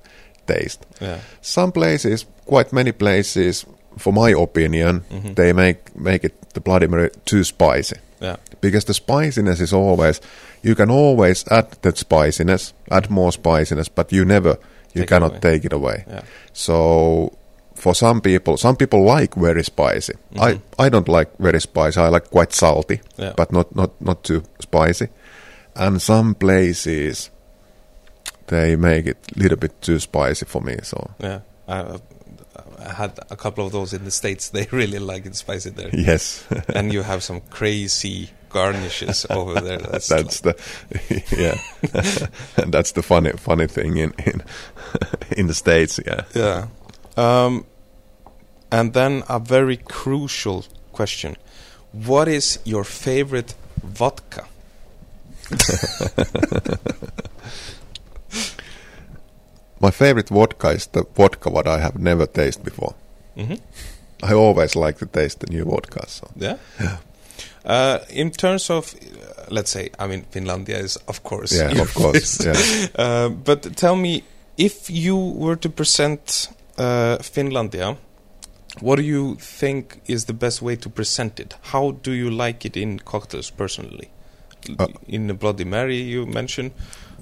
taste. 0.46 0.86
Yeah. 1.00 1.18
Some 1.40 1.72
places, 1.72 2.26
quite 2.46 2.72
many 2.72 2.92
places, 2.92 3.66
for 3.98 4.12
my 4.12 4.30
opinion, 4.42 5.02
Mhm. 5.10 5.34
they 5.34 5.52
make 5.52 5.76
make 5.94 6.24
it 6.26 6.34
the 6.54 6.60
Bloody 6.60 6.86
Mary 6.88 7.10
too 7.24 7.44
spicy 7.44 7.96
Yeah. 8.20 8.36
because 8.60 8.84
the 8.86 8.94
spiciness 8.94 9.60
is 9.60 9.72
always 9.72 10.20
you 10.62 10.74
can 10.74 10.90
always 10.90 11.44
add 11.50 11.66
that 11.82 11.98
spiciness, 11.98 12.72
add 12.90 13.10
more 13.10 13.32
spiciness, 13.32 13.88
but 13.88 14.12
you 14.12 14.24
never 14.24 14.56
you 14.94 15.02
Take 15.02 15.08
cannot 15.08 15.30
away. 15.30 15.40
take 15.40 15.64
it 15.66 15.72
away. 15.72 16.04
So 16.52 17.32
for 17.80 17.94
some 17.94 18.20
people, 18.20 18.56
some 18.56 18.76
people 18.76 19.04
like 19.04 19.34
very 19.36 19.62
spicy. 19.64 20.14
I 20.38 20.52
Mhm. 20.52 20.60
I 20.78 20.88
don't 20.90 21.08
like 21.08 21.30
very 21.38 21.60
spicy. 21.60 22.00
I 22.00 22.08
like 22.08 22.30
quite 22.30 22.52
salty, 22.52 23.00
Yeah. 23.18 23.32
but 23.36 23.52
not 23.52 23.74
not 23.74 23.90
not 24.00 24.22
too 24.24 24.42
spicy. 24.60 25.08
And 25.74 26.02
some 26.02 26.34
places 26.34 27.30
they 28.46 28.76
make 28.76 29.06
it 29.10 29.16
a 29.36 29.38
little 29.42 29.56
bit 29.58 29.80
too 29.80 29.98
spicy 29.98 30.46
for 30.46 30.60
me. 30.62 30.76
So 30.82 31.10
Yeah. 31.22 31.40
I, 31.68 31.98
I 32.88 32.92
had 32.92 33.18
a 33.30 33.36
couple 33.36 33.64
of 33.66 33.72
those 33.72 33.96
in 33.96 34.04
the 34.04 34.10
states. 34.10 34.50
They 34.50 34.66
really 34.72 34.98
like 34.98 35.26
it 35.26 35.36
spicy 35.36 35.70
there, 35.70 35.90
yes, 35.92 36.44
and 36.74 36.92
you 36.92 37.02
have 37.02 37.22
some 37.22 37.40
crazy 37.50 38.30
garnishes 38.48 39.26
over 39.30 39.60
there. 39.60 39.78
That's, 39.92 40.08
that's 40.08 40.40
the 40.40 40.54
yeah, 41.38 41.56
and 42.56 42.72
that's 42.72 42.92
the 42.92 43.02
funny 43.02 43.32
funny 43.36 43.66
thing 43.68 43.96
in 43.98 44.12
in 44.26 44.42
in 45.38 45.46
the 45.46 45.54
states. 45.54 46.00
Yeah, 46.06 46.24
yeah. 46.34 46.66
Um, 47.16 47.64
and 48.70 48.92
then 48.92 49.22
a 49.28 49.38
very 49.38 49.76
crucial 49.76 50.64
question: 50.92 51.37
What 51.92 52.28
is 52.28 52.59
your 52.64 52.85
favorite 52.85 53.54
vodka? 53.83 54.44
my 59.80 59.90
favorite 59.90 60.28
vodka 60.28 60.68
is 60.68 60.87
the 60.87 61.04
vodka 61.16 61.50
what 61.50 61.66
I 61.66 61.80
have 61.80 61.98
never 61.98 62.26
tasted 62.26 62.64
before. 62.64 62.94
hmm 63.37 63.54
I 64.22 64.35
always 64.35 64.76
like 64.76 64.98
to 64.98 65.06
taste 65.06 65.40
the 65.40 65.46
new 65.46 65.64
vodka. 65.64 66.06
So 66.06 66.28
Yeah. 66.37 66.56
Uh, 67.64 67.98
in 68.11 68.30
terms 68.30 68.70
of, 68.70 68.94
uh, 68.94 69.44
let's 69.50 69.70
say, 69.70 69.90
I 69.98 70.06
mean, 70.06 70.24
Finlandia 70.30 70.78
is, 70.78 70.96
of 71.09 71.22
course, 71.22 71.52
yeah, 71.56 71.80
of 71.80 71.94
course, 71.94 72.44
yeah. 72.44 72.54
Uh, 72.98 73.28
but 73.28 73.76
tell 73.76 73.96
me, 73.96 74.22
if 74.56 74.90
you 74.90 75.16
were 75.16 75.56
to 75.56 75.68
present 75.68 76.48
uh, 76.78 77.18
Finlandia, 77.18 77.96
what 78.80 78.96
do 78.96 79.02
you 79.02 79.36
think 79.36 80.00
is 80.06 80.24
the 80.24 80.32
best 80.32 80.62
way 80.62 80.76
to 80.76 80.88
present 80.88 81.38
it? 81.40 81.54
How 81.62 81.92
do 82.02 82.12
you 82.12 82.30
like 82.30 82.64
it 82.64 82.76
in 82.76 82.98
cocktails 82.98 83.50
personally? 83.50 84.10
Uh, 84.78 84.88
in 85.08 85.26
the 85.26 85.34
Bloody 85.34 85.64
Mary, 85.64 85.96
you 85.96 86.26
mentioned. 86.26 86.72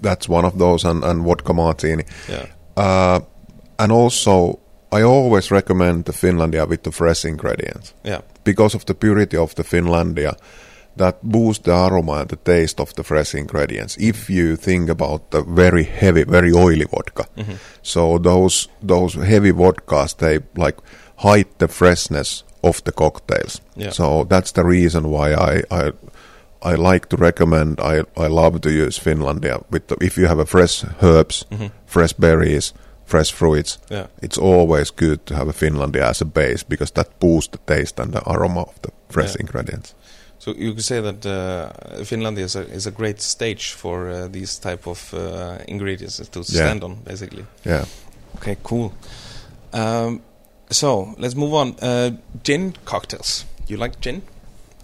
That's 0.00 0.28
one 0.28 0.44
of 0.44 0.58
those, 0.58 0.84
and, 0.84 1.04
and 1.04 1.22
vodka 1.24 1.52
martini. 1.52 2.04
Yeah. 2.28 2.46
Uh, 2.76 3.20
and 3.78 3.92
also, 3.92 4.58
I 4.92 5.02
always 5.02 5.50
recommend 5.50 6.04
the 6.06 6.12
Finlandia 6.12 6.66
with 6.68 6.82
the 6.82 6.90
fresh 6.92 7.24
ingredients 7.24 7.94
Yeah. 8.04 8.20
because 8.44 8.74
of 8.74 8.84
the 8.86 8.94
purity 8.94 9.36
of 9.36 9.54
the 9.54 9.62
Finlandia. 9.64 10.36
That 10.98 11.16
boosts 11.22 11.64
the 11.64 11.72
aroma 11.86 12.12
and 12.20 12.28
the 12.28 12.36
taste 12.36 12.80
of 12.80 12.92
the 12.94 13.02
fresh 13.04 13.34
ingredients. 13.34 13.96
If 14.00 14.28
you 14.30 14.56
think 14.56 14.90
about 14.90 15.30
the 15.30 15.42
very 15.42 15.84
heavy, 15.84 16.24
very 16.24 16.52
oily 16.52 16.84
vodka, 16.84 17.24
Mhm. 17.36 17.56
so 17.82 18.18
those 18.18 18.68
those 18.88 19.14
heavy 19.26 19.52
vodkas 19.52 20.14
they 20.16 20.38
like 20.56 20.76
hide 21.16 21.46
the 21.58 21.68
freshness 21.68 22.44
of 22.62 22.82
the 22.84 22.92
cocktails. 22.92 23.60
Yeah. 23.76 23.92
So 23.92 24.24
that's 24.28 24.52
the 24.52 24.64
reason 24.64 25.04
why 25.10 25.32
I 25.34 25.62
I 25.70 25.92
I 26.72 26.74
like 26.92 27.06
to 27.08 27.16
recommend. 27.16 27.78
I 27.80 28.02
I 28.16 28.26
love 28.28 28.58
to 28.60 28.70
use 28.70 29.00
Finlandia 29.00 29.62
with 29.70 29.86
the, 29.88 29.96
if 30.00 30.18
you 30.18 30.26
have 30.28 30.40
a 30.42 30.46
fresh 30.46 30.84
herbs, 31.02 31.44
Mhm. 31.50 31.70
fresh 31.86 32.12
berries, 32.18 32.72
fresh 33.06 33.32
fruits. 33.32 33.78
Yeah. 33.90 34.06
It's 34.22 34.38
always 34.38 34.90
good 34.96 35.18
to 35.26 35.34
have 35.36 35.48
a 35.50 35.52
Finlandia 35.52 36.02
as 36.10 36.20
a 36.22 36.24
base 36.24 36.64
because 36.68 36.92
that 36.94 37.08
boosts 37.20 37.50
the 37.52 37.76
taste 37.76 38.00
and 38.02 38.12
the 38.12 38.20
aroma 38.30 38.60
of 38.62 38.74
the 38.82 38.90
fresh 39.08 39.34
Yeah. 39.34 39.40
ingredients. 39.46 39.94
So 40.48 40.54
you 40.56 40.72
could 40.72 40.84
say 40.84 41.00
that 41.02 41.26
uh, 41.26 41.70
Finlandia 42.04 42.44
is 42.44 42.56
a, 42.56 42.60
is 42.60 42.86
a 42.86 42.90
great 42.90 43.20
stage 43.20 43.72
for 43.72 44.08
uh, 44.08 44.28
these 44.28 44.58
type 44.58 44.86
of 44.86 45.12
uh, 45.12 45.58
ingredients 45.68 46.26
to 46.26 46.42
stand 46.42 46.82
on, 46.82 46.94
basically. 47.04 47.44
Yeah. 47.66 47.84
Okay, 48.36 48.56
cool. 48.62 48.94
Um, 49.74 50.22
so 50.70 51.14
let's 51.18 51.34
move 51.34 51.52
on. 51.52 51.76
Uh, 51.82 52.12
gin 52.44 52.74
cocktails. 52.86 53.44
You 53.66 53.76
like 53.76 54.00
gin? 54.00 54.22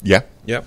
Yeah. 0.02 0.20
Yeah. 0.44 0.64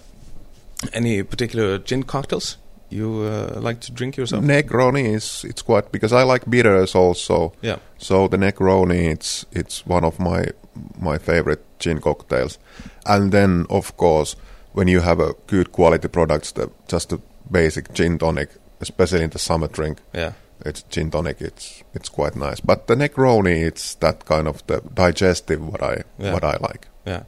Any 0.93 1.21
particular 1.21 1.77
gin 1.77 2.01
cocktails 2.01 2.57
you 2.89 3.21
uh, 3.21 3.60
like 3.62 3.79
to 3.81 3.91
drink 3.91 4.17
yourself? 4.17 4.43
Negroni 4.43 5.13
is 5.13 5.45
it's 5.47 5.62
quite 5.62 5.91
because 5.91 6.12
I 6.12 6.23
like 6.23 6.49
bitters 6.49 6.95
also. 6.95 7.53
Yeah. 7.62 7.77
So 7.99 8.27
the 8.27 8.38
Negroni 8.38 9.12
it's 9.12 9.45
it's 9.51 9.86
one 9.86 10.03
of 10.03 10.19
my 10.19 10.45
my 10.99 11.19
favorite 11.19 11.63
gin 11.77 12.01
cocktails. 12.01 12.57
And 13.05 13.31
then 13.31 13.67
of 13.69 13.95
course 13.95 14.36
when 14.73 14.88
you 14.88 15.01
have 15.01 15.19
a 15.19 15.34
good 15.47 15.71
quality 15.71 16.08
products 16.08 16.51
the 16.53 16.69
just 16.91 17.13
a 17.13 17.19
basic 17.51 17.93
gin 17.93 18.17
tonic, 18.17 18.49
especially 18.82 19.23
in 19.23 19.30
the 19.30 19.39
summer 19.39 19.67
drink, 19.67 19.97
Yeah. 20.13 20.34
it's 20.65 20.84
gin 20.89 21.12
tonic 21.12 21.41
it's 21.41 21.84
it's 21.93 22.10
quite 22.10 22.36
nice. 22.36 22.60
But 22.62 22.88
the 22.88 22.95
Negroni 22.95 23.65
it's 23.67 23.96
that 23.96 24.25
kind 24.25 24.48
of 24.48 24.62
the 24.67 24.81
digestive 24.94 25.62
what 25.62 25.81
I 25.81 26.04
Yeah. 26.19 26.33
what 26.33 26.44
I 26.44 26.58
like. 26.62 26.87
Yeah. 27.06 27.23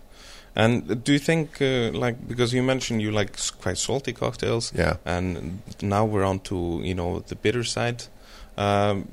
And 0.55 1.03
do 1.05 1.11
you 1.13 1.20
think, 1.20 1.61
uh, 1.61 1.91
like, 1.93 2.28
because 2.28 2.53
you 2.55 2.63
mentioned 2.63 3.01
you 3.01 3.11
like 3.11 3.38
quite 3.61 3.78
salty 3.78 4.13
cocktails, 4.13 4.74
Yeah. 4.76 4.95
and 5.05 5.59
now 5.82 6.05
we're 6.05 6.26
on 6.28 6.39
to 6.39 6.82
you 6.84 6.93
know 6.95 7.20
the 7.28 7.36
bitter 7.36 7.63
side. 7.63 8.03
Um, 8.57 9.07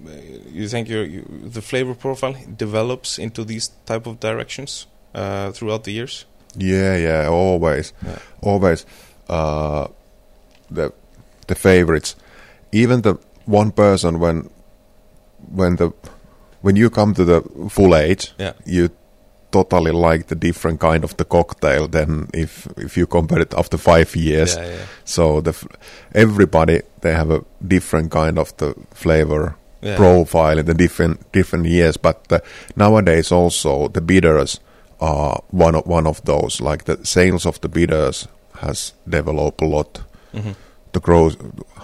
you 0.52 0.68
think 0.68 0.88
your 0.88 1.04
you, 1.04 1.22
the 1.52 1.60
flavor 1.62 1.94
profile 1.94 2.34
develops 2.58 3.18
into 3.18 3.44
these 3.44 3.70
type 3.84 4.06
of 4.10 4.18
directions 4.18 4.86
uh, 5.14 5.52
throughout 5.52 5.84
the 5.84 5.92
years? 5.92 6.26
Yeah, 6.58 6.96
yeah, 6.96 7.28
always, 7.28 7.92
Yeah. 8.06 8.18
always. 8.42 8.86
Uh, 9.28 9.86
the 10.70 10.92
the 11.46 11.54
favorites, 11.54 12.16
even 12.72 13.02
the 13.02 13.14
one 13.46 13.70
person 13.70 14.18
when 14.20 14.50
when 15.54 15.76
the 15.76 15.90
when 16.62 16.76
you 16.76 16.90
come 16.90 17.14
to 17.14 17.24
the 17.24 17.42
full 17.70 17.94
age, 17.94 18.32
Yeah. 18.38 18.52
you 18.64 18.88
totally 19.52 19.92
like 19.92 20.24
the 20.26 20.34
different 20.34 20.80
kind 20.80 21.04
of 21.04 21.16
the 21.16 21.24
cocktail 21.24 21.88
than 21.88 22.28
if 22.34 22.66
if 22.76 22.96
you 22.96 23.06
compare 23.06 23.42
it 23.42 23.54
after 23.54 23.78
five 23.78 24.16
years. 24.16 24.56
Yeah, 24.56 24.66
yeah. 24.68 24.86
So 25.04 25.40
the 25.40 25.52
everybody 26.14 26.80
they 27.00 27.12
have 27.12 27.30
a 27.30 27.40
different 27.68 28.10
kind 28.12 28.38
of 28.38 28.52
the 28.56 28.74
flavor 28.94 29.54
Yeah. 29.82 29.96
profile 29.96 30.58
in 30.60 30.66
the 30.66 30.74
different 30.74 31.18
different 31.32 31.66
years. 31.66 31.96
But 31.98 32.16
uh, 32.32 32.38
nowadays 32.76 33.32
also 33.32 33.88
the 33.88 34.00
bitters 34.00 34.60
are 35.00 35.40
one 35.50 35.78
of 35.78 35.86
one 35.86 36.08
of 36.08 36.20
those. 36.24 36.60
Like 36.70 36.84
the 36.84 36.96
sales 37.04 37.46
of 37.46 37.60
the 37.60 37.68
bitters 37.68 38.28
has 38.60 38.94
developed 39.08 39.62
a 39.62 39.66
lot. 39.68 40.00
hmm 40.34 40.52
The 40.92 41.00
growth 41.00 41.36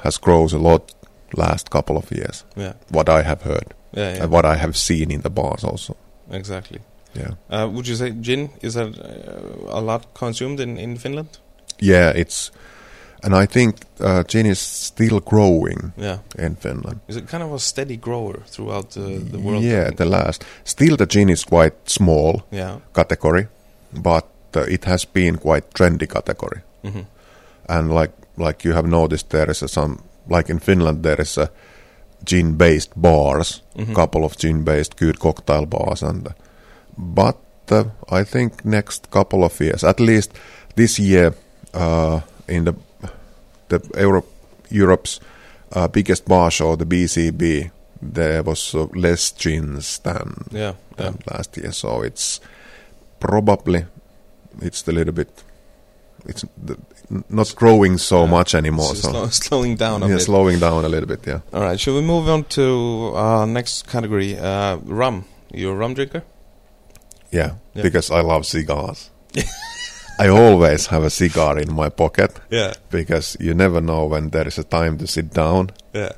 has 0.02 0.18
grown 0.20 0.48
a 0.54 0.58
lot 0.58 0.94
last 1.36 1.68
couple 1.70 1.96
of 1.96 2.10
years. 2.10 2.44
Yeah. 2.56 2.72
What 2.90 3.08
I 3.08 3.22
have 3.22 3.42
heard 3.42 3.74
Yeah. 3.96 4.14
Yeah. 4.14 4.22
and 4.22 4.32
what 4.32 4.44
I 4.44 4.56
have 4.56 4.72
seen 4.76 5.10
in 5.10 5.20
the 5.22 5.30
bars 5.30 5.64
also. 5.64 5.96
exactly. 6.30 6.78
Yeah, 7.14 7.30
Uh, 7.50 7.68
would 7.74 7.86
you 7.88 7.96
say 7.96 8.10
gin 8.20 8.48
is 8.62 8.74
that 8.74 8.86
uh, 8.86 9.78
a 9.78 9.80
lot 9.80 10.02
consumed 10.14 10.60
in 10.60 10.78
in 10.78 10.96
Finland? 10.98 11.28
yeah. 11.82 12.16
It's 12.16 12.50
and 13.24 13.34
I 13.42 13.46
think 13.46 13.76
uh, 14.00 14.22
gin 14.28 14.46
is 14.46 14.58
still 14.60 15.20
growing 15.20 15.92
Yeah. 15.96 16.18
in 16.38 16.56
Finland. 16.56 17.00
Is 17.08 17.16
it 17.16 17.28
kind 17.30 17.42
of 17.42 17.52
a 17.52 17.58
steady 17.58 17.96
grower 17.96 18.40
throughout 18.46 18.90
the, 18.90 19.18
the 19.32 19.38
world? 19.38 19.62
Yeah, 19.64 19.90
the 19.96 20.04
last. 20.04 20.44
Still, 20.64 20.96
the 20.96 21.06
gin 21.06 21.30
is 21.30 21.44
quite 21.44 21.74
small 21.84 22.42
yeah. 22.52 22.76
category, 22.92 23.46
but 24.02 24.24
uh, 24.56 24.60
it 24.68 24.84
has 24.84 25.04
been 25.06 25.38
quite 25.38 25.62
trendy 25.74 26.06
category. 26.06 26.60
hmm 26.82 27.00
And 27.68 27.90
like 27.94 28.12
like 28.36 28.68
you 28.68 28.74
have 28.74 28.88
noticed, 28.88 29.28
there 29.30 29.50
is 29.50 29.62
a 29.62 29.68
some 29.68 29.96
like 30.28 30.52
in 30.52 30.58
Finland 30.60 31.02
there 31.02 31.22
is 31.22 31.38
a 31.38 31.48
gin-based 32.30 32.90
bars, 32.96 33.62
Mhm. 33.76 33.94
couple 33.94 34.24
of 34.24 34.36
gin-based 34.38 34.96
good 35.00 35.18
cocktail 35.18 35.66
bars, 35.66 36.02
and 36.02 36.28
but 36.96 37.36
uh, 37.70 37.84
I 38.20 38.24
think 38.24 38.64
next 38.64 39.10
couple 39.10 39.44
of 39.44 39.60
years, 39.60 39.84
at 39.84 40.00
least 40.00 40.30
this 40.76 40.98
year, 40.98 41.32
uh, 41.74 42.20
in 42.48 42.64
the 42.64 42.74
the 43.78 44.00
Europe 44.00 44.26
Europe's 44.70 45.20
uh, 45.76 45.88
biggest 45.88 46.24
bar 46.28 46.50
show, 46.50 46.76
the 46.76 46.86
BCB, 46.86 47.70
there 48.02 48.42
was 48.42 48.74
uh, 48.74 48.86
less 48.94 49.32
gins 49.32 49.98
than 49.98 50.44
Yeah. 50.52 50.72
Yeah. 50.98 51.12
last 51.30 51.56
year. 51.56 51.72
So 51.72 52.02
it's 52.02 52.40
probably 53.20 53.84
it's 54.60 54.88
a 54.88 54.92
little 54.92 55.12
bit 55.14 55.28
it's 56.26 56.44
the, 56.66 56.76
not 57.28 57.54
growing 57.56 57.98
so 57.98 58.24
Yeah. 58.24 58.30
much 58.30 58.54
anymore. 58.54 58.94
So 58.94 59.10
slow, 59.10 59.26
slowing 59.30 59.76
down 59.76 60.02
a 60.02 60.06
yeah, 60.08 60.14
bit. 60.16 60.22
slowing 60.24 60.58
down 60.60 60.84
a 60.84 60.88
little 60.88 61.08
bit. 61.08 61.26
Yeah. 61.26 61.40
All 61.52 61.62
right. 61.62 61.80
Shall 61.80 61.94
we 61.94 62.00
move 62.02 62.28
on 62.28 62.44
to 62.44 63.12
uh, 63.16 63.44
next 63.46 63.86
category? 63.88 64.38
Uh, 64.38 64.76
rum. 64.84 65.24
You're 65.54 65.74
a 65.74 65.76
rum 65.76 65.94
drinker. 65.94 66.22
yeah, 67.30 67.52
Yeah. 67.74 67.82
Because 67.82 68.10
I 68.10 68.20
love 68.22 68.44
cigars. 68.46 69.10
I 70.18 70.28
always 70.28 70.86
have 70.86 71.02
a 71.04 71.10
cigar 71.10 71.58
in 71.58 71.72
my 71.74 71.88
pocket 71.88 72.30
Yeah. 72.50 72.74
because 72.90 73.36
you 73.40 73.54
never 73.54 73.80
know 73.80 74.06
when 74.06 74.30
there 74.30 74.46
is 74.46 74.58
a 74.58 74.64
time 74.64 74.98
to 74.98 75.06
sit 75.06 75.32
down, 75.34 75.70
Yeah. 75.94 76.12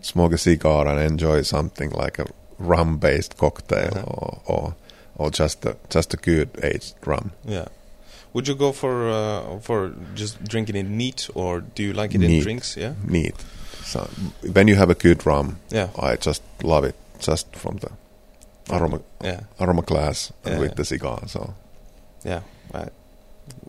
smoke 0.00 0.32
a 0.34 0.38
cigar, 0.38 0.86
and 0.86 1.00
enjoy 1.00 1.42
something 1.42 1.90
like 1.90 2.18
a 2.22 2.26
rum-based 2.58 3.36
cocktail 3.36 3.92
or, 4.06 4.40
or 4.46 4.74
or 5.16 5.30
just 5.30 5.64
a 5.66 5.76
just 5.94 6.14
a 6.14 6.16
good 6.16 6.48
aged 6.62 6.94
rum. 7.06 7.32
Yeah. 7.44 7.66
Would 8.32 8.46
you 8.48 8.54
go 8.54 8.72
for 8.72 9.08
uh, 9.10 9.58
for 9.60 9.92
just 10.14 10.36
drinking 10.44 10.76
it 10.76 10.86
neat, 10.88 11.28
or 11.34 11.60
do 11.74 11.82
you 11.82 11.92
like 11.92 12.14
it 12.14 12.22
in 12.22 12.40
drinks? 12.42 12.76
Yeah. 12.76 12.92
Neat. 13.04 13.34
So 13.84 14.08
when 14.52 14.68
you 14.68 14.76
have 14.76 14.90
a 14.90 14.94
good 14.94 15.26
rum, 15.26 15.56
Yeah. 15.72 15.88
I 15.98 16.16
just 16.16 16.42
love 16.62 16.84
it 16.88 16.94
just 17.18 17.46
from 17.56 17.78
the 17.78 17.90
aroma 18.70 19.00
Yeah. 19.24 19.40
aroma 19.58 19.82
glass 19.82 20.32
Yeah, 20.46 20.58
with 20.60 20.70
yeah. 20.70 20.74
the 20.76 20.84
cigar. 20.84 21.18
So 21.26 21.54
Yeah. 22.24 22.40
I, 22.74 22.88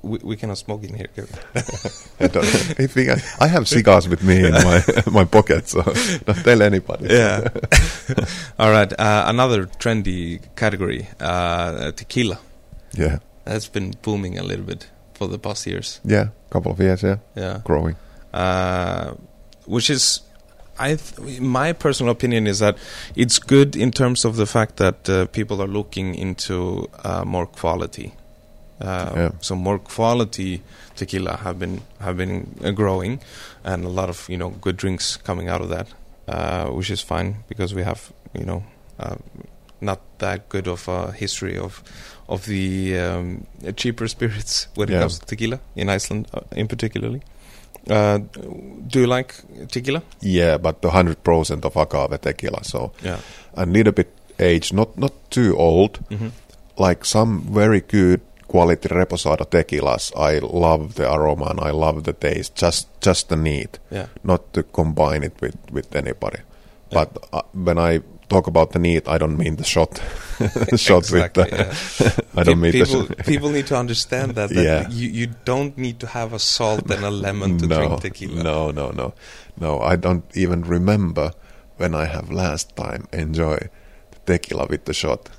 we, 0.02 0.18
we 0.24 0.36
cannot 0.36 0.58
smoke 0.58 0.84
in 0.84 0.96
here. 0.96 1.08
can? 1.16 1.28
I, 2.20 2.28
don't, 2.28 2.46
if 2.80 2.96
we 2.96 3.06
can, 3.06 3.20
I 3.40 3.48
have 3.48 3.68
cigars 3.68 4.08
with 4.08 4.24
me 4.24 4.46
in 4.46 4.52
my 4.54 4.82
my 5.12 5.26
pocket, 5.26 5.68
so 5.68 5.82
don't 6.26 6.44
tell 6.44 6.62
anybody. 6.62 7.08
Yeah. 7.10 7.48
All 8.60 8.72
right. 8.72 8.92
Uh, 9.00 9.24
another 9.28 9.66
trendy 9.80 10.40
category, 10.56 11.08
uh, 11.20 11.92
tequila. 11.92 12.38
yeah, 12.94 13.20
That's 13.46 13.68
been 13.70 13.94
booming 14.02 14.38
a 14.40 14.44
little 14.44 14.66
bit 14.66 14.90
for 15.14 15.28
the 15.28 15.38
past 15.40 15.66
years. 15.68 16.00
yeah. 16.06 16.30
Couple 16.50 16.72
of 16.72 16.80
years, 16.80 17.04
yeah, 17.04 17.18
Yeah. 17.36 17.60
growing. 17.64 17.96
Uh, 18.34 19.14
which 19.68 19.90
is, 19.92 20.22
I 20.80 20.96
th- 20.96 21.40
my 21.40 21.74
personal 21.74 22.12
opinion 22.12 22.48
is 22.48 22.58
that 22.60 22.76
it's 23.16 23.38
good 23.38 23.76
in 23.76 23.92
terms 23.92 24.26
of 24.26 24.36
the 24.36 24.46
fact 24.46 24.78
that 24.78 25.08
uh, 25.10 25.26
people 25.28 25.62
are 25.62 25.68
looking 25.68 26.16
into 26.16 26.88
uh, 27.04 27.24
more 27.26 27.46
quality. 27.46 28.14
Uh, 28.82 29.12
Yeah. 29.16 29.30
So 29.42 29.56
more 29.56 29.80
quality 29.80 30.62
tequila 30.96 31.38
have 31.38 31.60
been 31.60 31.82
have 32.00 32.16
been 32.18 32.56
uh, 32.64 32.72
growing, 32.72 33.20
and 33.64 33.86
a 33.86 33.90
lot 33.90 34.10
of 34.10 34.28
you 34.30 34.38
know 34.38 34.50
good 34.62 34.78
drinks 34.78 35.18
coming 35.18 35.50
out 35.50 35.62
of 35.62 35.70
that, 35.70 35.88
uh, 36.28 36.70
which 36.78 36.90
is 36.92 37.02
fine 37.02 37.36
because 37.50 37.76
we 37.76 37.84
have 37.84 38.12
you 38.34 38.46
know 38.46 38.64
uh, 39.00 39.16
not 39.82 40.00
that 40.20 40.50
good 40.50 40.68
of 40.68 40.88
a 40.88 41.12
history 41.12 41.58
of 41.58 41.84
of 42.28 42.46
the 42.46 42.98
um, 43.00 43.46
cheaper 43.76 44.08
spirits 44.16 44.68
when 44.76 44.90
it 44.90 45.00
comes 45.00 45.20
to 45.20 45.26
tequila 45.26 45.60
in 45.76 45.90
Iceland, 45.90 46.28
uh, 46.34 46.42
in 46.56 46.68
particularly. 46.68 47.22
Uh, 47.90 48.20
do 48.88 49.00
you 49.00 49.08
like 49.08 49.34
tequila? 49.72 50.02
Yeah, 50.22 50.58
but 50.58 50.82
the 50.82 50.90
hundred 50.92 51.24
percent 51.24 51.66
of 51.66 51.76
agave 51.76 52.22
tequila, 52.22 52.64
so 52.64 52.92
Yeah. 53.04 53.18
a 53.56 53.66
little 53.66 53.94
bit 53.94 54.08
aged, 54.40 54.74
not 54.74 54.98
not 54.98 55.12
too 55.30 55.56
old. 55.58 56.00
hmm 56.10 56.30
Like 56.78 57.04
some 57.06 57.42
very 57.54 57.82
good 57.82 58.22
quality 58.50 58.90
reposado 58.90 59.46
tequilas. 59.46 60.12
I 60.18 60.40
love 60.40 60.94
the 60.96 61.06
aroma 61.14 61.46
and 61.52 61.60
I 61.62 61.72
love 61.72 62.04
the 62.04 62.14
taste. 62.14 62.56
Just 62.66 62.88
just 63.06 63.30
the 63.30 63.36
neat. 63.36 63.80
Yeah. 63.92 64.08
not 64.24 64.42
to 64.54 64.64
combine 64.64 65.24
it 65.28 65.34
with 65.42 65.56
with 65.72 65.96
anybody. 65.96 66.40
Yeah. 66.92 67.06
But 67.06 67.10
uh, 67.34 67.42
when 67.54 67.78
I 67.78 68.02
talk 68.30 68.48
about 68.48 68.72
the 68.72 68.80
neat, 68.80 69.08
I 69.08 69.18
don't 69.18 69.38
mean 69.38 69.56
the 69.56 69.64
shot, 69.64 70.02
shot 70.78 71.10
with 71.12 71.34
the. 71.34 71.46
Yeah. 71.50 72.14
I 72.42 72.44
don't 72.44 72.60
mean 72.62 72.72
people, 72.72 73.04
the. 73.08 73.16
people 73.24 73.50
need 73.50 73.68
to 73.68 73.76
understand 73.78 74.36
that, 74.36 74.50
that 74.50 74.64
Yeah. 74.64 74.90
you, 74.90 75.10
you 75.10 75.28
don't 75.46 75.78
need 75.78 76.00
to 76.00 76.08
have 76.08 76.34
a 76.34 76.40
salt 76.40 76.90
and 76.92 77.04
a 77.04 77.10
lemon 77.12 77.58
to 77.60 77.68
no, 77.72 77.76
drink 77.78 78.02
tequila. 78.02 78.44
no, 78.44 78.72
no, 78.72 78.92
no, 78.92 79.14
no. 79.60 79.80
I 79.82 79.96
don't 79.96 80.26
even 80.36 80.62
remember 80.62 81.32
when 81.78 81.96
I 81.96 82.06
have 82.06 82.30
last 82.32 82.76
time 82.76 83.08
enjoy 83.14 83.58
the 84.12 84.20
tequila 84.26 84.68
with 84.70 84.86
the 84.86 84.94
shot. 84.94 85.30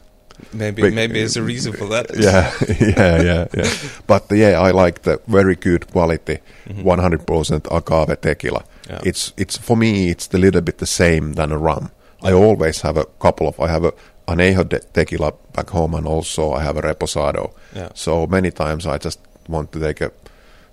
Maybe 0.53 0.83
Big- 0.83 0.95
maybe 0.95 1.15
there's 1.21 1.37
a 1.37 1.43
reason 1.43 1.73
for 1.73 1.87
that. 1.89 2.07
Yeah, 2.19 2.53
yeah, 2.99 3.23
yeah, 3.23 3.47
yeah. 3.55 3.71
But 4.07 4.25
yeah, 4.31 4.61
I 4.61 4.71
like 4.71 5.03
the 5.03 5.21
very 5.27 5.55
good 5.57 5.87
quality, 5.93 6.39
Mhm. 6.69 6.85
one 6.85 6.99
hundred 7.03 7.27
percent 7.27 7.67
agave 7.71 8.21
tequila. 8.21 8.63
Yeah. 8.89 9.01
It's 9.05 9.33
it's 9.37 9.59
for 9.59 9.77
me. 9.77 10.11
It's 10.11 10.29
a 10.35 10.39
little 10.39 10.61
bit 10.63 10.79
the 10.79 10.87
same 10.87 11.35
than 11.35 11.53
a 11.53 11.59
rum. 11.59 11.91
I 12.23 12.33
always 12.33 12.83
have 12.83 12.97
a 13.01 13.05
couple 13.19 13.47
of. 13.49 13.59
I 13.61 13.69
have 13.69 13.85
a 13.85 13.93
anejo 14.29 14.65
de- 14.69 14.81
tequila 14.93 15.33
back 15.55 15.71
home, 15.71 15.95
and 15.97 16.07
also 16.07 16.53
I 16.53 16.63
have 16.63 16.77
a 16.79 16.83
reposado. 16.83 17.51
Yeah. 17.77 17.89
So 17.95 18.27
many 18.27 18.51
times 18.51 18.87
I 18.87 18.99
just 18.99 19.19
want 19.49 19.73
to 19.73 19.79
take 19.81 20.01
a 20.05 20.11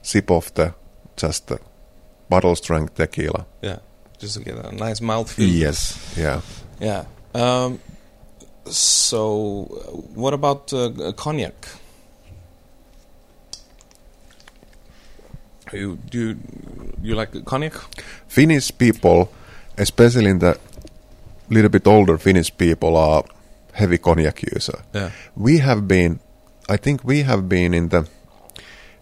sip 0.01 0.31
of 0.31 0.53
the 0.53 0.73
just 1.21 1.47
the 1.47 1.57
bottle 2.29 2.55
strength 2.55 2.95
tequila. 2.95 3.45
Yeah. 3.61 3.77
Just 4.19 4.33
to 4.37 4.43
get 4.43 4.55
a 4.65 4.71
nice 4.75 4.99
mouthfeel. 4.99 5.47
Yes, 5.61 5.97
yeah. 6.17 6.41
Yeah. 6.81 7.05
Um, 7.35 7.79
so, 8.71 9.65
what 10.15 10.33
about 10.33 10.73
uh, 10.73 11.11
cognac? 11.15 11.67
You 15.73 15.97
do 16.09 16.17
you, 16.17 16.37
you 17.03 17.15
like 17.15 17.43
cognac? 17.45 17.73
Finnish 18.27 18.71
people, 18.77 19.29
especially 19.77 20.29
in 20.29 20.39
the 20.39 20.57
little 21.49 21.69
bit 21.69 21.87
older 21.87 22.17
Finnish 22.17 22.55
people, 22.57 22.95
are 22.95 23.23
heavy 23.73 23.97
cognac 23.97 24.41
user. 24.53 24.79
Yeah. 24.93 25.11
We 25.35 25.57
have 25.59 25.87
been, 25.87 26.19
I 26.69 26.77
think 26.77 27.03
we 27.03 27.23
have 27.23 27.49
been 27.49 27.73
in 27.73 27.89
the 27.89 28.07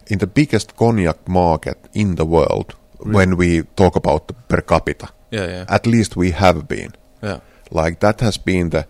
in 0.08 0.18
the 0.18 0.26
biggest 0.26 0.76
cognac 0.76 1.28
market 1.28 1.78
in 1.92 2.16
the 2.16 2.24
world 2.24 2.74
when 2.98 3.36
we 3.36 3.62
talk 3.76 3.96
about 3.96 4.32
per 4.48 4.60
capita. 4.60 5.08
Yeah. 5.30 5.46
Yeah. 5.46 5.64
At 5.68 5.86
least 5.86 6.16
we 6.16 6.32
have 6.32 6.66
been. 6.66 6.92
yeah. 7.22 7.40
Like 7.70 7.98
that 8.00 8.20
has 8.20 8.38
been 8.38 8.70
the 8.70 8.86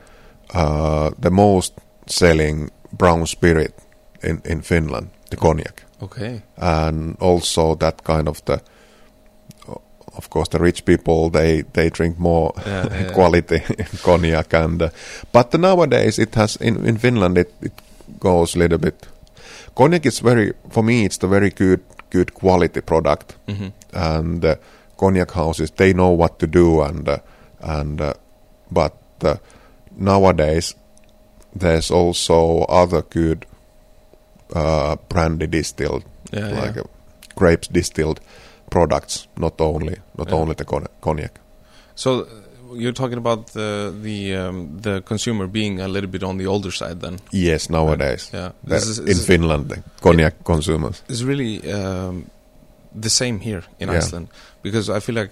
uh, 0.54 1.10
the 1.22 1.30
most 1.30 1.74
selling 2.06 2.70
brown 2.92 3.26
spirit 3.26 3.74
in 4.22 4.40
in 4.44 4.60
Finland, 4.62 5.06
the 5.30 5.36
cognac, 5.36 5.82
Okay. 6.02 6.42
and 6.56 7.16
also 7.20 7.74
that 7.76 8.02
kind 8.04 8.28
of 8.28 8.40
the. 8.44 8.60
Of 10.18 10.30
course, 10.30 10.48
the 10.50 10.58
rich 10.64 10.84
people 10.84 11.30
they 11.40 11.64
they 11.72 11.90
drink 11.90 12.18
more 12.18 12.52
Yeah, 12.66 12.86
yeah, 12.90 13.00
yeah. 13.00 13.12
quality 13.14 13.60
cognac, 14.02 14.54
and 14.54 14.82
uh, 14.82 14.88
but 15.32 15.52
nowadays 15.58 16.18
it 16.18 16.34
has 16.34 16.56
in 16.60 16.86
in 16.86 16.96
Finland 16.98 17.36
it, 17.38 17.50
it 17.60 17.72
goes 18.20 18.56
a 18.56 18.58
little 18.58 18.78
bit. 18.78 19.08
Cognac 19.74 20.06
is 20.06 20.20
very 20.24 20.52
for 20.70 20.82
me 20.84 21.04
it's 21.04 21.18
the 21.18 21.26
very 21.28 21.50
good 21.50 21.80
good 22.10 22.32
quality 22.34 22.80
product, 22.80 23.36
hmm 23.48 23.68
and 23.92 24.44
uh, 24.44 24.54
cognac 24.96 25.30
houses 25.32 25.70
they 25.76 25.92
know 25.92 26.16
what 26.18 26.38
to 26.38 26.46
do 26.46 26.80
and 26.82 27.08
uh, 27.08 27.18
and 27.60 28.00
uh, 28.00 28.12
but 28.70 28.92
uh, 29.24 29.36
nowadays 29.96 30.74
there's 31.58 31.90
also 31.90 32.64
other 32.68 33.02
good 33.02 33.46
uh, 34.54 34.96
brandy 35.08 35.46
distilled 35.46 36.04
Yeah. 36.32 36.48
like 36.48 36.74
yeah. 36.76 36.82
uh, 36.82 37.34
grapes 37.34 37.68
distilled 37.68 38.20
products 38.70 39.26
not 39.36 39.60
only 39.60 39.96
not 40.18 40.28
Yeah. 40.28 40.34
only 40.40 40.54
the 40.54 40.64
con- 40.64 40.88
cognac 41.00 41.40
So, 41.94 42.10
uh, 42.20 42.26
you're 42.74 42.92
talking 42.92 43.16
about 43.18 43.46
the 43.52 43.94
the 44.02 44.36
um, 44.36 44.78
the 44.82 45.00
consumer 45.02 45.46
being 45.46 45.80
a 45.80 45.88
little 45.88 46.10
bit 46.10 46.22
on 46.22 46.36
the 46.38 46.46
older 46.46 46.70
side 46.72 47.00
then. 47.00 47.18
Yes, 47.32 47.70
nowadays. 47.70 48.30
Yeah. 48.34 48.46
Uh, 48.46 48.52
This 48.68 48.86
is, 48.86 48.98
in 48.98 49.04
this 49.06 49.26
Finland, 49.26 49.68
the 49.70 49.76
cognac 50.02 50.34
consumers. 50.44 51.02
is 51.08 51.22
really 51.24 51.72
um, 51.72 52.26
the 53.02 53.08
same 53.08 53.38
here 53.40 53.62
in. 53.78 53.88
Iceland 53.90 54.28
because 54.62 54.90
I 54.96 55.00
feel 55.00 55.14
like, 55.14 55.30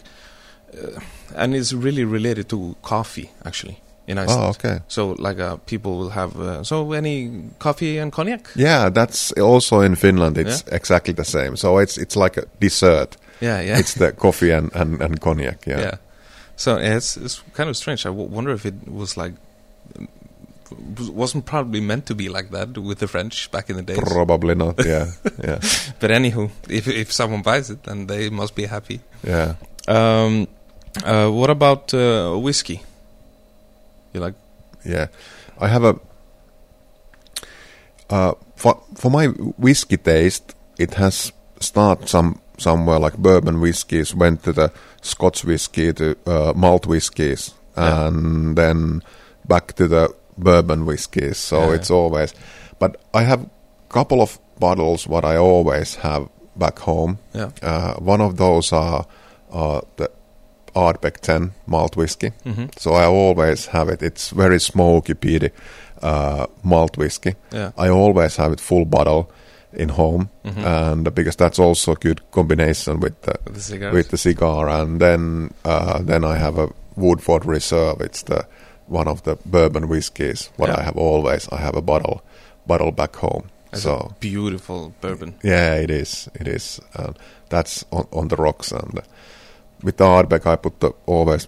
uh, 0.73 1.01
and 1.37 1.55
it's 1.55 1.73
really 1.75 2.05
related 2.05 2.49
to 2.49 2.77
coffee 2.83 3.29
actually 3.45 3.77
in 4.07 4.19
Iceland. 4.19 4.43
Oh, 4.43 4.49
okay. 4.51 4.81
So 4.89 5.15
like 5.19 5.39
uh, 5.41 5.57
people 5.67 5.99
will 5.99 6.11
have 6.11 6.39
uh, 6.41 6.63
so 6.65 6.93
any 6.93 7.31
coffee 7.59 7.99
and 7.99 8.13
cognac. 8.13 8.49
Yeah, 8.57 8.91
that's 8.91 9.33
also 9.33 9.81
in 9.81 9.97
Finland. 9.97 10.37
It's 10.39 10.63
exactly 10.73 11.15
the 11.15 11.25
same. 11.25 11.57
So 11.57 11.79
it's 11.79 11.97
it's 11.99 12.17
like 12.17 12.37
a 12.41 12.45
dessert. 12.61 13.17
Yeah, 13.41 13.61
yeah, 13.61 13.79
It's 13.79 13.95
the 13.95 14.13
coffee 14.13 14.53
and, 14.53 14.71
and, 14.75 15.01
and 15.03 15.21
cognac. 15.21 15.67
Yeah. 15.67 15.81
yeah. 15.81 15.95
So 16.57 16.77
it's 16.77 17.17
it's 17.17 17.43
kind 17.55 17.69
of 17.69 17.77
strange. 17.77 18.07
I 18.07 18.11
w- 18.11 18.29
wonder 18.29 18.53
if 18.53 18.65
it 18.65 18.75
was 18.87 19.17
like 19.17 19.33
was- 20.97 21.11
wasn't 21.11 21.45
probably 21.45 21.81
meant 21.81 22.07
to 22.07 22.15
be 22.15 22.29
like 22.29 22.51
that 22.51 22.77
with 22.79 22.99
the 22.99 23.07
French 23.09 23.51
back 23.51 23.71
in 23.71 23.77
the 23.77 23.83
days. 23.83 23.99
Probably 23.99 24.55
not. 24.55 24.85
Yeah. 24.85 25.11
yeah. 25.45 25.59
But 26.01 26.11
anywho, 26.11 26.51
if 26.69 26.87
if 26.89 27.13
someone 27.13 27.43
buys 27.43 27.71
it, 27.71 27.83
then 27.85 28.07
they 28.07 28.31
must 28.31 28.55
be 28.55 28.67
happy. 28.67 29.01
Yeah. 29.27 29.55
Um, 29.89 30.47
uh, 31.05 31.29
what 31.29 31.51
about 31.51 31.93
uh, 31.95 32.37
whiskey? 32.39 32.83
You 34.15 34.21
like? 34.21 34.35
Yeah, 34.85 35.07
I 35.61 35.69
have 35.69 35.85
a 35.85 35.99
uh, 38.11 38.33
for 38.57 38.81
for 38.95 39.11
my 39.11 39.27
whiskey 39.59 39.97
taste. 39.97 40.55
It 40.79 40.95
has 40.95 41.33
start 41.61 42.09
some 42.09 42.41
somewhere 42.59 42.99
like 42.99 43.17
bourbon 43.19 43.61
whiskies, 43.61 44.15
went 44.15 44.43
to 44.45 44.53
the 44.53 44.71
Scotch 45.03 45.45
whiskey 45.45 45.93
to 45.93 46.17
uh, 46.27 46.53
malt 46.55 46.87
whiskies, 46.87 47.55
Yeah. 47.77 48.07
and 48.07 48.57
then 48.57 49.03
back 49.49 49.73
to 49.75 49.89
the 49.89 50.15
bourbon 50.39 50.87
whiskies. 50.87 51.39
So 51.39 51.59
Yeah, 51.71 51.75
it's 51.75 51.91
always. 51.91 52.35
But 52.79 52.97
I 53.13 53.23
have 53.25 53.49
couple 53.89 54.21
of 54.21 54.39
bottles 54.59 55.07
what 55.09 55.25
I 55.25 55.37
always 55.37 55.97
have 55.97 56.29
back 56.57 56.79
home. 56.81 57.19
Yeah. 57.35 57.51
Uh, 57.63 57.95
one 57.95 58.21
of 58.21 58.37
those 58.37 58.73
are 58.73 59.07
uh, 59.53 59.81
the 59.97 60.11
Ardbeg 60.75 61.21
10 61.21 61.53
malt 61.67 61.97
whiskey. 61.97 62.33
hmm 62.45 62.65
So 62.79 62.93
I 62.95 63.05
always 63.07 63.67
have 63.67 63.89
it. 63.93 64.03
It's 64.03 64.31
very 64.31 64.59
smoky, 64.61 65.15
peaty 65.15 65.51
uh, 66.03 66.47
malt 66.63 66.97
whiskey. 66.99 67.35
Yeah. 67.53 67.71
I 67.79 67.89
always 67.89 68.37
have 68.37 68.53
it 68.53 68.61
full 68.61 68.85
bottle 68.85 69.25
in 69.73 69.89
home, 69.89 70.29
Mhm. 70.45 70.65
and 70.65 71.15
because 71.15 71.37
that's 71.37 71.59
also 71.59 71.93
a 71.93 71.97
good 71.97 72.21
combination 72.31 73.01
with 73.01 73.21
the 73.23 73.33
With 73.45 73.67
the 73.69 73.91
with 73.93 74.09
the 74.11 74.17
cigar. 74.17 74.69
And 74.69 75.01
then 75.01 75.51
uh, 75.65 75.99
then 76.07 76.25
I 76.25 76.37
have 76.39 76.59
a 76.63 76.69
Woodford 76.97 77.45
Reserve. 77.47 78.01
It's 78.05 78.23
the 78.25 78.45
one 78.89 79.11
of 79.11 79.23
the 79.23 79.37
bourbon 79.45 79.89
whiskies. 79.89 80.51
What 80.57 80.69
Yeah. 80.69 80.81
I 80.81 80.83
have 80.85 80.97
always, 81.01 81.49
I 81.53 81.57
have 81.57 81.77
a 81.79 81.83
bottle 81.83 82.21
bottle 82.67 82.93
back 82.93 83.17
home. 83.17 83.43
That's 83.71 83.83
so 83.83 83.95
a 84.11 84.15
beautiful 84.21 84.93
bourbon. 85.01 85.35
yeah, 85.45 85.83
it 85.83 85.91
is. 85.91 86.29
It 86.41 86.47
is. 86.49 86.81
And 86.95 87.19
that's 87.49 87.85
on, 87.91 88.07
on 88.13 88.29
the 88.29 88.37
rocks. 88.37 88.73
And 88.73 89.01
with 89.85 89.97
the 89.99 90.05
Ardbeg, 90.05 90.47
I 90.47 90.57
put 90.57 90.81
the 90.81 90.91
always 91.07 91.47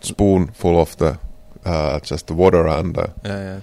spoonful 0.00 0.80
of 0.80 0.96
the 0.98 1.18
uh, 1.64 2.00
just 2.00 2.26
the 2.26 2.34
water 2.34 2.66
and 2.68 2.96
uh, 2.98 3.06
Yeah, 3.24 3.38
yeah. 3.38 3.60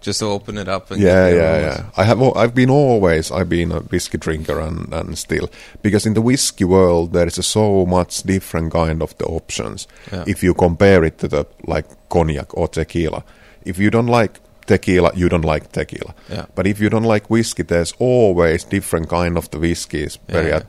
Just 0.00 0.18
to 0.18 0.26
open 0.26 0.58
it 0.58 0.68
up. 0.68 0.90
And 0.90 1.00
yeah, 1.00 1.28
yeah, 1.28 1.60
yeah. 1.60 1.84
I 1.96 2.02
have. 2.02 2.20
I've 2.20 2.54
been 2.54 2.70
always. 2.70 3.30
I've 3.30 3.48
been 3.48 3.70
a 3.70 3.80
whiskey 3.80 4.18
drinker 4.18 4.58
and 4.58 4.92
and 4.92 5.16
still 5.16 5.48
because 5.80 6.06
in 6.08 6.14
the 6.14 6.20
whiskey 6.20 6.64
world 6.64 7.12
there 7.12 7.28
is 7.28 7.38
a 7.38 7.42
so 7.42 7.86
much 7.86 8.24
different 8.24 8.72
kind 8.72 9.00
of 9.00 9.16
the 9.18 9.26
options. 9.26 9.86
Yeah. 10.12 10.24
If 10.26 10.42
you 10.42 10.54
compare 10.54 11.04
it 11.04 11.18
to 11.18 11.28
the 11.28 11.44
like 11.68 11.86
cognac 12.08 12.52
or 12.56 12.66
tequila, 12.68 13.22
if 13.64 13.78
you 13.78 13.90
don't 13.90 14.08
like 14.08 14.40
tequila, 14.66 15.12
you 15.14 15.28
don't 15.28 15.44
like 15.44 15.70
tequila. 15.70 16.14
Yeah. 16.28 16.46
But 16.56 16.66
if 16.66 16.80
you 16.80 16.90
don't 16.90 17.04
like 17.14 17.30
whiskey, 17.30 17.62
there's 17.62 17.94
always 18.00 18.64
different 18.64 19.08
kind 19.08 19.38
of 19.38 19.48
the 19.50 19.58
whiskies. 19.58 20.18
Very 20.28 20.48
Yeah. 20.48 20.62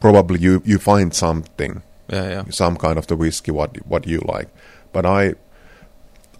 Probably 0.00 0.38
you 0.40 0.62
you 0.64 0.78
find 0.78 1.14
something, 1.14 1.82
Yeah, 2.12 2.28
yeah. 2.30 2.44
some 2.50 2.76
kind 2.76 2.98
of 2.98 3.06
the 3.06 3.16
whiskey 3.16 3.50
what 3.52 3.76
what 3.88 4.06
you 4.06 4.20
like. 4.38 4.48
But 4.92 5.04
I 5.06 5.34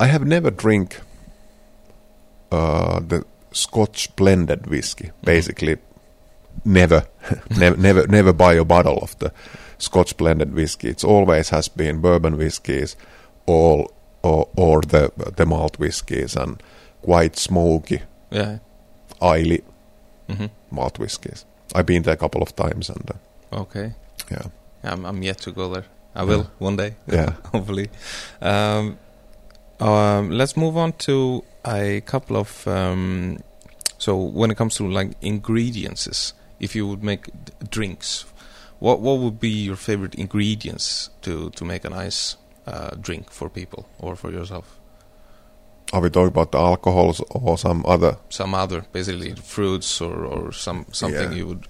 I 0.00 0.06
have 0.06 0.24
never 0.26 0.50
drink 0.50 1.00
uh, 2.52 3.00
the 3.00 3.24
Scotch 3.52 4.14
blended 4.16 4.66
whiskey. 4.66 5.10
Basically, 5.24 5.76
never, 6.64 7.02
never, 7.58 7.76
never, 7.76 8.06
never 8.06 8.32
buy 8.32 8.54
a 8.54 8.64
bottle 8.64 8.98
of 9.02 9.18
the 9.18 9.32
Scotch 9.78 10.16
blended 10.16 10.54
whiskey. 10.54 10.88
It's 10.88 11.04
always 11.04 11.50
has 11.50 11.68
been 11.68 12.00
bourbon 12.00 12.36
whiskies, 12.36 12.96
all 13.46 13.90
or 14.22 14.48
or 14.56 14.80
the 14.82 15.10
the 15.36 15.46
malt 15.46 15.78
whiskies 15.78 16.36
and 16.36 16.62
quite 17.02 17.36
smoky, 17.36 18.02
Yeah. 18.30 18.58
oily 19.22 19.62
hmm 20.28 20.46
malt 20.70 20.98
whiskies. 20.98 21.44
I've 21.74 21.86
been 21.86 22.02
there 22.02 22.14
a 22.14 22.18
couple 22.18 22.42
of 22.42 22.54
times 22.56 22.88
and 22.90 23.10
uh, 23.10 23.14
Okay. 23.52 23.92
yeah, 24.30 24.42
I'm, 24.82 25.04
I'm 25.04 25.22
yet 25.22 25.38
to 25.42 25.52
go 25.52 25.68
there. 25.72 25.84
I 26.14 26.24
will 26.24 26.50
one 26.58 26.76
day, 26.76 26.96
yeah. 27.06 27.32
hopefully. 27.52 27.88
Um, 28.42 28.98
um, 29.80 30.30
let's 30.30 30.56
move 30.56 30.76
on 30.76 30.92
to 31.06 31.44
a 31.64 32.00
couple 32.00 32.36
of. 32.36 32.66
Um, 32.66 33.38
so 33.98 34.16
when 34.16 34.50
it 34.50 34.56
comes 34.56 34.74
to 34.76 34.88
like 34.88 35.12
ingredients, 35.22 36.32
if 36.60 36.74
you 36.74 36.86
would 36.88 37.02
make 37.04 37.26
d- 37.26 37.52
drinks, 37.70 38.24
what 38.80 39.00
what 39.00 39.18
would 39.18 39.38
be 39.38 39.48
your 39.50 39.76
favorite 39.76 40.14
ingredients 40.16 41.10
to 41.22 41.50
to 41.50 41.64
make 41.64 41.84
a 41.84 41.90
nice 41.90 42.36
uh, 42.66 42.90
drink 43.00 43.30
for 43.30 43.48
people 43.48 43.86
or 43.98 44.16
for 44.16 44.30
yourself? 44.32 44.64
Are 45.92 46.00
we 46.02 46.10
talking 46.10 46.28
about 46.28 46.52
the 46.52 46.58
alcohols 46.58 47.22
or 47.30 47.56
some 47.56 47.82
other? 47.86 48.16
Some 48.28 48.54
other, 48.54 48.84
basically 48.92 49.34
fruits 49.34 50.00
or 50.00 50.24
or 50.26 50.52
some 50.52 50.84
something 50.92 51.30
Yeah. 51.32 51.38
you 51.38 51.46
would 51.46 51.66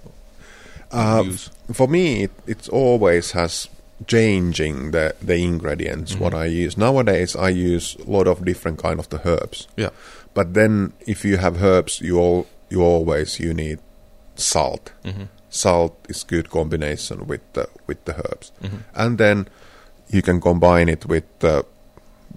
Uh, 0.91 1.23
use. 1.25 1.49
for 1.73 1.87
me, 1.87 2.23
it, 2.23 2.31
it 2.47 2.69
always 2.69 3.31
has 3.31 3.67
changing 4.07 4.91
the 4.91 5.13
the 5.21 5.35
ingredients 5.35 6.15
what 6.15 6.33
Mhm. 6.33 6.37
I 6.43 6.45
use. 6.65 6.77
Nowadays, 6.77 7.35
I 7.35 7.49
use 7.49 7.97
a 8.07 8.09
lot 8.09 8.27
of 8.27 8.45
different 8.45 8.81
kind 8.81 8.99
of 8.99 9.07
the 9.09 9.19
herbs. 9.25 9.67
Yeah. 9.77 9.89
But 10.33 10.53
then, 10.53 10.93
if 11.05 11.25
you 11.25 11.37
have 11.37 11.61
herbs, 11.63 11.99
you 12.01 12.17
all 12.19 12.45
you 12.69 12.81
always 12.81 13.39
you 13.39 13.53
need 13.53 13.79
salt. 14.35 14.91
hmm 15.03 15.23
Salt 15.51 15.93
is 16.09 16.23
good 16.23 16.49
combination 16.49 17.25
with 17.27 17.41
the 17.53 17.67
with 17.87 18.05
the 18.05 18.13
herbs, 18.13 18.51
hmm 18.61 18.77
and 18.95 19.17
then 19.17 19.47
you 20.13 20.21
can 20.21 20.39
combine 20.41 20.89
it 20.91 21.05
with 21.05 21.23
the 21.39 21.63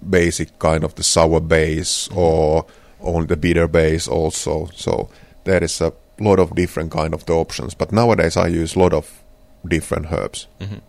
basic 0.09 0.57
kind 0.59 0.83
of 0.83 0.93
the 0.95 1.03
sour 1.03 1.39
base 1.39 2.09
Mhm. 2.09 2.17
or 2.17 2.65
on 2.99 3.27
the 3.27 3.35
bitter 3.37 3.67
base 3.67 4.07
also. 4.11 4.69
So 4.75 5.09
there 5.43 5.63
is 5.63 5.81
a 5.81 5.91
lot 6.19 6.39
of 6.39 6.55
different 6.55 6.91
kind 6.91 7.13
of 7.13 7.25
the 7.25 7.33
options. 7.33 7.73
But 7.75 7.91
nowadays 7.91 8.37
I 8.37 8.47
use 8.47 8.75
a 8.75 8.79
lot 8.79 8.93
of 8.93 9.23
different 9.67 10.11
herbs. 10.11 10.47
hmm 10.59 10.79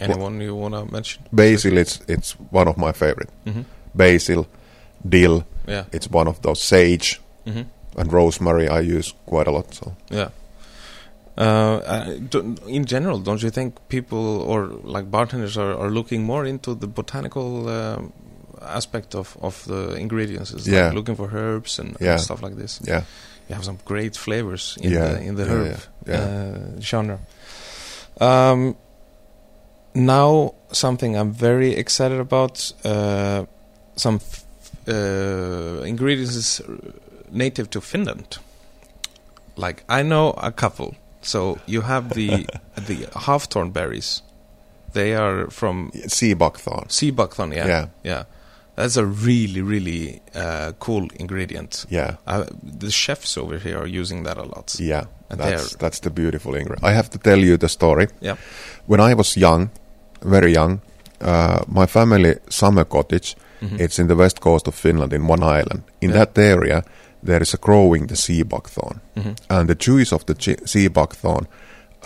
Anyone 0.00 0.40
you 0.40 0.54
want 0.54 0.74
to 0.74 0.84
mention? 0.92 1.22
Basil, 1.32 1.76
it's 1.78 2.00
it's 2.08 2.32
one 2.52 2.68
of 2.70 2.76
my 2.76 2.92
favorite. 2.92 3.30
hmm 3.44 3.62
Basil, 3.94 4.46
dill, 5.08 5.42
Yeah. 5.68 5.84
it's 5.92 6.08
one 6.10 6.28
of 6.30 6.40
those. 6.42 6.62
Sage 6.62 7.20
hmm 7.46 7.62
and 7.96 8.12
rosemary 8.12 8.68
I 8.68 8.80
use 8.98 9.14
quite 9.26 9.48
a 9.48 9.50
lot. 9.50 9.74
So 9.74 9.92
Yeah. 10.10 10.28
Uh, 11.36 12.16
in 12.66 12.84
general, 12.84 13.18
don't 13.20 13.42
you 13.42 13.50
think 13.50 13.74
people 13.88 14.40
or 14.42 14.66
like 14.82 15.08
bartenders 15.10 15.56
are, 15.56 15.72
are 15.74 15.90
looking 15.90 16.24
more 16.24 16.44
into 16.44 16.74
the 16.74 16.86
botanical 16.88 17.68
um, 17.68 18.12
aspect 18.60 19.14
of, 19.14 19.36
of 19.40 19.64
the 19.66 19.94
ingredients? 19.94 20.50
It's 20.52 20.66
Yeah. 20.66 20.86
like 20.86 20.94
looking 20.94 21.14
for 21.16 21.30
herbs 21.32 21.78
and, 21.78 21.96
and 22.00 22.20
stuff 22.20 22.42
like 22.42 22.56
this. 22.56 22.80
yeah, 22.84 23.02
You 23.48 23.54
have 23.54 23.64
some 23.64 23.78
great 23.84 24.16
flavors 24.16 24.76
in 24.80 24.92
Yeah, 24.92 25.12
the 25.12 25.20
in 25.22 25.34
the 25.36 25.44
herb. 25.44 25.78
Uh, 26.06 26.80
genre. 26.80 27.18
Um, 28.20 28.76
now 29.94 30.54
something 30.72 31.16
I'm 31.16 31.32
very 31.32 31.74
excited 31.74 32.20
about. 32.20 32.72
Uh, 32.84 33.44
some 33.96 34.16
f- 34.16 34.44
uh, 34.88 35.82
ingredients 35.84 36.34
is 36.34 36.60
native 37.30 37.68
to 37.70 37.80
Finland. 37.80 38.38
Like 39.56 39.82
I 39.88 40.02
know 40.02 40.30
a 40.36 40.52
couple. 40.52 40.94
So 41.22 41.58
you 41.66 41.82
have 41.82 42.10
the 42.14 42.46
the 42.86 43.08
half-torn 43.26 43.70
berries. 43.72 44.22
They 44.92 45.14
are 45.14 45.50
from 45.50 45.90
sea 46.06 46.34
buckthorn. 46.34 46.88
sea 46.88 47.10
buckthorn. 47.12 47.52
Yeah, 47.52 47.66
Yeah. 47.68 47.86
yeah. 48.04 48.24
That's 48.78 48.96
a 48.96 49.04
really, 49.04 49.60
really 49.60 50.20
uh, 50.34 50.72
cool 50.78 51.08
ingredient. 51.16 51.84
Yeah, 51.90 52.14
Uh, 52.26 52.44
the 52.80 52.90
chefs 52.90 53.36
over 53.36 53.58
here 53.58 53.76
are 53.78 54.00
using 54.00 54.24
that 54.24 54.36
a 54.38 54.42
lot. 54.44 54.76
yeah. 54.80 55.04
And 55.30 55.40
That's 55.40 55.76
that's 55.76 56.00
the 56.00 56.10
beautiful 56.10 56.54
ingredient. 56.54 56.84
I 56.84 56.94
have 56.96 57.08
to 57.10 57.18
tell 57.18 57.38
you 57.44 57.56
the 57.58 57.68
story. 57.68 58.06
Yeah. 58.22 58.36
When 58.86 59.00
I 59.10 59.14
was 59.14 59.36
young, 59.36 59.70
very 60.24 60.52
young, 60.52 60.80
uh, 61.20 61.58
my 61.66 61.86
family 61.86 62.34
summer 62.48 62.84
cottage. 62.84 63.36
Mhm. 63.60 63.80
It's 63.80 63.98
in 63.98 64.06
the 64.08 64.14
west 64.16 64.40
coast 64.40 64.68
of 64.68 64.74
Finland 64.74 65.12
in 65.12 65.26
one 65.30 65.42
island. 65.60 65.82
In 66.00 66.10
Yeah. 66.10 66.18
that 66.24 66.38
area, 66.38 66.82
there 67.26 67.42
is 67.42 67.54
a 67.54 67.58
growing 67.60 68.06
the 68.08 68.16
sea 68.16 68.44
buckthorn, 68.44 69.00
Mhm. 69.16 69.34
and 69.48 69.68
the 69.68 69.74
juice 69.78 70.14
of 70.14 70.24
the 70.24 70.34
sea 70.64 70.88
buckthorn, 70.88 71.46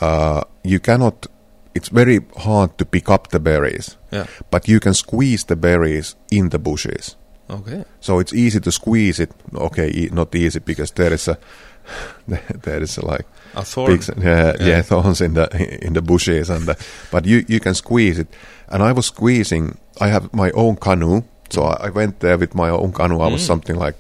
uh, 0.01 0.41
you 0.65 0.81
cannot 0.81 1.27
it's 1.75 1.89
very 1.89 2.21
hard 2.37 2.77
to 2.79 2.85
pick 2.85 3.09
up 3.09 3.29
the 3.29 3.41
berries, 3.41 3.97
Yeah. 4.13 4.27
but 4.51 4.69
you 4.69 4.81
can 4.81 4.95
squeeze 4.95 5.45
the 5.47 5.57
berries 5.57 6.17
in 6.31 6.49
the 6.51 6.59
bushes. 6.59 7.17
Okay. 7.51 7.85
So 8.01 8.21
it's 8.21 8.33
easy 8.33 8.61
to 8.61 8.71
squeeze 8.73 9.23
it. 9.23 9.31
Okay, 9.55 9.89
e- 9.95 10.09
not 10.13 10.35
easy 10.35 10.61
because 10.61 10.93
there 10.95 11.13
is 11.15 11.29
a 11.29 11.37
there 12.65 12.83
is 12.83 12.99
a 12.99 13.05
like 13.07 13.27
A 13.55 13.63
thorn. 13.65 13.91
big 13.97 14.03
yeah, 14.25 14.55
yeah. 14.61 14.67
Yeah. 14.69 14.83
thorns 14.83 15.21
in 15.21 15.35
the 15.35 15.47
in 15.87 15.93
the 15.95 16.03
bushes 16.03 16.51
and 16.51 16.67
the, 16.67 16.75
but 17.11 17.25
you 17.27 17.45
you 17.49 17.61
can 17.61 17.75
squeeze 17.75 18.21
it. 18.21 18.29
And 18.69 18.83
I 18.83 18.93
was 18.93 19.07
squeezing. 19.07 19.77
I 20.01 20.09
have 20.09 20.29
my 20.33 20.51
own 20.53 20.77
canoe, 20.77 21.23
so 21.51 21.63
I, 21.65 21.89
I 21.89 21.91
went 21.91 22.21
there 22.21 22.39
with 22.39 22.55
my 22.55 22.71
own 22.71 22.93
canoe. 22.93 23.21
I 23.21 23.33
was 23.33 23.43
Mm. 23.43 23.47
something 23.47 23.77
like 23.87 23.97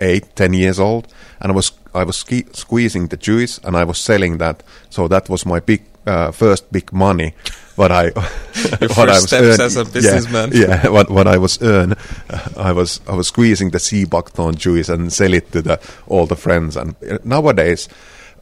eight, 0.00 0.24
ten 0.36 0.52
years 0.54 0.78
old, 0.78 1.06
and 1.40 1.52
I 1.52 1.54
was 1.54 1.72
I 1.94 2.04
was 2.04 2.16
ski- 2.16 2.46
squeezing 2.52 3.08
the 3.08 3.16
juice, 3.16 3.60
and 3.64 3.76
I 3.76 3.84
was 3.84 3.98
selling 3.98 4.38
that. 4.38 4.62
So 4.90 5.08
that 5.08 5.28
was 5.28 5.44
my 5.46 5.60
big 5.60 5.80
uh, 6.06 6.30
first 6.32 6.70
big 6.72 6.92
money. 6.92 7.34
What 7.76 7.90
I 7.92 8.10
what 8.96 9.08
I 9.08 9.18
steps 9.18 9.32
earn- 9.32 9.60
as 9.60 9.76
a 9.76 9.84
yeah, 9.84 9.90
businessman. 9.92 10.50
Yeah, 10.52 10.88
what 10.88 11.10
what 11.10 11.26
I 11.26 11.38
was 11.38 11.60
earn, 11.62 11.92
uh, 12.28 12.48
I 12.56 12.72
was 12.72 13.00
I 13.08 13.14
was 13.14 13.28
squeezing 13.28 13.70
the 13.70 13.78
sea 13.78 14.04
buckthorn 14.04 14.54
juice 14.56 14.88
and 14.88 15.12
sell 15.12 15.32
it 15.34 15.50
to 15.52 15.62
the 15.62 15.78
all 16.06 16.26
the 16.26 16.36
friends. 16.36 16.76
And 16.76 16.94
uh, 17.08 17.18
nowadays, 17.24 17.88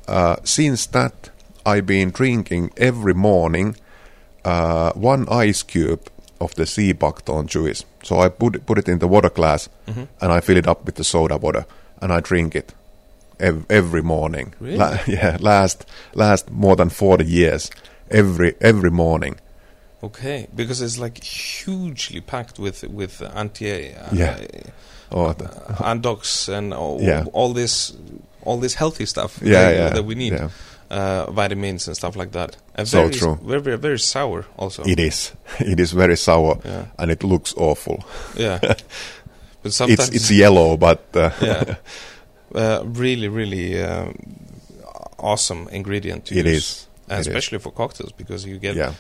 uh, 0.09 0.37
since 0.45 0.87
that, 0.87 1.31
I've 1.67 1.87
been 1.87 2.11
drinking 2.11 2.71
every 2.77 3.15
morning 3.15 3.77
uh, 4.45 4.93
one 4.95 5.29
ice 5.29 5.63
cube 5.63 6.01
of 6.41 6.55
the 6.55 6.67
sea 6.67 6.93
buckthorn 6.93 7.47
juice. 7.47 7.85
So 8.03 8.19
I 8.21 8.29
put 8.31 8.65
put 8.67 8.79
it 8.79 8.89
in 8.89 8.99
the 8.99 9.09
water 9.09 9.31
glass 9.31 9.69
Mm-hmm. 9.87 10.05
and 10.21 10.33
I 10.33 10.41
fill 10.41 10.57
it 10.57 10.67
up 10.67 10.85
with 10.85 10.95
the 10.97 11.05
soda 11.05 11.37
water 11.37 11.65
and 12.03 12.13
I 12.13 12.21
drink 12.21 12.55
it 12.57 12.75
ev- 13.41 13.66
every 13.70 14.03
morning. 14.03 14.55
Really? 14.61 14.78
yeah, 15.07 15.36
last 15.41 15.86
last 16.14 16.51
more 16.51 16.76
than 16.76 16.89
forty 16.91 17.24
years. 17.24 17.70
Every 18.11 18.55
every 18.61 18.91
morning. 18.91 19.36
Okay, 20.03 20.47
because 20.55 20.80
it's 20.80 20.99
like 20.99 21.22
hugely 21.24 22.20
packed 22.20 22.59
with 22.59 22.84
with 22.84 23.20
anti 23.34 23.95
uh, 23.95 24.09
Yeah. 24.12 24.39
or 25.11 25.34
the- 25.34 25.51
andox 25.84 26.49
and 26.49 26.72
all, 26.72 27.01
Yeah. 27.03 27.24
all 27.32 27.53
this 27.53 27.93
all 28.45 28.61
this 28.61 28.74
healthy 28.74 29.07
stuff 29.07 29.41
yeah, 29.43 29.53
that, 29.53 29.76
yeah, 29.76 29.89
that 29.95 30.05
we 30.05 30.14
need 30.14 30.32
yeah. 30.32 30.49
uh, 30.91 31.30
vitamins 31.32 31.89
and 31.89 31.97
stuff 31.97 32.14
like 32.16 32.30
that. 32.32 32.57
And 32.76 32.86
So 32.89 33.01
very, 33.03 33.12
true. 33.14 33.39
Very, 33.43 33.61
very 33.61 33.76
very 33.78 33.99
sour 33.99 34.45
also. 34.57 34.84
It 34.84 34.99
is. 35.01 35.32
It 35.59 35.80
is 35.80 35.93
very 35.93 36.16
sour 36.16 36.59
Yeah. 36.64 36.84
and 36.99 37.11
it 37.11 37.24
looks 37.24 37.53
awful. 37.57 38.05
Yeah. 38.36 38.59
but 39.62 39.72
sometimes 39.72 40.09
It's 40.09 40.16
it's 40.16 40.30
yellow, 40.30 40.76
but 40.76 41.01
uh, 41.16 41.30
yeah, 41.43 41.74
uh, 42.55 42.82
really 42.84 43.28
really 43.28 43.82
um, 43.82 44.14
awesome 45.18 45.68
ingredient 45.70 46.24
to 46.26 46.34
It 46.38 46.46
use. 46.46 46.57
is. 46.57 46.86
And 47.09 47.18
It 47.18 47.20
is. 47.20 47.26
especially 47.28 47.59
for 47.59 47.72
cocktails 47.72 48.12
because 48.12 48.44
you 48.49 48.59
get 48.59 48.76
yeah, 48.76 48.92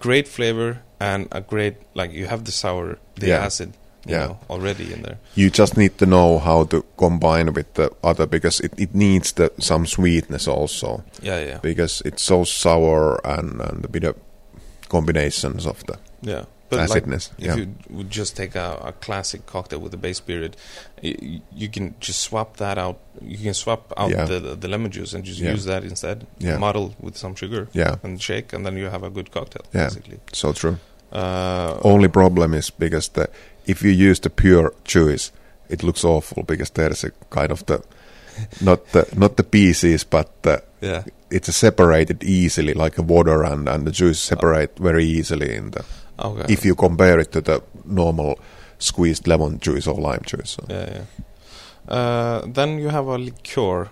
great 0.00 0.28
flavor 0.28 0.78
and 1.00 1.26
a 1.32 1.40
great 1.40 1.74
like 1.94 2.12
you 2.12 2.26
have 2.28 2.42
the 2.44 2.52
sour 2.52 2.98
the 3.16 3.26
Yeah. 3.26 3.46
acid 3.46 3.72
you 4.06 4.14
Yeah. 4.14 4.26
know 4.26 4.38
already 4.48 4.92
in 4.92 5.02
there 5.02 5.16
you 5.34 5.50
just 5.50 5.76
need 5.76 5.98
to 5.98 6.06
know 6.06 6.38
how 6.38 6.64
to 6.66 6.82
combine 6.96 7.52
with 7.52 7.66
the 7.74 7.90
other 8.02 8.26
because 8.26 8.60
it, 8.64 8.72
it 8.78 8.94
needs 8.94 9.32
the 9.32 9.50
some 9.58 9.86
sweetness 9.86 10.48
also 10.48 11.02
yeah 11.22 11.40
yeah 11.46 11.58
because 11.62 12.02
it's 12.08 12.22
so 12.22 12.44
sour 12.44 13.20
and 13.24 13.60
and 13.60 13.84
a 13.84 13.88
bit 13.88 14.04
of 14.04 14.14
combinations 14.88 15.66
of 15.66 15.84
the 15.86 15.98
yeah 16.22 16.44
but 16.70 16.88
like 16.90 17.06
if 17.08 17.28
yeah, 17.38 17.56
you 17.56 17.74
would 17.90 18.10
just 18.10 18.36
take 18.36 18.54
a, 18.54 18.78
a 18.84 18.92
classic 18.92 19.46
cocktail 19.46 19.80
with 19.80 19.94
a 19.94 19.96
base 19.96 20.18
spirit 20.18 20.56
y- 21.02 21.40
you 21.54 21.68
can 21.68 21.94
just 22.00 22.20
swap 22.20 22.56
that 22.58 22.76
out 22.78 22.98
you 23.22 23.38
can 23.38 23.54
swap 23.54 23.92
out 23.96 24.10
Yeah. 24.10 24.24
the, 24.26 24.38
the, 24.40 24.54
the 24.56 24.68
lemon 24.68 24.90
juice 24.90 25.14
and 25.14 25.24
just 25.24 25.40
Yeah. 25.40 25.52
use 25.54 25.64
that 25.64 25.82
instead 25.84 26.26
Yeah. 26.38 26.58
muddle 26.58 26.94
with 27.00 27.16
some 27.16 27.34
sugar 27.34 27.68
yeah, 27.72 27.96
and 28.02 28.20
shake 28.22 28.52
and 28.52 28.64
then 28.66 28.76
you 28.76 28.90
have 28.90 29.02
a 29.06 29.10
good 29.10 29.30
cocktail 29.30 29.62
Yeah. 29.74 29.84
basically 29.84 30.18
so 30.32 30.52
true. 30.52 30.76
uh, 31.12 31.78
Only 31.84 32.08
problem 32.08 32.54
is 32.54 32.70
because 32.70 33.08
the 33.12 33.28
if 33.66 33.82
you 33.82 33.90
use 34.10 34.20
the 34.20 34.30
pure 34.30 34.72
juice, 34.84 35.30
it 35.68 35.82
looks 35.82 36.04
awful 36.04 36.42
because 36.42 36.70
there's 36.70 37.04
a 37.04 37.10
kind 37.30 37.50
of 37.52 37.64
the 37.66 37.80
not 38.60 38.86
the 38.92 39.06
not 39.16 39.36
the 39.36 39.42
pieces, 39.44 40.04
but 40.04 40.26
the, 40.42 40.62
yeah 40.80 41.02
it's 41.30 41.54
separated 41.54 42.22
easily 42.24 42.72
like 42.74 42.96
a 43.00 43.02
water 43.02 43.42
and 43.44 43.68
and 43.68 43.84
the 43.86 43.90
juice 43.90 44.18
separate 44.20 44.70
very 44.80 45.04
easily 45.04 45.54
in 45.56 45.70
the 45.70 45.84
okay 46.18 46.52
if 46.52 46.64
you 46.64 46.74
compare 46.74 47.20
it 47.20 47.32
to 47.32 47.40
the 47.40 47.60
normal 47.84 48.38
squeezed 48.78 49.26
lemon 49.26 49.58
juice 49.60 49.86
or 49.90 49.94
lime 50.00 50.22
juice. 50.26 50.50
So. 50.50 50.64
yeah 50.68 50.90
yeah 50.92 51.04
uh, 51.88 52.42
then 52.54 52.78
you 52.78 52.88
have 52.90 53.06
a 53.06 53.18
liqueur 53.18 53.88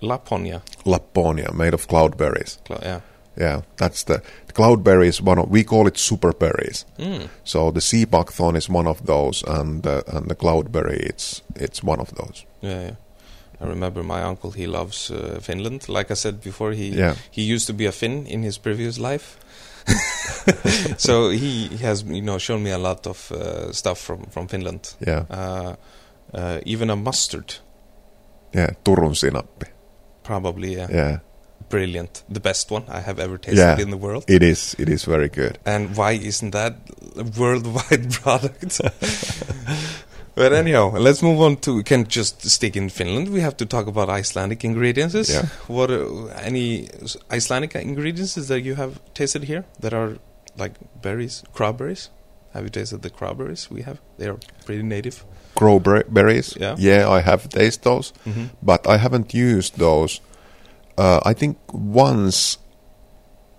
Laponia 0.00 0.60
Lapponia 0.84 1.52
made 1.52 1.74
of 1.74 1.86
cloudberries. 1.88 2.58
Cla- 2.64 2.80
yeah 2.82 3.00
Yeah, 3.40 3.60
that's 3.76 4.04
the, 4.04 4.20
the 4.46 4.52
cloudberry 4.52 5.06
is 5.06 5.22
one 5.22 5.38
of 5.40 5.48
we 5.50 5.62
call 5.64 5.86
it 5.86 5.96
super 5.98 6.32
berries. 6.32 6.84
mm. 6.98 7.28
So 7.44 7.70
the 7.70 7.80
sea 7.80 8.04
buckthorn 8.06 8.56
is 8.56 8.68
one 8.68 8.90
of 8.90 9.06
those, 9.06 9.44
and 9.46 9.82
the, 9.82 10.02
and 10.16 10.28
the 10.28 10.34
cloudberry 10.34 10.98
it's 11.10 11.42
it's 11.54 11.82
one 11.84 12.00
of 12.02 12.10
those. 12.14 12.46
Yeah, 12.60 12.82
yeah. 12.82 12.94
I 13.60 13.66
remember 13.68 14.02
my 14.02 14.22
uncle. 14.22 14.50
He 14.50 14.66
loves 14.66 15.10
uh, 15.10 15.38
Finland. 15.40 15.88
Like 15.88 16.10
I 16.12 16.16
said 16.16 16.40
before, 16.40 16.72
he 16.74 16.88
Yeah, 16.98 17.14
he 17.30 17.42
used 17.54 17.66
to 17.66 17.72
be 17.72 17.86
a 17.88 17.92
Finn 17.92 18.26
in 18.26 18.42
his 18.42 18.58
previous 18.58 18.98
life. 18.98 19.38
so 20.98 21.30
he 21.30 21.68
has, 21.82 22.02
you 22.02 22.22
know, 22.22 22.38
shown 22.38 22.62
me 22.62 22.70
a 22.70 22.78
lot 22.78 23.06
of 23.06 23.30
uh, 23.32 23.72
stuff 23.72 23.98
from 23.98 24.24
from 24.30 24.48
Finland. 24.48 24.94
yeah, 25.06 25.24
Uh, 25.30 25.74
uh, 26.34 26.58
even 26.66 26.90
a 26.90 26.96
mustard, 26.96 27.54
yeah. 28.54 28.70
Turun 28.84 29.14
sinappi. 29.14 29.66
probably. 30.22 30.76
Yeah, 30.76 30.88
Yeah, 30.90 31.18
brilliant. 31.68 32.22
The 32.32 32.40
best 32.40 32.70
one 32.70 32.84
I 32.88 33.00
have 33.00 33.18
ever 33.22 33.38
tasted 33.38 33.58
Yeah. 33.60 33.80
in 33.80 33.90
the 33.90 33.96
world. 33.96 34.24
it 34.28 34.42
is. 34.42 34.74
It 34.78 34.88
is 34.88 35.04
very 35.08 35.28
good. 35.28 35.58
And 35.64 35.96
why 35.96 36.12
isn't 36.12 36.50
that 36.52 36.74
a 37.16 37.24
worldwide 37.40 38.10
product? 38.22 38.80
but 40.38 40.52
anyhow, 40.52 40.90
let's 41.06 41.22
move 41.22 41.40
on 41.40 41.56
to. 41.64 41.76
We 41.76 41.82
can 41.82 42.06
just 42.06 42.42
stick 42.48 42.76
in 42.76 42.88
Finland. 42.90 43.28
We 43.28 43.40
have 43.40 43.56
to 43.56 43.66
talk 43.66 43.86
about 43.86 44.08
Icelandic 44.08 44.64
ingredients. 44.64 45.28
Yeah. 45.28 45.46
What 45.66 45.90
are 45.90 46.30
any 46.42 46.88
Icelandic 47.30 47.74
ingredients 47.74 48.34
that 48.48 48.60
you 48.62 48.74
have 48.76 48.92
tasted 49.14 49.44
here 49.44 49.64
that 49.80 49.92
are 49.92 50.16
like 50.56 50.74
berries, 51.02 51.42
crabberries? 51.54 52.08
Have 52.54 52.64
you 52.64 52.70
tasted 52.70 53.02
the 53.02 53.10
crabberries 53.10 53.68
we 53.70 53.82
have? 53.82 53.98
They 54.18 54.28
are 54.28 54.38
pretty 54.64 54.82
native. 54.82 55.24
Crowberries. 55.54 56.56
Yeah. 56.60 56.76
yeah. 56.78 57.08
I 57.10 57.20
have 57.20 57.48
tasted 57.48 57.84
those, 57.84 58.12
Mm-hmm. 58.26 58.44
but 58.62 58.86
I 58.86 58.96
haven't 58.96 59.34
used 59.34 59.76
those. 59.78 60.20
Uh, 60.96 61.20
I 61.24 61.34
think 61.34 61.56
once 61.72 62.58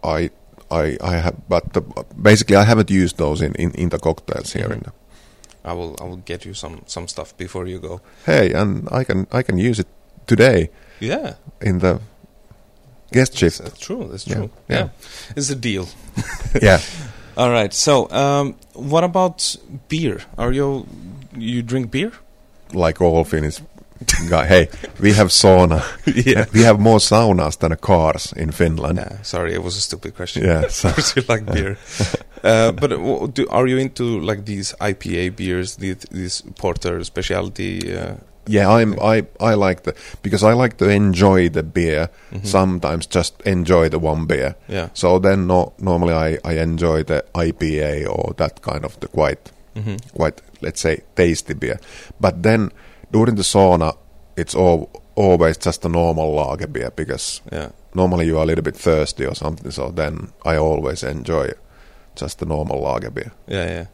I 0.03 0.30
I 0.71 0.97
I 1.01 1.15
have, 1.17 1.36
but 1.49 1.73
the, 1.73 1.82
basically 2.21 2.55
I 2.57 2.63
haven't 2.63 2.89
used 2.89 3.17
those 3.17 3.41
in, 3.45 3.53
in, 3.55 3.71
in 3.71 3.89
the 3.89 3.99
cocktails 3.99 4.53
here. 4.53 4.71
In 4.73 4.80
the, 4.80 4.91
I 5.64 5.74
will. 5.74 5.95
I 6.01 6.03
will 6.05 6.22
get 6.26 6.45
you 6.45 6.53
some 6.53 6.82
some 6.88 7.07
stuff 7.07 7.34
before 7.38 7.68
you 7.68 7.80
go. 7.80 8.01
hey, 8.26 8.53
and 8.53 8.88
I 8.91 9.03
can 9.03 9.28
I 9.32 9.43
can 9.43 9.57
use 9.57 9.80
it 9.80 9.88
today 10.28 10.70
Yeah, 10.99 11.34
in 11.62 11.80
the 11.80 11.99
guest 13.12 13.38
shift. 13.38 13.60
that's 13.60 13.80
true. 13.80 14.07
That's 14.12 14.26
Yeah, 14.28 14.36
true. 14.36 14.49
yeah. 14.70 14.78
yeah. 14.78 14.89
it's 15.36 15.49
a 15.49 15.55
deal. 15.55 15.88
yeah, 16.62 16.80
All 17.38 17.49
right. 17.51 17.74
So, 17.74 18.10
um, 18.12 18.55
what 18.74 19.03
about 19.03 19.55
beer? 19.89 20.20
Are 20.38 20.53
you 20.53 20.86
you 21.38 21.62
drink 21.64 21.91
beer? 21.91 22.12
like 22.74 23.01
all 23.01 23.24
Finnish 23.26 23.60
guy. 24.28 24.45
Hey, 24.47 24.67
we 24.99 25.13
have 25.13 25.30
sauna. 25.30 25.82
yeah. 26.26 26.45
We 26.53 26.61
have 26.63 26.80
more 26.80 26.99
saunas 26.99 27.57
than 27.57 27.76
cars 27.78 28.34
in 28.36 28.51
Finland. 28.51 28.99
Sorry, 29.24 29.53
it 29.53 29.63
was 29.63 29.78
a 29.78 29.82
stupid 29.82 30.15
question. 30.15 30.43
Yeah, 30.43 30.67
so- 30.70 30.89
Of 30.89 30.95
course 30.95 31.15
you 31.15 31.24
like 31.30 31.45
beer. 31.45 31.78
uh, 32.43 32.72
but 32.72 32.89
w- 32.91 33.28
do, 33.28 33.47
are 33.49 33.67
you 33.67 33.78
into 33.78 34.20
like 34.20 34.45
these 34.45 34.74
IPA 34.82 35.36
beers, 35.36 35.76
these, 35.76 35.97
these 36.11 36.43
porter 36.57 37.03
specialty? 37.03 37.95
Uh, 37.97 38.15
Yeah, 38.51 38.82
I'm. 38.82 38.93
I 38.99 39.28
I 39.39 39.53
like 39.67 39.82
the 39.84 39.93
because 40.24 40.41
I 40.51 40.53
like 40.63 40.78
to 40.78 40.89
enjoy 40.89 41.49
the 41.49 41.61
beer. 41.63 42.09
mhm. 42.32 42.45
Sometimes 42.45 43.05
just 43.15 43.34
enjoy 43.45 43.89
the 43.89 43.99
one 43.99 44.26
beer. 44.26 44.55
Yeah. 44.70 44.89
So 44.93 45.20
then, 45.20 45.45
no, 45.47 45.74
normally 45.78 46.13
I 46.13 46.38
I 46.43 46.57
enjoy 46.63 47.03
the 47.03 47.22
IPA 47.36 48.07
or 48.09 48.34
that 48.38 48.61
kind 48.61 48.86
of 48.86 48.97
the 48.99 49.07
quite 49.07 49.51
hmm 49.76 49.97
quite 50.17 50.41
let's 50.61 50.82
say 50.82 50.97
tasty 51.15 51.53
beer. 51.53 51.78
But 52.20 52.41
then 52.43 52.72
during 53.13 53.36
the 53.38 53.43
sauna, 53.45 53.93
it's 54.39 54.55
all, 54.55 54.89
always 55.15 55.57
just 55.57 55.85
a 55.85 55.89
normal 55.89 56.33
lager 56.33 56.67
beer 56.67 56.91
because 56.95 57.41
Yeah. 57.51 57.69
normally 57.93 58.25
you 58.25 58.37
are 58.37 58.43
a 58.43 58.45
little 58.45 58.63
bit 58.63 58.75
thirsty 58.77 59.25
or 59.25 59.35
something. 59.35 59.71
So 59.71 59.91
then 59.91 60.31
I 60.45 60.57
always 60.57 61.03
enjoy 61.03 61.51
just 62.15 62.41
a 62.41 62.45
normal 62.45 62.81
lager 62.81 63.11
beer. 63.11 63.31
Yeah. 63.47 63.65
Yeah. 63.69 63.85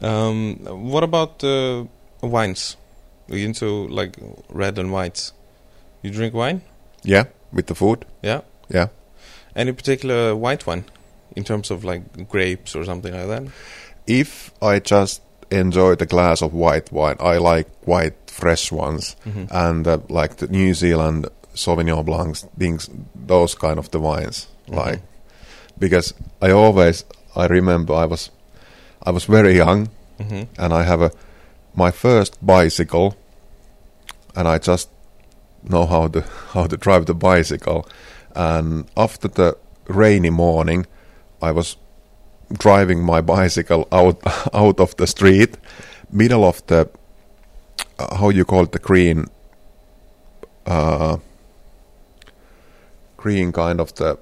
Um, 0.00 0.56
what 0.92 1.04
about 1.04 1.44
uh, 1.44 1.84
wines? 2.22 2.76
Are 3.30 3.36
you 3.36 3.46
into 3.46 3.88
like 3.88 4.16
red 4.50 4.78
and 4.78 4.90
whites? 4.92 5.32
You 6.02 6.10
drink 6.10 6.34
wine? 6.34 6.60
Yeah, 7.04 7.24
with 7.52 7.66
the 7.66 7.74
food. 7.74 8.04
Yeah. 8.22 8.40
Yeah. 8.68 8.88
Any 9.54 9.72
particular 9.72 10.34
white 10.34 10.66
wine 10.66 10.84
in 11.36 11.44
terms 11.44 11.70
of 11.70 11.84
like 11.84 12.28
grapes 12.28 12.74
or 12.74 12.84
something 12.84 13.14
like 13.14 13.28
that? 13.28 13.52
If 14.06 14.50
I 14.60 14.80
just 14.80 15.22
enjoy 15.50 15.94
the 15.94 16.06
glass 16.06 16.42
of 16.42 16.52
white 16.52 16.90
wine, 16.92 17.16
I 17.20 17.38
like 17.38 17.68
white 17.86 18.14
fresh 18.32 18.72
ones 18.72 19.16
Mm-hmm. 19.26 19.44
and 19.50 19.86
uh, 19.86 19.98
like 20.08 20.36
the 20.36 20.46
New 20.48 20.74
Zealand 20.74 21.26
Sauvignon 21.54 22.04
Blancs, 22.04 22.46
things, 22.58 22.88
those 23.28 23.54
kind 23.58 23.78
of 23.78 23.90
the 23.90 23.98
wines. 24.00 24.48
Mhm. 24.68 24.76
Like 24.76 25.00
because 25.78 26.14
I 26.40 26.50
always 26.52 27.04
I 27.36 27.46
remember 27.46 27.94
I 27.94 28.06
was 28.06 28.30
I 29.06 29.10
was 29.12 29.24
very 29.28 29.56
young 29.56 29.88
hmm 30.18 30.42
and 30.58 30.72
I 30.72 30.82
have 30.84 31.02
a 31.04 31.10
my 31.74 31.90
first 31.92 32.38
bicycle, 32.46 33.14
and 34.36 34.46
I 34.48 34.58
just 34.58 34.88
know 35.62 35.86
how 35.86 36.08
to 36.08 36.20
how 36.54 36.66
to 36.68 36.76
drive 36.76 37.04
the 37.06 37.14
bicycle. 37.14 37.84
And 38.34 38.84
after 38.96 39.28
the 39.28 39.56
rainy 39.88 40.30
morning, 40.30 40.86
I 41.42 41.52
was 41.52 41.76
driving 42.58 43.04
my 43.04 43.20
bicycle 43.22 43.86
out 43.92 44.20
out 44.54 44.80
of 44.80 44.94
the 44.96 45.06
street, 45.06 45.56
middle 46.10 46.44
of 46.44 46.62
the 46.66 46.88
uh, 47.98 48.16
how 48.16 48.30
you 48.30 48.44
call 48.44 48.64
it 48.64 48.72
the 48.72 48.78
green, 48.78 49.26
uh, 50.66 51.16
green 53.16 53.52
kind 53.52 53.80
of 53.80 53.94
the. 53.94 54.18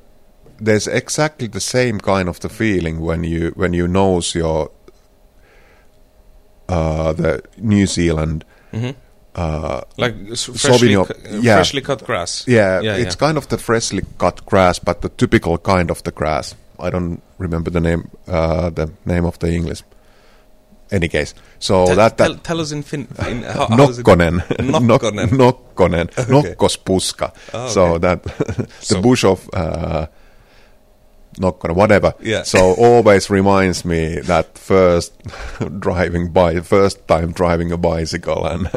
There's 0.62 0.86
exactly 0.86 1.46
the 1.48 1.60
same 1.60 2.00
kind 2.00 2.28
of 2.28 2.40
the 2.40 2.48
feeling 2.48 3.00
when 3.00 3.24
you 3.24 3.52
when 3.56 3.72
you 3.72 3.88
nose 3.88 4.34
your 4.34 4.70
uh, 6.68 7.12
the 7.12 7.42
New 7.58 7.86
Zealand 7.86 8.44
hmm 8.70 8.90
uh, 9.34 9.80
Like 9.96 10.14
freshly, 10.36 10.94
cu- 10.94 11.02
uh, 11.02 11.38
yeah. 11.40 11.54
freshly 11.56 11.80
cut 11.80 12.04
grass. 12.04 12.44
yeah, 12.48 12.80
Yeah, 12.82 12.96
it's 12.96 13.14
yeah. 13.14 13.26
kind 13.28 13.38
of 13.38 13.46
the 13.48 13.58
freshly 13.58 14.02
cut 14.18 14.44
grass, 14.44 14.78
but 14.80 15.00
the 15.02 15.08
typical 15.08 15.56
kind 15.58 15.90
of 15.90 16.02
the 16.02 16.10
grass. 16.10 16.54
I 16.80 16.90
don't 16.90 17.22
remember 17.38 17.70
the 17.70 17.80
name 17.80 18.10
uh, 18.26 18.70
the 18.70 18.90
name 19.04 19.24
of 19.26 19.38
the 19.38 19.48
English. 19.52 19.82
Any 20.92 21.08
case, 21.08 21.34
so 21.60 21.86
Tell- 21.86 21.96
that 21.96 22.18
tell, 22.18 22.34
that 22.34 22.42
tell 22.44 22.60
us 22.60 22.72
in 22.72 22.82
Fin. 22.82 23.06
In, 23.28 23.42
how, 23.56 23.66
how 23.68 23.88
is 23.88 23.98
it? 24.00 24.06
Nokkonen, 24.06 24.40
Nokkonen. 24.58 25.30
Nok- 25.38 25.74
Nokkonen, 25.76 26.08
Okay. 26.18 26.54
Nokkospuska. 26.54 27.32
Oh, 27.54 27.68
So 27.68 27.98
that 27.98 28.22
the 28.24 28.66
So- 28.80 29.00
bush 29.00 29.24
of 29.24 29.48
uh, 29.52 30.06
Nokkonen, 31.38 31.74
whatever. 31.76 32.14
Yeah. 32.20 32.42
So 32.42 32.74
always 32.74 33.30
reminds 33.30 33.84
me 33.84 34.18
that 34.20 34.58
first 34.58 35.12
driving 35.78 36.32
by, 36.32 36.58
first 36.60 37.06
time 37.06 37.32
driving 37.32 37.70
a 37.72 37.76
bicycle, 37.76 38.44
and 38.46 38.68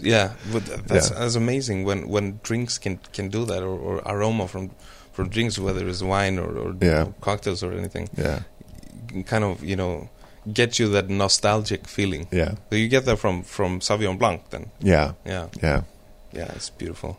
Yeah, 0.00 0.32
but 0.52 0.64
that's, 0.88 1.10
Yeah. 1.10 1.18
that's 1.18 1.34
amazing 1.34 1.84
when, 1.84 2.08
when 2.08 2.40
drinks 2.42 2.78
can, 2.78 2.98
can 3.12 3.28
do 3.28 3.44
that 3.44 3.62
or, 3.62 3.78
or 3.78 3.96
aroma 4.06 4.48
from 4.48 4.70
from 5.12 5.28
drinks, 5.28 5.58
whether 5.58 5.86
it's 5.86 6.00
wine 6.02 6.38
or, 6.38 6.56
or 6.56 6.74
Yeah. 6.80 7.08
cocktails 7.20 7.62
or 7.62 7.74
anything, 7.74 8.08
yeah, 8.16 8.40
kind 9.26 9.44
of 9.44 9.62
you 9.62 9.76
know 9.76 10.08
get 10.52 10.78
you 10.78 10.88
that 10.88 11.08
nostalgic 11.08 11.86
feeling. 11.88 12.26
yeah, 12.32 12.54
So 12.70 12.76
you 12.76 12.88
get 12.88 13.04
that 13.04 13.18
from 13.18 13.42
from 13.44 13.80
Sauvignon 13.80 14.18
Blanc, 14.18 14.40
then. 14.50 14.70
yeah, 14.80 15.12
Yeah, 15.26 15.48
yeah. 15.62 15.82
yeah, 16.32 16.52
it's 16.56 16.70
beautiful. 16.70 17.16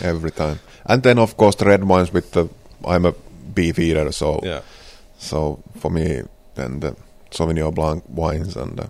every 0.00 0.30
time. 0.30 0.58
And 0.86 1.02
then 1.02 1.18
of 1.18 1.36
course 1.36 1.56
the 1.56 1.64
red 1.66 1.84
wines 1.84 2.12
with 2.12 2.30
the 2.32 2.48
I'm 2.84 3.04
a 3.06 3.12
beef 3.54 3.78
eater, 3.78 4.12
so 4.12 4.40
Yeah, 4.44 4.60
so 5.18 5.58
for 5.78 5.90
me 5.90 6.22
then 6.54 6.80
the 6.80 6.94
Sauvignon 7.30 7.74
Blanc 7.74 8.04
wines 8.08 8.56
and 8.56 8.80
uh, 8.80 8.86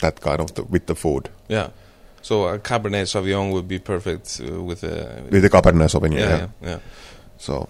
that 0.00 0.20
kind 0.20 0.40
of 0.40 0.54
the 0.54 0.62
with 0.64 0.86
the 0.86 0.94
food 0.94 1.28
yeah. 1.48 1.68
So 2.22 2.48
a 2.48 2.58
Cabernet 2.58 3.06
Sauvignon 3.06 3.52
would 3.52 3.68
be 3.68 3.78
perfect 3.78 4.40
uh, 4.40 4.60
with 4.62 4.82
a 4.84 5.22
with 5.30 5.42
the 5.42 5.50
Cabernet 5.50 5.88
Sauvignon. 5.90 6.18
yeah, 6.18 6.28
Yeah, 6.28 6.48
yeah, 6.62 6.68
yeah. 6.70 6.78
So 7.38 7.68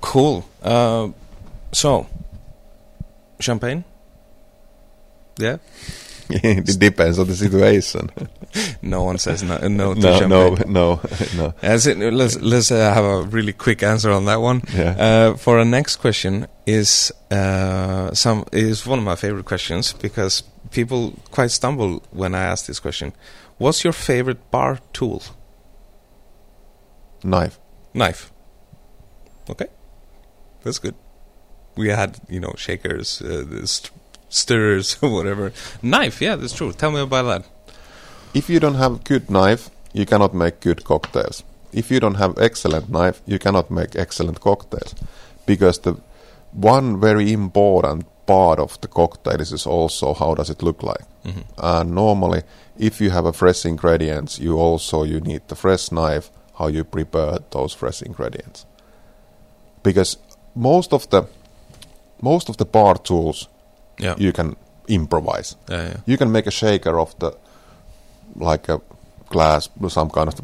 Cool. 0.00 0.44
Uh, 0.62 1.08
so 1.72 2.06
champagne. 3.40 3.84
Yeah. 5.38 5.56
it 6.28 6.78
depends 6.78 7.18
on 7.18 7.26
the 7.26 7.34
situation. 7.36 8.10
No 8.80 9.02
one 9.04 9.18
says 9.18 9.42
no, 9.42 9.56
no 9.68 9.94
to 9.94 10.00
no, 10.00 10.18
champagne. 10.18 10.72
no, 10.72 10.94
no, 10.94 11.00
no. 11.36 11.54
As 11.62 11.86
it, 11.86 11.98
let's 11.98 12.38
let's 12.40 12.70
uh, 12.70 12.94
have 12.94 13.04
a 13.04 13.22
really 13.22 13.52
quick 13.52 13.82
answer 13.82 14.10
on 14.10 14.24
that 14.26 14.40
one. 14.40 14.62
Yeah. 14.74 14.90
Uh, 14.98 15.36
for 15.36 15.58
our 15.58 15.64
next 15.64 15.96
question 15.96 16.46
is 16.66 17.12
uh, 17.30 18.12
some 18.14 18.44
is 18.52 18.86
one 18.86 18.98
of 18.98 19.04
my 19.04 19.16
favorite 19.16 19.46
questions 19.46 19.92
because 19.94 20.42
people 20.70 21.14
quite 21.30 21.50
stumble 21.50 22.02
when 22.10 22.34
I 22.34 22.42
ask 22.42 22.66
this 22.66 22.80
question. 22.80 23.12
What's 23.58 23.84
your 23.84 23.92
favorite 23.92 24.50
bar 24.50 24.78
tool? 24.92 25.22
Knife. 27.24 27.58
Knife. 27.94 28.32
Okay, 29.48 29.66
that's 30.62 30.78
good. 30.78 30.94
We 31.76 31.88
had 31.88 32.20
you 32.28 32.40
know 32.40 32.54
shakers, 32.56 33.22
uh, 33.22 33.44
stirrers, 34.32 34.94
whatever. 35.00 35.52
Knife, 35.82 36.20
yeah, 36.20 36.36
that's 36.36 36.52
true. 36.54 36.72
Tell 36.72 36.90
me 36.90 37.00
about 37.00 37.26
that. 37.26 37.74
If 38.34 38.48
you 38.48 38.60
don't 38.60 38.76
have 38.76 38.94
a 38.94 38.98
good 38.98 39.30
knife, 39.30 39.70
you 39.92 40.06
cannot 40.06 40.34
make 40.34 40.60
good 40.60 40.84
cocktails. 40.84 41.44
If 41.72 41.90
you 41.90 42.00
don't 42.00 42.16
have 42.16 42.38
excellent 42.38 42.90
knife, 42.90 43.20
you 43.26 43.38
cannot 43.38 43.70
make 43.70 43.94
excellent 43.96 44.40
cocktails. 44.40 44.94
Because 45.46 45.78
the 45.80 45.94
one 46.52 47.00
very 47.00 47.32
important 47.32 48.06
part 48.26 48.58
of 48.58 48.80
the 48.80 48.88
cocktail 48.88 49.40
is 49.40 49.66
also 49.66 50.14
how 50.14 50.34
does 50.34 50.50
it 50.50 50.62
look 50.62 50.82
like. 50.82 51.04
Mhm. 51.24 51.44
And 51.58 51.90
normally, 51.94 52.42
if 52.78 53.00
you 53.00 53.10
have 53.10 53.26
a 53.28 53.32
fresh 53.32 53.64
ingredients, 53.66 54.38
you 54.38 54.58
also 54.58 55.04
you 55.04 55.20
need 55.20 55.42
the 55.48 55.54
fresh 55.56 55.90
knife 55.92 56.30
how 56.58 56.68
you 56.68 56.84
prepare 56.84 57.38
those 57.50 57.76
fresh 57.76 58.02
ingredients. 58.02 58.66
Because 59.82 60.18
most 60.54 60.92
of 60.92 61.08
the 61.10 61.22
most 62.20 62.48
of 62.48 62.56
the 62.56 62.64
bar 62.64 62.96
tools 62.98 63.48
Yeah, 63.98 64.14
you 64.18 64.32
can 64.32 64.56
improvise. 64.88 65.56
Yeah, 65.70 65.82
yeah. 65.88 65.96
you 66.06 66.16
can 66.16 66.32
make 66.32 66.46
a 66.46 66.50
shaker 66.50 66.98
of 66.98 67.14
the 67.18 67.32
like 68.36 68.68
a 68.68 68.80
glass 69.30 69.68
some 69.88 70.10
kind 70.10 70.28
of 70.28 70.40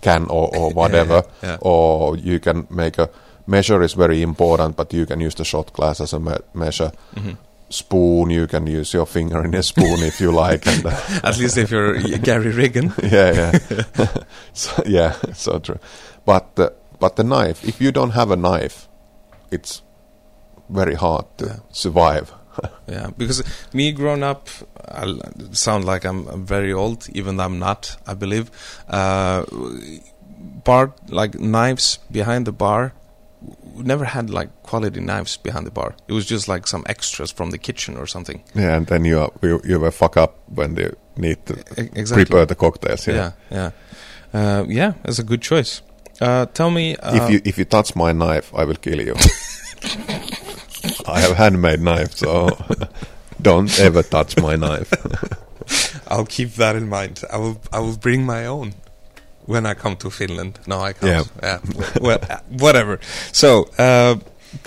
can 0.00 0.24
or, 0.30 0.50
or 0.56 0.70
whatever 0.74 1.22
or 1.60 2.16
you 2.16 2.40
can 2.40 2.66
make 2.70 2.98
a 2.98 3.08
measure 3.46 3.82
is 3.82 3.92
very 3.94 4.22
important 4.22 4.76
but 4.76 4.92
you 4.92 5.06
can 5.06 5.20
use 5.20 5.34
the 5.34 5.44
shot 5.44 5.72
glass 5.72 6.00
as 6.00 6.12
a 6.12 6.18
me- 6.20 6.36
measure. 6.54 6.90
Mhm. 7.16 7.36
spoon 7.72 8.30
you 8.30 8.46
can 8.46 8.66
use 8.66 8.92
your 8.96 9.06
finger 9.06 9.44
in 9.44 9.54
a 9.54 9.62
spoon 9.62 10.00
if 10.02 10.20
you 10.20 10.32
like 10.32 10.66
and 10.66 10.86
uh, 10.86 10.90
At 11.22 11.38
least 11.38 11.56
if 11.56 11.70
you're 11.70 11.94
Gary 12.22 12.50
Regan. 12.50 12.92
yeah 13.02 13.32
yeah. 13.32 14.06
So, 14.52 14.82
yeah 14.86 15.12
so 15.34 15.58
true. 15.60 15.78
But 16.24 16.56
the, 16.56 16.72
but 16.98 17.14
the 17.16 17.22
knife 17.24 17.64
if 17.68 17.80
you 17.80 17.92
don't 17.92 18.10
have 18.14 18.30
a 18.32 18.36
knife 18.36 18.88
it's 19.52 19.82
very 20.68 20.94
hard 20.94 21.24
to 21.38 21.60
survive 21.70 22.32
Yeah, 22.86 23.10
because 23.16 23.44
me 23.72 23.92
growing 23.92 24.24
up, 24.24 24.48
I 24.88 25.14
sound 25.52 25.84
like 25.84 26.04
I'm, 26.04 26.44
very 26.44 26.72
old, 26.72 27.08
even 27.12 27.36
though 27.36 27.44
I'm 27.44 27.58
not. 27.58 27.96
I 28.06 28.14
believe. 28.14 28.50
Uh, 28.88 29.44
bar 30.64 30.92
like 31.08 31.38
knives 31.38 31.98
behind 32.10 32.46
the 32.46 32.52
bar. 32.52 32.92
We 33.74 33.84
never 33.84 34.04
had 34.04 34.28
like 34.28 34.50
quality 34.62 35.00
knives 35.00 35.36
behind 35.36 35.66
the 35.66 35.70
bar. 35.70 35.94
It 36.08 36.12
was 36.12 36.26
just 36.26 36.48
like 36.48 36.66
some 36.66 36.84
extras 36.86 37.30
from 37.30 37.50
the 37.50 37.58
kitchen 37.58 37.96
or 37.96 38.06
something. 38.06 38.42
yeah 38.54 38.76
and 38.76 38.86
then 38.86 39.04
you 39.04 39.20
are, 39.20 39.30
you, 39.42 39.60
you 39.64 39.80
will 39.80 39.90
fuck 39.90 40.16
up 40.16 40.36
when 40.48 40.76
you 40.76 40.94
need 41.16 41.46
to 41.46 41.54
exactly. 41.76 42.24
prepare 42.24 42.46
the 42.46 42.54
cocktails 42.54 43.06
yeah. 43.06 43.32
Yeah, 43.50 43.70
yeah, 44.34 44.40
uh, 44.40 44.64
yeah. 44.68 44.92
That's 45.04 45.18
a 45.18 45.24
good 45.24 45.42
choice. 45.42 45.82
Uh, 46.20 46.46
tell 46.46 46.70
me, 46.70 46.96
uh, 46.96 47.16
if 47.16 47.30
you 47.30 47.40
if 47.44 47.58
you 47.58 47.64
touch 47.64 47.96
my 47.96 48.12
knife, 48.12 48.52
I 48.54 48.64
will 48.64 48.76
kill 48.76 49.00
you. 49.00 49.14
I 51.10 51.20
have 51.20 51.36
handmade 51.36 51.80
knife, 51.80 52.14
so 52.14 52.48
don't 53.42 53.78
ever 53.80 54.02
touch 54.02 54.36
my 54.36 54.56
knife. 54.56 54.92
I'll 56.08 56.26
keep 56.26 56.54
that 56.54 56.76
in 56.76 56.88
mind. 56.88 57.22
I 57.32 57.38
will. 57.38 57.60
I 57.72 57.80
will 57.80 57.96
bring 57.96 58.24
my 58.24 58.46
own 58.46 58.74
when 59.46 59.66
I 59.66 59.74
come 59.74 59.96
to 59.96 60.10
Finland. 60.10 60.58
No, 60.66 60.80
I 60.80 60.92
can't. 60.92 61.30
Yeah. 61.42 61.58
well, 62.00 62.18
uh, 62.28 62.38
whatever. 62.48 62.98
So, 63.32 63.68
uh, 63.78 64.16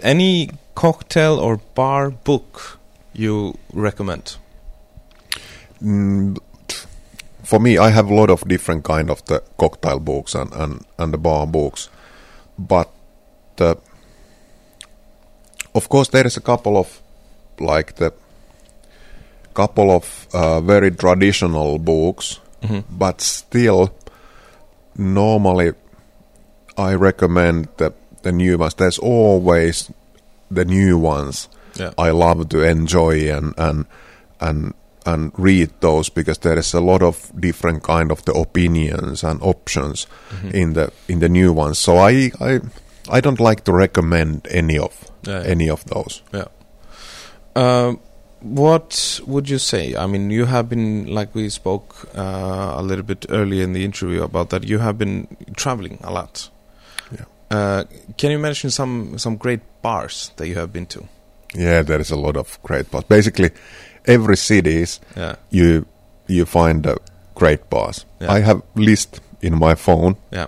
any 0.01 0.49
cocktail 0.75 1.39
or 1.39 1.57
bar 1.75 2.11
book 2.11 2.79
you 3.13 3.57
recommend? 3.73 4.37
Mm, 5.81 6.37
for 7.43 7.59
me, 7.59 7.77
I 7.77 7.89
have 7.89 8.09
a 8.09 8.13
lot 8.13 8.29
of 8.29 8.47
different 8.47 8.83
kind 8.83 9.09
of 9.09 9.23
the 9.25 9.41
cocktail 9.57 9.99
books 9.99 10.35
and 10.35 10.53
and, 10.53 10.85
and 10.97 11.13
the 11.13 11.17
bar 11.17 11.47
books, 11.47 11.89
but 12.57 12.89
uh, 13.59 13.75
of 15.75 15.89
course 15.89 16.09
there 16.11 16.25
is 16.27 16.37
a 16.37 16.41
couple 16.41 16.77
of 16.77 17.01
like 17.59 17.93
the 17.95 18.11
couple 19.53 19.91
of 19.91 20.27
uh, 20.33 20.59
very 20.61 20.91
traditional 20.91 21.77
books, 21.79 22.39
Mhm. 22.61 22.83
but 22.89 23.21
still 23.21 23.89
normally 24.95 25.73
I 26.77 26.93
recommend 26.95 27.67
the 27.77 27.93
the 28.23 28.31
new 28.31 28.57
ones. 28.57 28.73
There's 28.75 28.97
always 28.99 29.91
the 30.49 30.65
new 30.65 30.97
ones. 30.97 31.49
Yeah. 31.79 31.91
I 31.97 32.11
love 32.11 32.49
to 32.49 32.63
enjoy 32.63 33.29
and 33.37 33.53
and 33.57 33.85
and 34.39 34.73
and 35.05 35.31
read 35.37 35.69
those 35.81 36.09
because 36.09 36.39
there 36.39 36.57
is 36.57 36.73
a 36.73 36.79
lot 36.79 37.01
of 37.03 37.31
different 37.39 37.83
kind 37.83 38.11
of 38.11 38.23
the 38.25 38.33
opinions 38.33 39.23
and 39.23 39.41
options 39.41 40.07
Mm-hmm. 40.31 40.55
in 40.55 40.73
the 40.73 40.91
in 41.07 41.19
the 41.19 41.29
new 41.29 41.53
ones. 41.53 41.77
So 41.79 41.97
I 41.97 42.31
I 42.41 42.59
I 43.09 43.21
don't 43.21 43.39
like 43.39 43.63
to 43.65 43.73
recommend 43.73 44.47
any 44.51 44.77
of 44.79 44.93
Yeah, 45.27 45.41
yeah. 45.43 45.51
any 45.51 45.69
of 45.69 45.83
those. 45.85 46.21
Yeah. 46.33 46.45
Uh, 47.55 47.95
what 48.41 49.19
would 49.25 49.49
you 49.49 49.57
say? 49.59 49.95
I 49.95 50.05
mean, 50.07 50.29
you 50.29 50.45
have 50.45 50.67
been, 50.69 51.07
like 51.15 51.33
we 51.35 51.49
spoke 51.49 51.95
uh, 52.17 52.73
a 52.77 52.81
little 52.81 53.03
bit 53.05 53.25
earlier 53.29 53.63
in 53.63 53.73
the 53.73 53.85
interview 53.85 54.23
about 54.23 54.49
that, 54.49 54.63
you 54.63 54.79
have 54.79 54.97
been 54.97 55.27
traveling 55.55 55.97
a 56.03 56.11
lot. 56.11 56.49
Yeah. 57.11 57.25
Uh, 57.51 57.83
can 58.17 58.31
you 58.31 58.39
mention 58.39 58.69
some 58.71 59.17
some 59.17 59.37
great 59.37 59.59
bars 59.81 60.31
that 60.35 60.47
you 60.47 60.55
have 60.55 60.71
been 60.73 60.85
to? 60.87 61.07
Yeah, 61.55 61.83
there 61.83 62.01
is 62.01 62.11
a 62.11 62.15
lot 62.17 62.35
of 62.37 62.59
great 62.63 62.89
bars. 62.91 63.05
Basically, 63.07 63.51
every 64.05 64.35
cities 64.37 64.99
Yeah, 65.15 65.35
you 65.51 65.85
you 66.27 66.45
find 66.45 66.85
a 66.85 66.97
great 67.35 67.69
bars. 67.69 68.05
I 68.19 68.39
have 68.41 68.61
list 68.75 69.21
in 69.41 69.59
my 69.59 69.75
phone 69.75 70.15
yeah, 70.33 70.47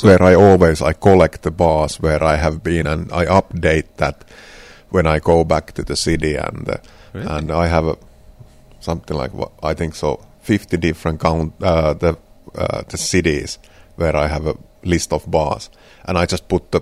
where 0.00 0.22
I 0.22 0.34
always 0.34 0.80
I 0.82 0.92
collect 0.94 1.42
the 1.42 1.50
bars 1.50 2.00
where 2.00 2.22
I 2.22 2.36
have 2.36 2.62
been 2.62 2.86
and 2.86 3.10
I 3.12 3.26
update 3.26 3.84
that 3.96 4.24
when 4.90 5.06
I 5.06 5.18
go 5.20 5.44
back 5.44 5.72
to 5.72 5.82
the 5.82 5.96
city 5.96 6.36
and 6.36 6.68
uh, 6.68 6.76
Really? 7.14 7.26
and 7.26 7.50
I 7.52 7.66
have 7.68 7.84
a, 7.86 7.96
something 8.80 9.16
like 9.16 9.34
what 9.34 9.52
I 9.62 9.74
think 9.74 9.94
so 9.94 10.24
fifty 10.40 10.76
different 10.78 11.20
count 11.20 11.52
uh, 11.62 11.92
the 11.94 12.16
uh, 12.54 12.82
the 12.88 12.96
cities 12.96 13.58
where 13.96 14.16
I 14.16 14.28
have 14.28 14.46
a 14.46 14.54
list 14.82 15.12
of 15.12 15.30
bars 15.30 15.70
and 16.06 16.16
I 16.16 16.24
just 16.26 16.48
put 16.48 16.70
the 16.72 16.80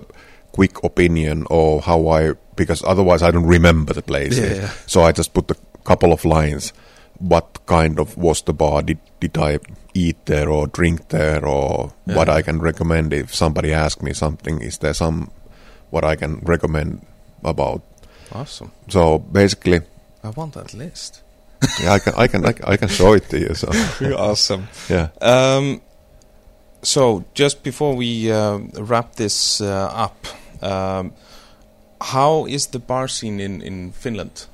quick 0.53 0.83
opinion 0.83 1.45
or 1.49 1.81
how 1.81 2.07
I 2.07 2.33
because 2.55 2.81
otherwise 2.87 3.21
I 3.23 3.31
don't 3.31 3.45
remember 3.45 3.93
the 3.93 4.01
places 4.01 4.39
Yeah, 4.39 4.55
yeah. 4.63 4.69
so 4.87 5.03
I 5.03 5.11
just 5.11 5.33
put 5.33 5.51
a 5.51 5.55
couple 5.83 6.13
of 6.13 6.23
lines 6.25 6.73
what 7.29 7.45
kind 7.65 7.99
of 7.99 8.17
was 8.17 8.41
the 8.43 8.53
bar 8.53 8.81
did, 8.81 8.97
did 9.19 9.37
I 9.37 9.59
eat 9.93 10.25
there 10.25 10.49
or 10.49 10.67
drink 10.67 11.09
there 11.09 11.45
or 11.45 11.93
Yeah. 12.05 12.15
what 12.17 12.29
I 12.29 12.41
can 12.41 12.59
recommend 12.61 13.13
if 13.13 13.35
somebody 13.35 13.73
asks 13.73 14.01
me 14.01 14.13
something 14.13 14.61
is 14.61 14.77
there 14.79 14.93
some 14.93 15.29
what 15.91 16.03
I 16.03 16.15
can 16.15 16.39
recommend 16.43 17.05
about 17.43 17.81
awesome. 18.31 18.71
so 18.89 19.19
basically 19.19 19.81
I 20.23 20.29
want 20.29 20.53
that 20.53 20.73
list. 20.73 21.21
yeah, 21.83 21.93
I 21.93 21.99
can 21.99 22.13
I 22.23 22.27
can 22.27 22.45
I 22.45 22.51
can, 22.53 22.65
I 22.73 22.77
can 22.77 22.89
show 22.89 23.13
it 23.15 23.29
to 23.29 23.37
you 23.39 23.53
so 23.55 23.67
awesome. 24.17 24.67
yeah 24.89 25.07
Um, 25.21 25.81
so 26.83 27.23
just 27.33 27.63
before 27.63 27.95
we 27.95 28.31
uh, 28.31 28.57
wrap 28.79 29.15
this 29.15 29.61
uh, 29.61 29.91
up, 30.05 30.15
um, 30.63 31.11
how 32.01 32.45
is 32.47 32.67
the 32.67 32.79
bar 32.79 33.07
scene 33.07 33.39
in 33.43 33.61
in 33.61 33.91
Finland 33.91 34.47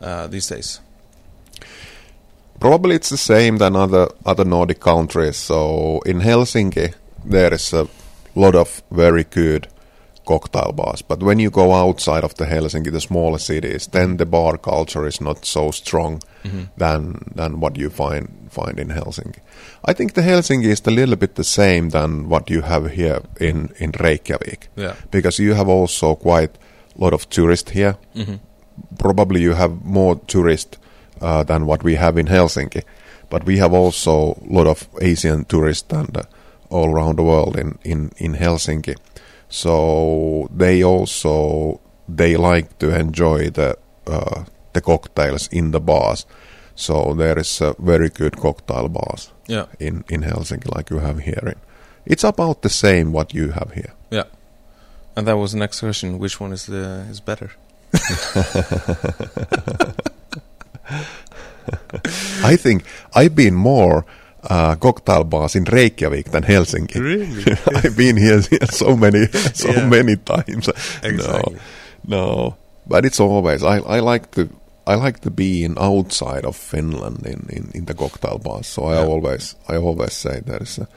uh, 0.00 0.26
these 0.26 0.54
days? 0.54 0.80
Probably 2.62 2.94
it's 2.94 3.08
the 3.10 3.16
same 3.16 3.58
than 3.58 3.76
other 3.76 4.06
other 4.30 4.44
Nordic 4.44 4.78
countries. 4.80 5.36
So 5.36 6.00
in 6.06 6.20
Helsinki, 6.20 6.94
there 7.30 7.54
is 7.54 7.72
a 7.74 7.86
lot 8.34 8.54
of 8.54 8.82
very 8.90 9.24
good 9.24 9.66
cocktail 10.26 10.72
bars. 10.72 11.02
But 11.02 11.22
when 11.22 11.40
you 11.40 11.50
go 11.50 11.72
outside 11.72 12.24
of 12.24 12.34
the 12.34 12.44
Helsinki, 12.46 12.90
the 12.92 13.00
smaller 13.00 13.38
cities, 13.38 13.88
then 13.88 14.16
the 14.16 14.26
bar 14.26 14.58
culture 14.58 15.08
is 15.08 15.20
not 15.20 15.44
so 15.44 15.70
strong 15.72 16.20
than 16.78 17.16
than 17.36 17.60
what 17.60 17.76
you 17.78 17.90
find 17.90 18.28
find 18.50 18.78
in 18.80 18.88
Helsinki. 18.90 19.40
I 19.90 19.94
think 19.94 20.12
the 20.12 20.22
Helsinki 20.22 20.70
is 20.72 20.82
a 20.86 20.90
little 20.90 21.16
bit 21.16 21.34
the 21.34 21.44
same 21.44 21.90
than 21.90 22.28
what 22.30 22.50
you 22.50 22.62
have 22.62 22.90
here 22.90 23.20
in 23.40 23.68
in 23.80 23.90
Reykjavik, 24.00 24.68
Yeah. 24.76 24.94
because 25.10 25.42
you 25.42 25.54
have 25.54 25.68
also 25.80 26.14
quite 26.14 26.50
a 26.98 27.04
lot 27.04 27.12
of 27.14 27.28
tourists 27.28 27.72
here 27.72 27.94
Mm-hmm. 28.16 28.34
probably 28.98 29.40
you 29.42 29.54
have 29.54 29.74
more 29.84 30.16
tourists 30.26 30.78
uh, 31.22 31.44
than 31.44 31.66
what 31.66 31.82
we 31.84 31.94
have 31.96 32.18
in 32.20 32.26
Helsinki, 32.26 32.82
but 33.30 33.44
we 33.46 33.58
have 33.58 33.72
also 33.72 34.34
a 34.34 34.52
lot 34.52 34.66
of 34.66 34.88
Asian 35.00 35.44
tourists 35.44 35.92
and 35.92 36.16
uh, 36.16 36.22
all 36.70 36.90
around 36.90 37.16
the 37.16 37.22
world 37.22 37.56
in, 37.56 37.78
in, 37.84 38.10
in 38.16 38.34
Helsinki. 38.34 38.96
So 39.48 40.48
they 40.58 40.82
also 40.84 41.80
they 42.08 42.36
like 42.36 42.78
to 42.78 42.98
enjoy 42.98 43.50
the 43.50 43.76
uh, 44.06 44.44
the 44.72 44.80
cocktails 44.80 45.48
in 45.52 45.70
the 45.72 45.80
bars. 45.80 46.26
So 46.74 47.14
there 47.14 47.38
is 47.38 47.60
a 47.60 47.74
very 47.78 48.08
good 48.08 48.36
cocktail 48.36 48.88
bars 48.88 49.30
Yeah. 49.48 49.66
in, 49.78 50.04
in 50.08 50.22
Helsinki 50.22 50.74
like 50.74 50.90
you 50.94 51.00
have 51.00 51.18
here. 51.20 51.42
In. 51.46 51.54
It's 52.06 52.24
about 52.24 52.62
the 52.62 52.70
same 52.70 53.12
what 53.12 53.34
you 53.34 53.50
have 53.52 53.72
here. 53.74 53.92
Yeah. 54.10 54.24
And 55.16 55.26
that 55.26 55.36
was 55.36 55.52
the 55.52 55.58
next 55.58 55.80
question. 55.80 56.18
Which 56.18 56.40
one 56.40 56.52
is 56.54 56.64
the 56.66 57.04
is 57.10 57.20
better? 57.20 57.50
I 62.44 62.56
think 62.56 62.84
I've 63.14 63.34
been 63.34 63.54
more 63.54 64.04
uh, 64.44 64.74
cocktail 64.76 65.24
bars 65.24 65.54
in 65.54 65.64
Reykjavik 65.64 66.30
than 66.30 66.42
Helsinki. 66.42 67.00
Really? 67.00 67.56
I've 67.76 67.96
been 67.96 68.16
here, 68.16 68.40
here 68.40 68.66
so 68.70 68.96
many, 68.96 69.26
so 69.54 69.70
Yeah. 69.70 69.86
many 69.88 70.16
times. 70.16 70.68
Exactly. 71.02 71.56
No, 72.04 72.16
no, 72.34 72.56
but 72.86 73.04
it's 73.04 73.20
always 73.20 73.62
I, 73.62 73.78
I 73.78 74.00
like 74.00 74.30
to 74.32 74.48
I 74.84 74.96
like 74.96 75.20
to 75.20 75.30
be 75.30 75.62
in 75.62 75.78
outside 75.78 76.44
of 76.44 76.56
Finland 76.56 77.24
in, 77.24 77.46
in, 77.48 77.70
in 77.74 77.84
the 77.84 77.94
cocktail 77.94 78.38
bars. 78.38 78.66
So 78.66 78.86
I 78.86 78.94
Yeah. 79.00 79.06
always 79.06 79.54
I 79.68 79.76
always 79.76 80.12
say 80.12 80.40
there 80.44 80.62
is 80.62 80.78
a 80.78 80.88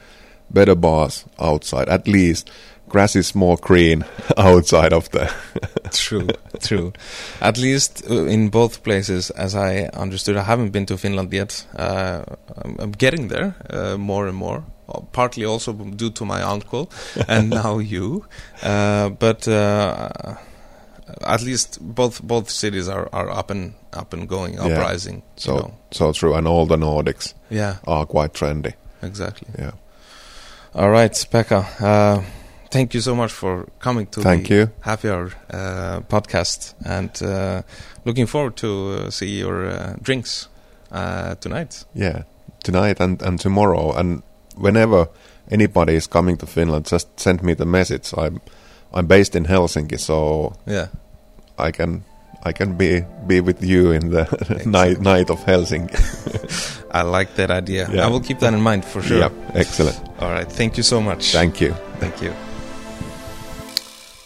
better 0.50 0.74
bars 0.74 1.24
outside. 1.38 1.88
At 1.88 2.08
least 2.08 2.50
grass 2.88 3.16
is 3.16 3.34
more 3.34 3.56
green 3.56 4.04
outside 4.36 4.92
of 4.92 5.08
the. 5.10 5.32
true, 5.92 6.28
true. 6.60 6.92
At 7.40 7.58
least 7.58 8.02
uh, 8.10 8.26
in 8.26 8.48
both 8.50 8.82
places, 8.82 9.30
as 9.30 9.54
I 9.54 9.88
understood, 9.94 10.36
I 10.36 10.42
haven't 10.42 10.70
been 10.70 10.86
to 10.86 10.96
Finland 10.96 11.32
yet. 11.32 11.66
Uh, 11.78 12.22
I'm, 12.64 12.76
I'm 12.78 12.92
getting 12.92 13.28
there 13.28 13.54
uh, 13.70 13.96
more 13.98 14.28
and 14.28 14.36
more. 14.36 14.62
uh, 14.88 15.00
Partly 15.12 15.44
also 15.44 15.72
due 15.72 16.10
to 16.10 16.24
my 16.24 16.42
uncle, 16.42 16.90
and 17.28 17.50
now 17.50 17.78
you. 17.78 18.24
Uh, 18.62 19.08
but 19.18 19.46
uh, 19.48 20.08
at 21.24 21.42
least 21.42 21.78
both 21.80 22.20
both 22.22 22.50
cities 22.50 22.88
are, 22.88 23.08
are 23.12 23.30
up 23.30 23.50
and 23.50 23.72
up 23.92 24.12
and 24.12 24.28
going, 24.28 24.54
Yeah. 24.54 24.66
uprising. 24.66 25.22
so 25.36 25.52
you 25.54 25.60
know. 25.60 25.74
so 25.90 26.12
true, 26.12 26.34
and 26.34 26.46
all 26.48 26.66
the 26.66 26.76
Nordics 26.76 27.34
yeah, 27.50 27.76
are 27.86 28.06
quite 28.06 28.32
trendy. 28.34 28.74
exactly. 29.02 29.48
Yeah. 29.58 29.72
All 30.74 30.90
right, 30.90 31.12
Pekka. 31.30 31.64
Thank 32.70 32.94
you 32.94 33.00
so 33.00 33.14
much 33.14 33.32
for 33.32 33.66
coming 33.78 34.06
to 34.08 34.20
Thank 34.20 34.48
the 34.48 34.54
you. 34.54 34.70
Happy 34.80 35.08
Hour 35.08 35.30
uh, 35.50 36.00
podcast, 36.08 36.74
and 36.84 37.10
uh, 37.22 37.62
looking 38.04 38.26
forward 38.26 38.56
to 38.56 38.68
uh, 39.06 39.10
see 39.10 39.38
your 39.38 39.66
uh, 39.66 39.94
drinks 40.02 40.48
uh, 40.92 41.34
tonight. 41.36 41.84
Yeah, 41.94 42.22
tonight 42.64 43.00
and, 43.00 43.22
and 43.22 43.40
tomorrow, 43.40 43.92
and 43.92 44.22
whenever 44.56 45.08
anybody 45.50 45.94
is 45.94 46.06
coming 46.06 46.36
to 46.38 46.46
Finland, 46.46 46.86
just 46.86 47.20
send 47.20 47.42
me 47.42 47.54
the 47.54 47.64
message. 47.66 48.12
I'm 48.16 48.40
I'm 48.92 49.06
based 49.06 49.36
in 49.36 49.44
Helsinki, 49.46 49.98
so 49.98 50.52
Yeah, 50.66 50.88
I 51.58 51.70
can 51.70 52.04
I 52.42 52.52
can 52.52 52.76
be 52.76 53.04
be 53.26 53.40
with 53.40 53.62
you 53.62 53.92
in 53.92 54.10
the 54.10 54.26
night 54.66 55.00
night 55.00 55.30
of 55.30 55.44
Helsinki. 55.44 55.94
I 56.90 57.02
like 57.02 57.34
that 57.36 57.50
idea. 57.50 57.88
Yeah. 57.92 58.06
I 58.06 58.10
will 58.10 58.20
keep 58.20 58.38
that 58.40 58.54
in 58.54 58.60
mind 58.60 58.84
for 58.84 59.02
sure. 59.02 59.18
Yep, 59.18 59.32
excellent. 59.54 60.00
All 60.20 60.30
right, 60.32 60.50
thank 60.50 60.76
you 60.76 60.82
so 60.82 61.00
much. 61.00 61.32
Thank 61.32 61.60
you. 61.60 61.74
Thank 62.00 62.22
you. 62.22 62.32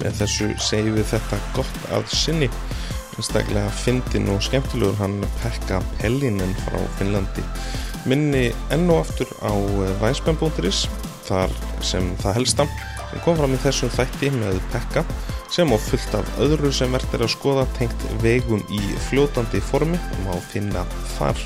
Með 0.00 0.22
þessu 0.22 0.50
segjum 0.64 0.96
við 0.96 1.10
þetta 1.12 1.38
gott 1.56 1.80
að 1.92 2.06
sinni. 2.14 2.48
Einstaklega 3.18 3.68
fyndin 3.82 4.30
og 4.32 4.40
skemmtilegur 4.46 4.96
hann 5.00 5.18
Pekka 5.42 5.82
Pellinen 5.98 6.54
frá 6.64 6.78
Finnlandi. 6.96 7.44
Minni 8.08 8.46
enn 8.72 8.88
og 8.88 9.02
aftur 9.02 9.28
á 9.44 9.52
væspenn.is 10.00 10.86
þar 11.26 11.52
sem 11.84 12.14
það 12.22 12.38
helsta. 12.38 12.66
Sem 13.10 13.22
kom 13.26 13.36
fram 13.36 13.52
í 13.52 13.60
þessum 13.60 13.92
þætti 13.92 14.32
með 14.38 14.62
Pekka 14.72 15.04
sem 15.50 15.68
á 15.74 15.76
fullt 15.82 16.14
af 16.14 16.28
öðru 16.40 16.70
sem 16.72 16.92
verður 16.94 17.18
er 17.18 17.26
að 17.26 17.32
skoða 17.34 17.68
tengt 17.76 18.04
vegum 18.22 18.62
í 18.72 18.80
fljótandi 19.10 19.60
formi 19.68 19.98
og 19.98 20.20
má 20.28 20.36
finna 20.52 20.86
þar. 21.16 21.40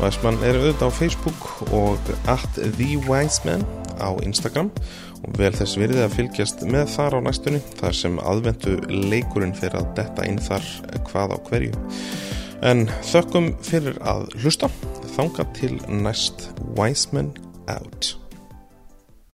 Væsmann 0.00 0.42
er 0.44 0.58
auðvitað 0.58 0.90
á 0.90 0.98
Facebook 0.98 1.50
og 1.70 2.14
at 2.32 2.62
the 2.76 2.96
Wiseman 3.06 3.62
á 4.00 4.12
Instagram. 4.24 4.72
og 4.74 5.05
vel 5.38 5.52
þess 5.56 5.78
virði 5.80 6.04
að 6.04 6.16
fylgjast 6.16 6.62
með 6.70 6.92
þar 6.94 7.18
á 7.18 7.20
næstunni 7.26 7.62
þar 7.80 7.98
sem 8.00 8.20
aðvendu 8.22 8.76
leikurinn 8.90 9.56
fyrir 9.56 9.80
að 9.80 9.90
detta 9.98 10.26
inn 10.28 10.38
þar 10.42 10.68
hvað 11.10 11.34
á 11.34 11.38
hverju. 11.48 11.86
En 12.66 12.86
þökkum 13.10 13.50
fyrir 13.66 13.98
að 14.06 14.28
hlusta, 14.40 14.70
þanga 15.16 15.48
til 15.58 15.74
næst 15.90 16.48
Wiseman 16.78 17.34
out. 17.66 18.14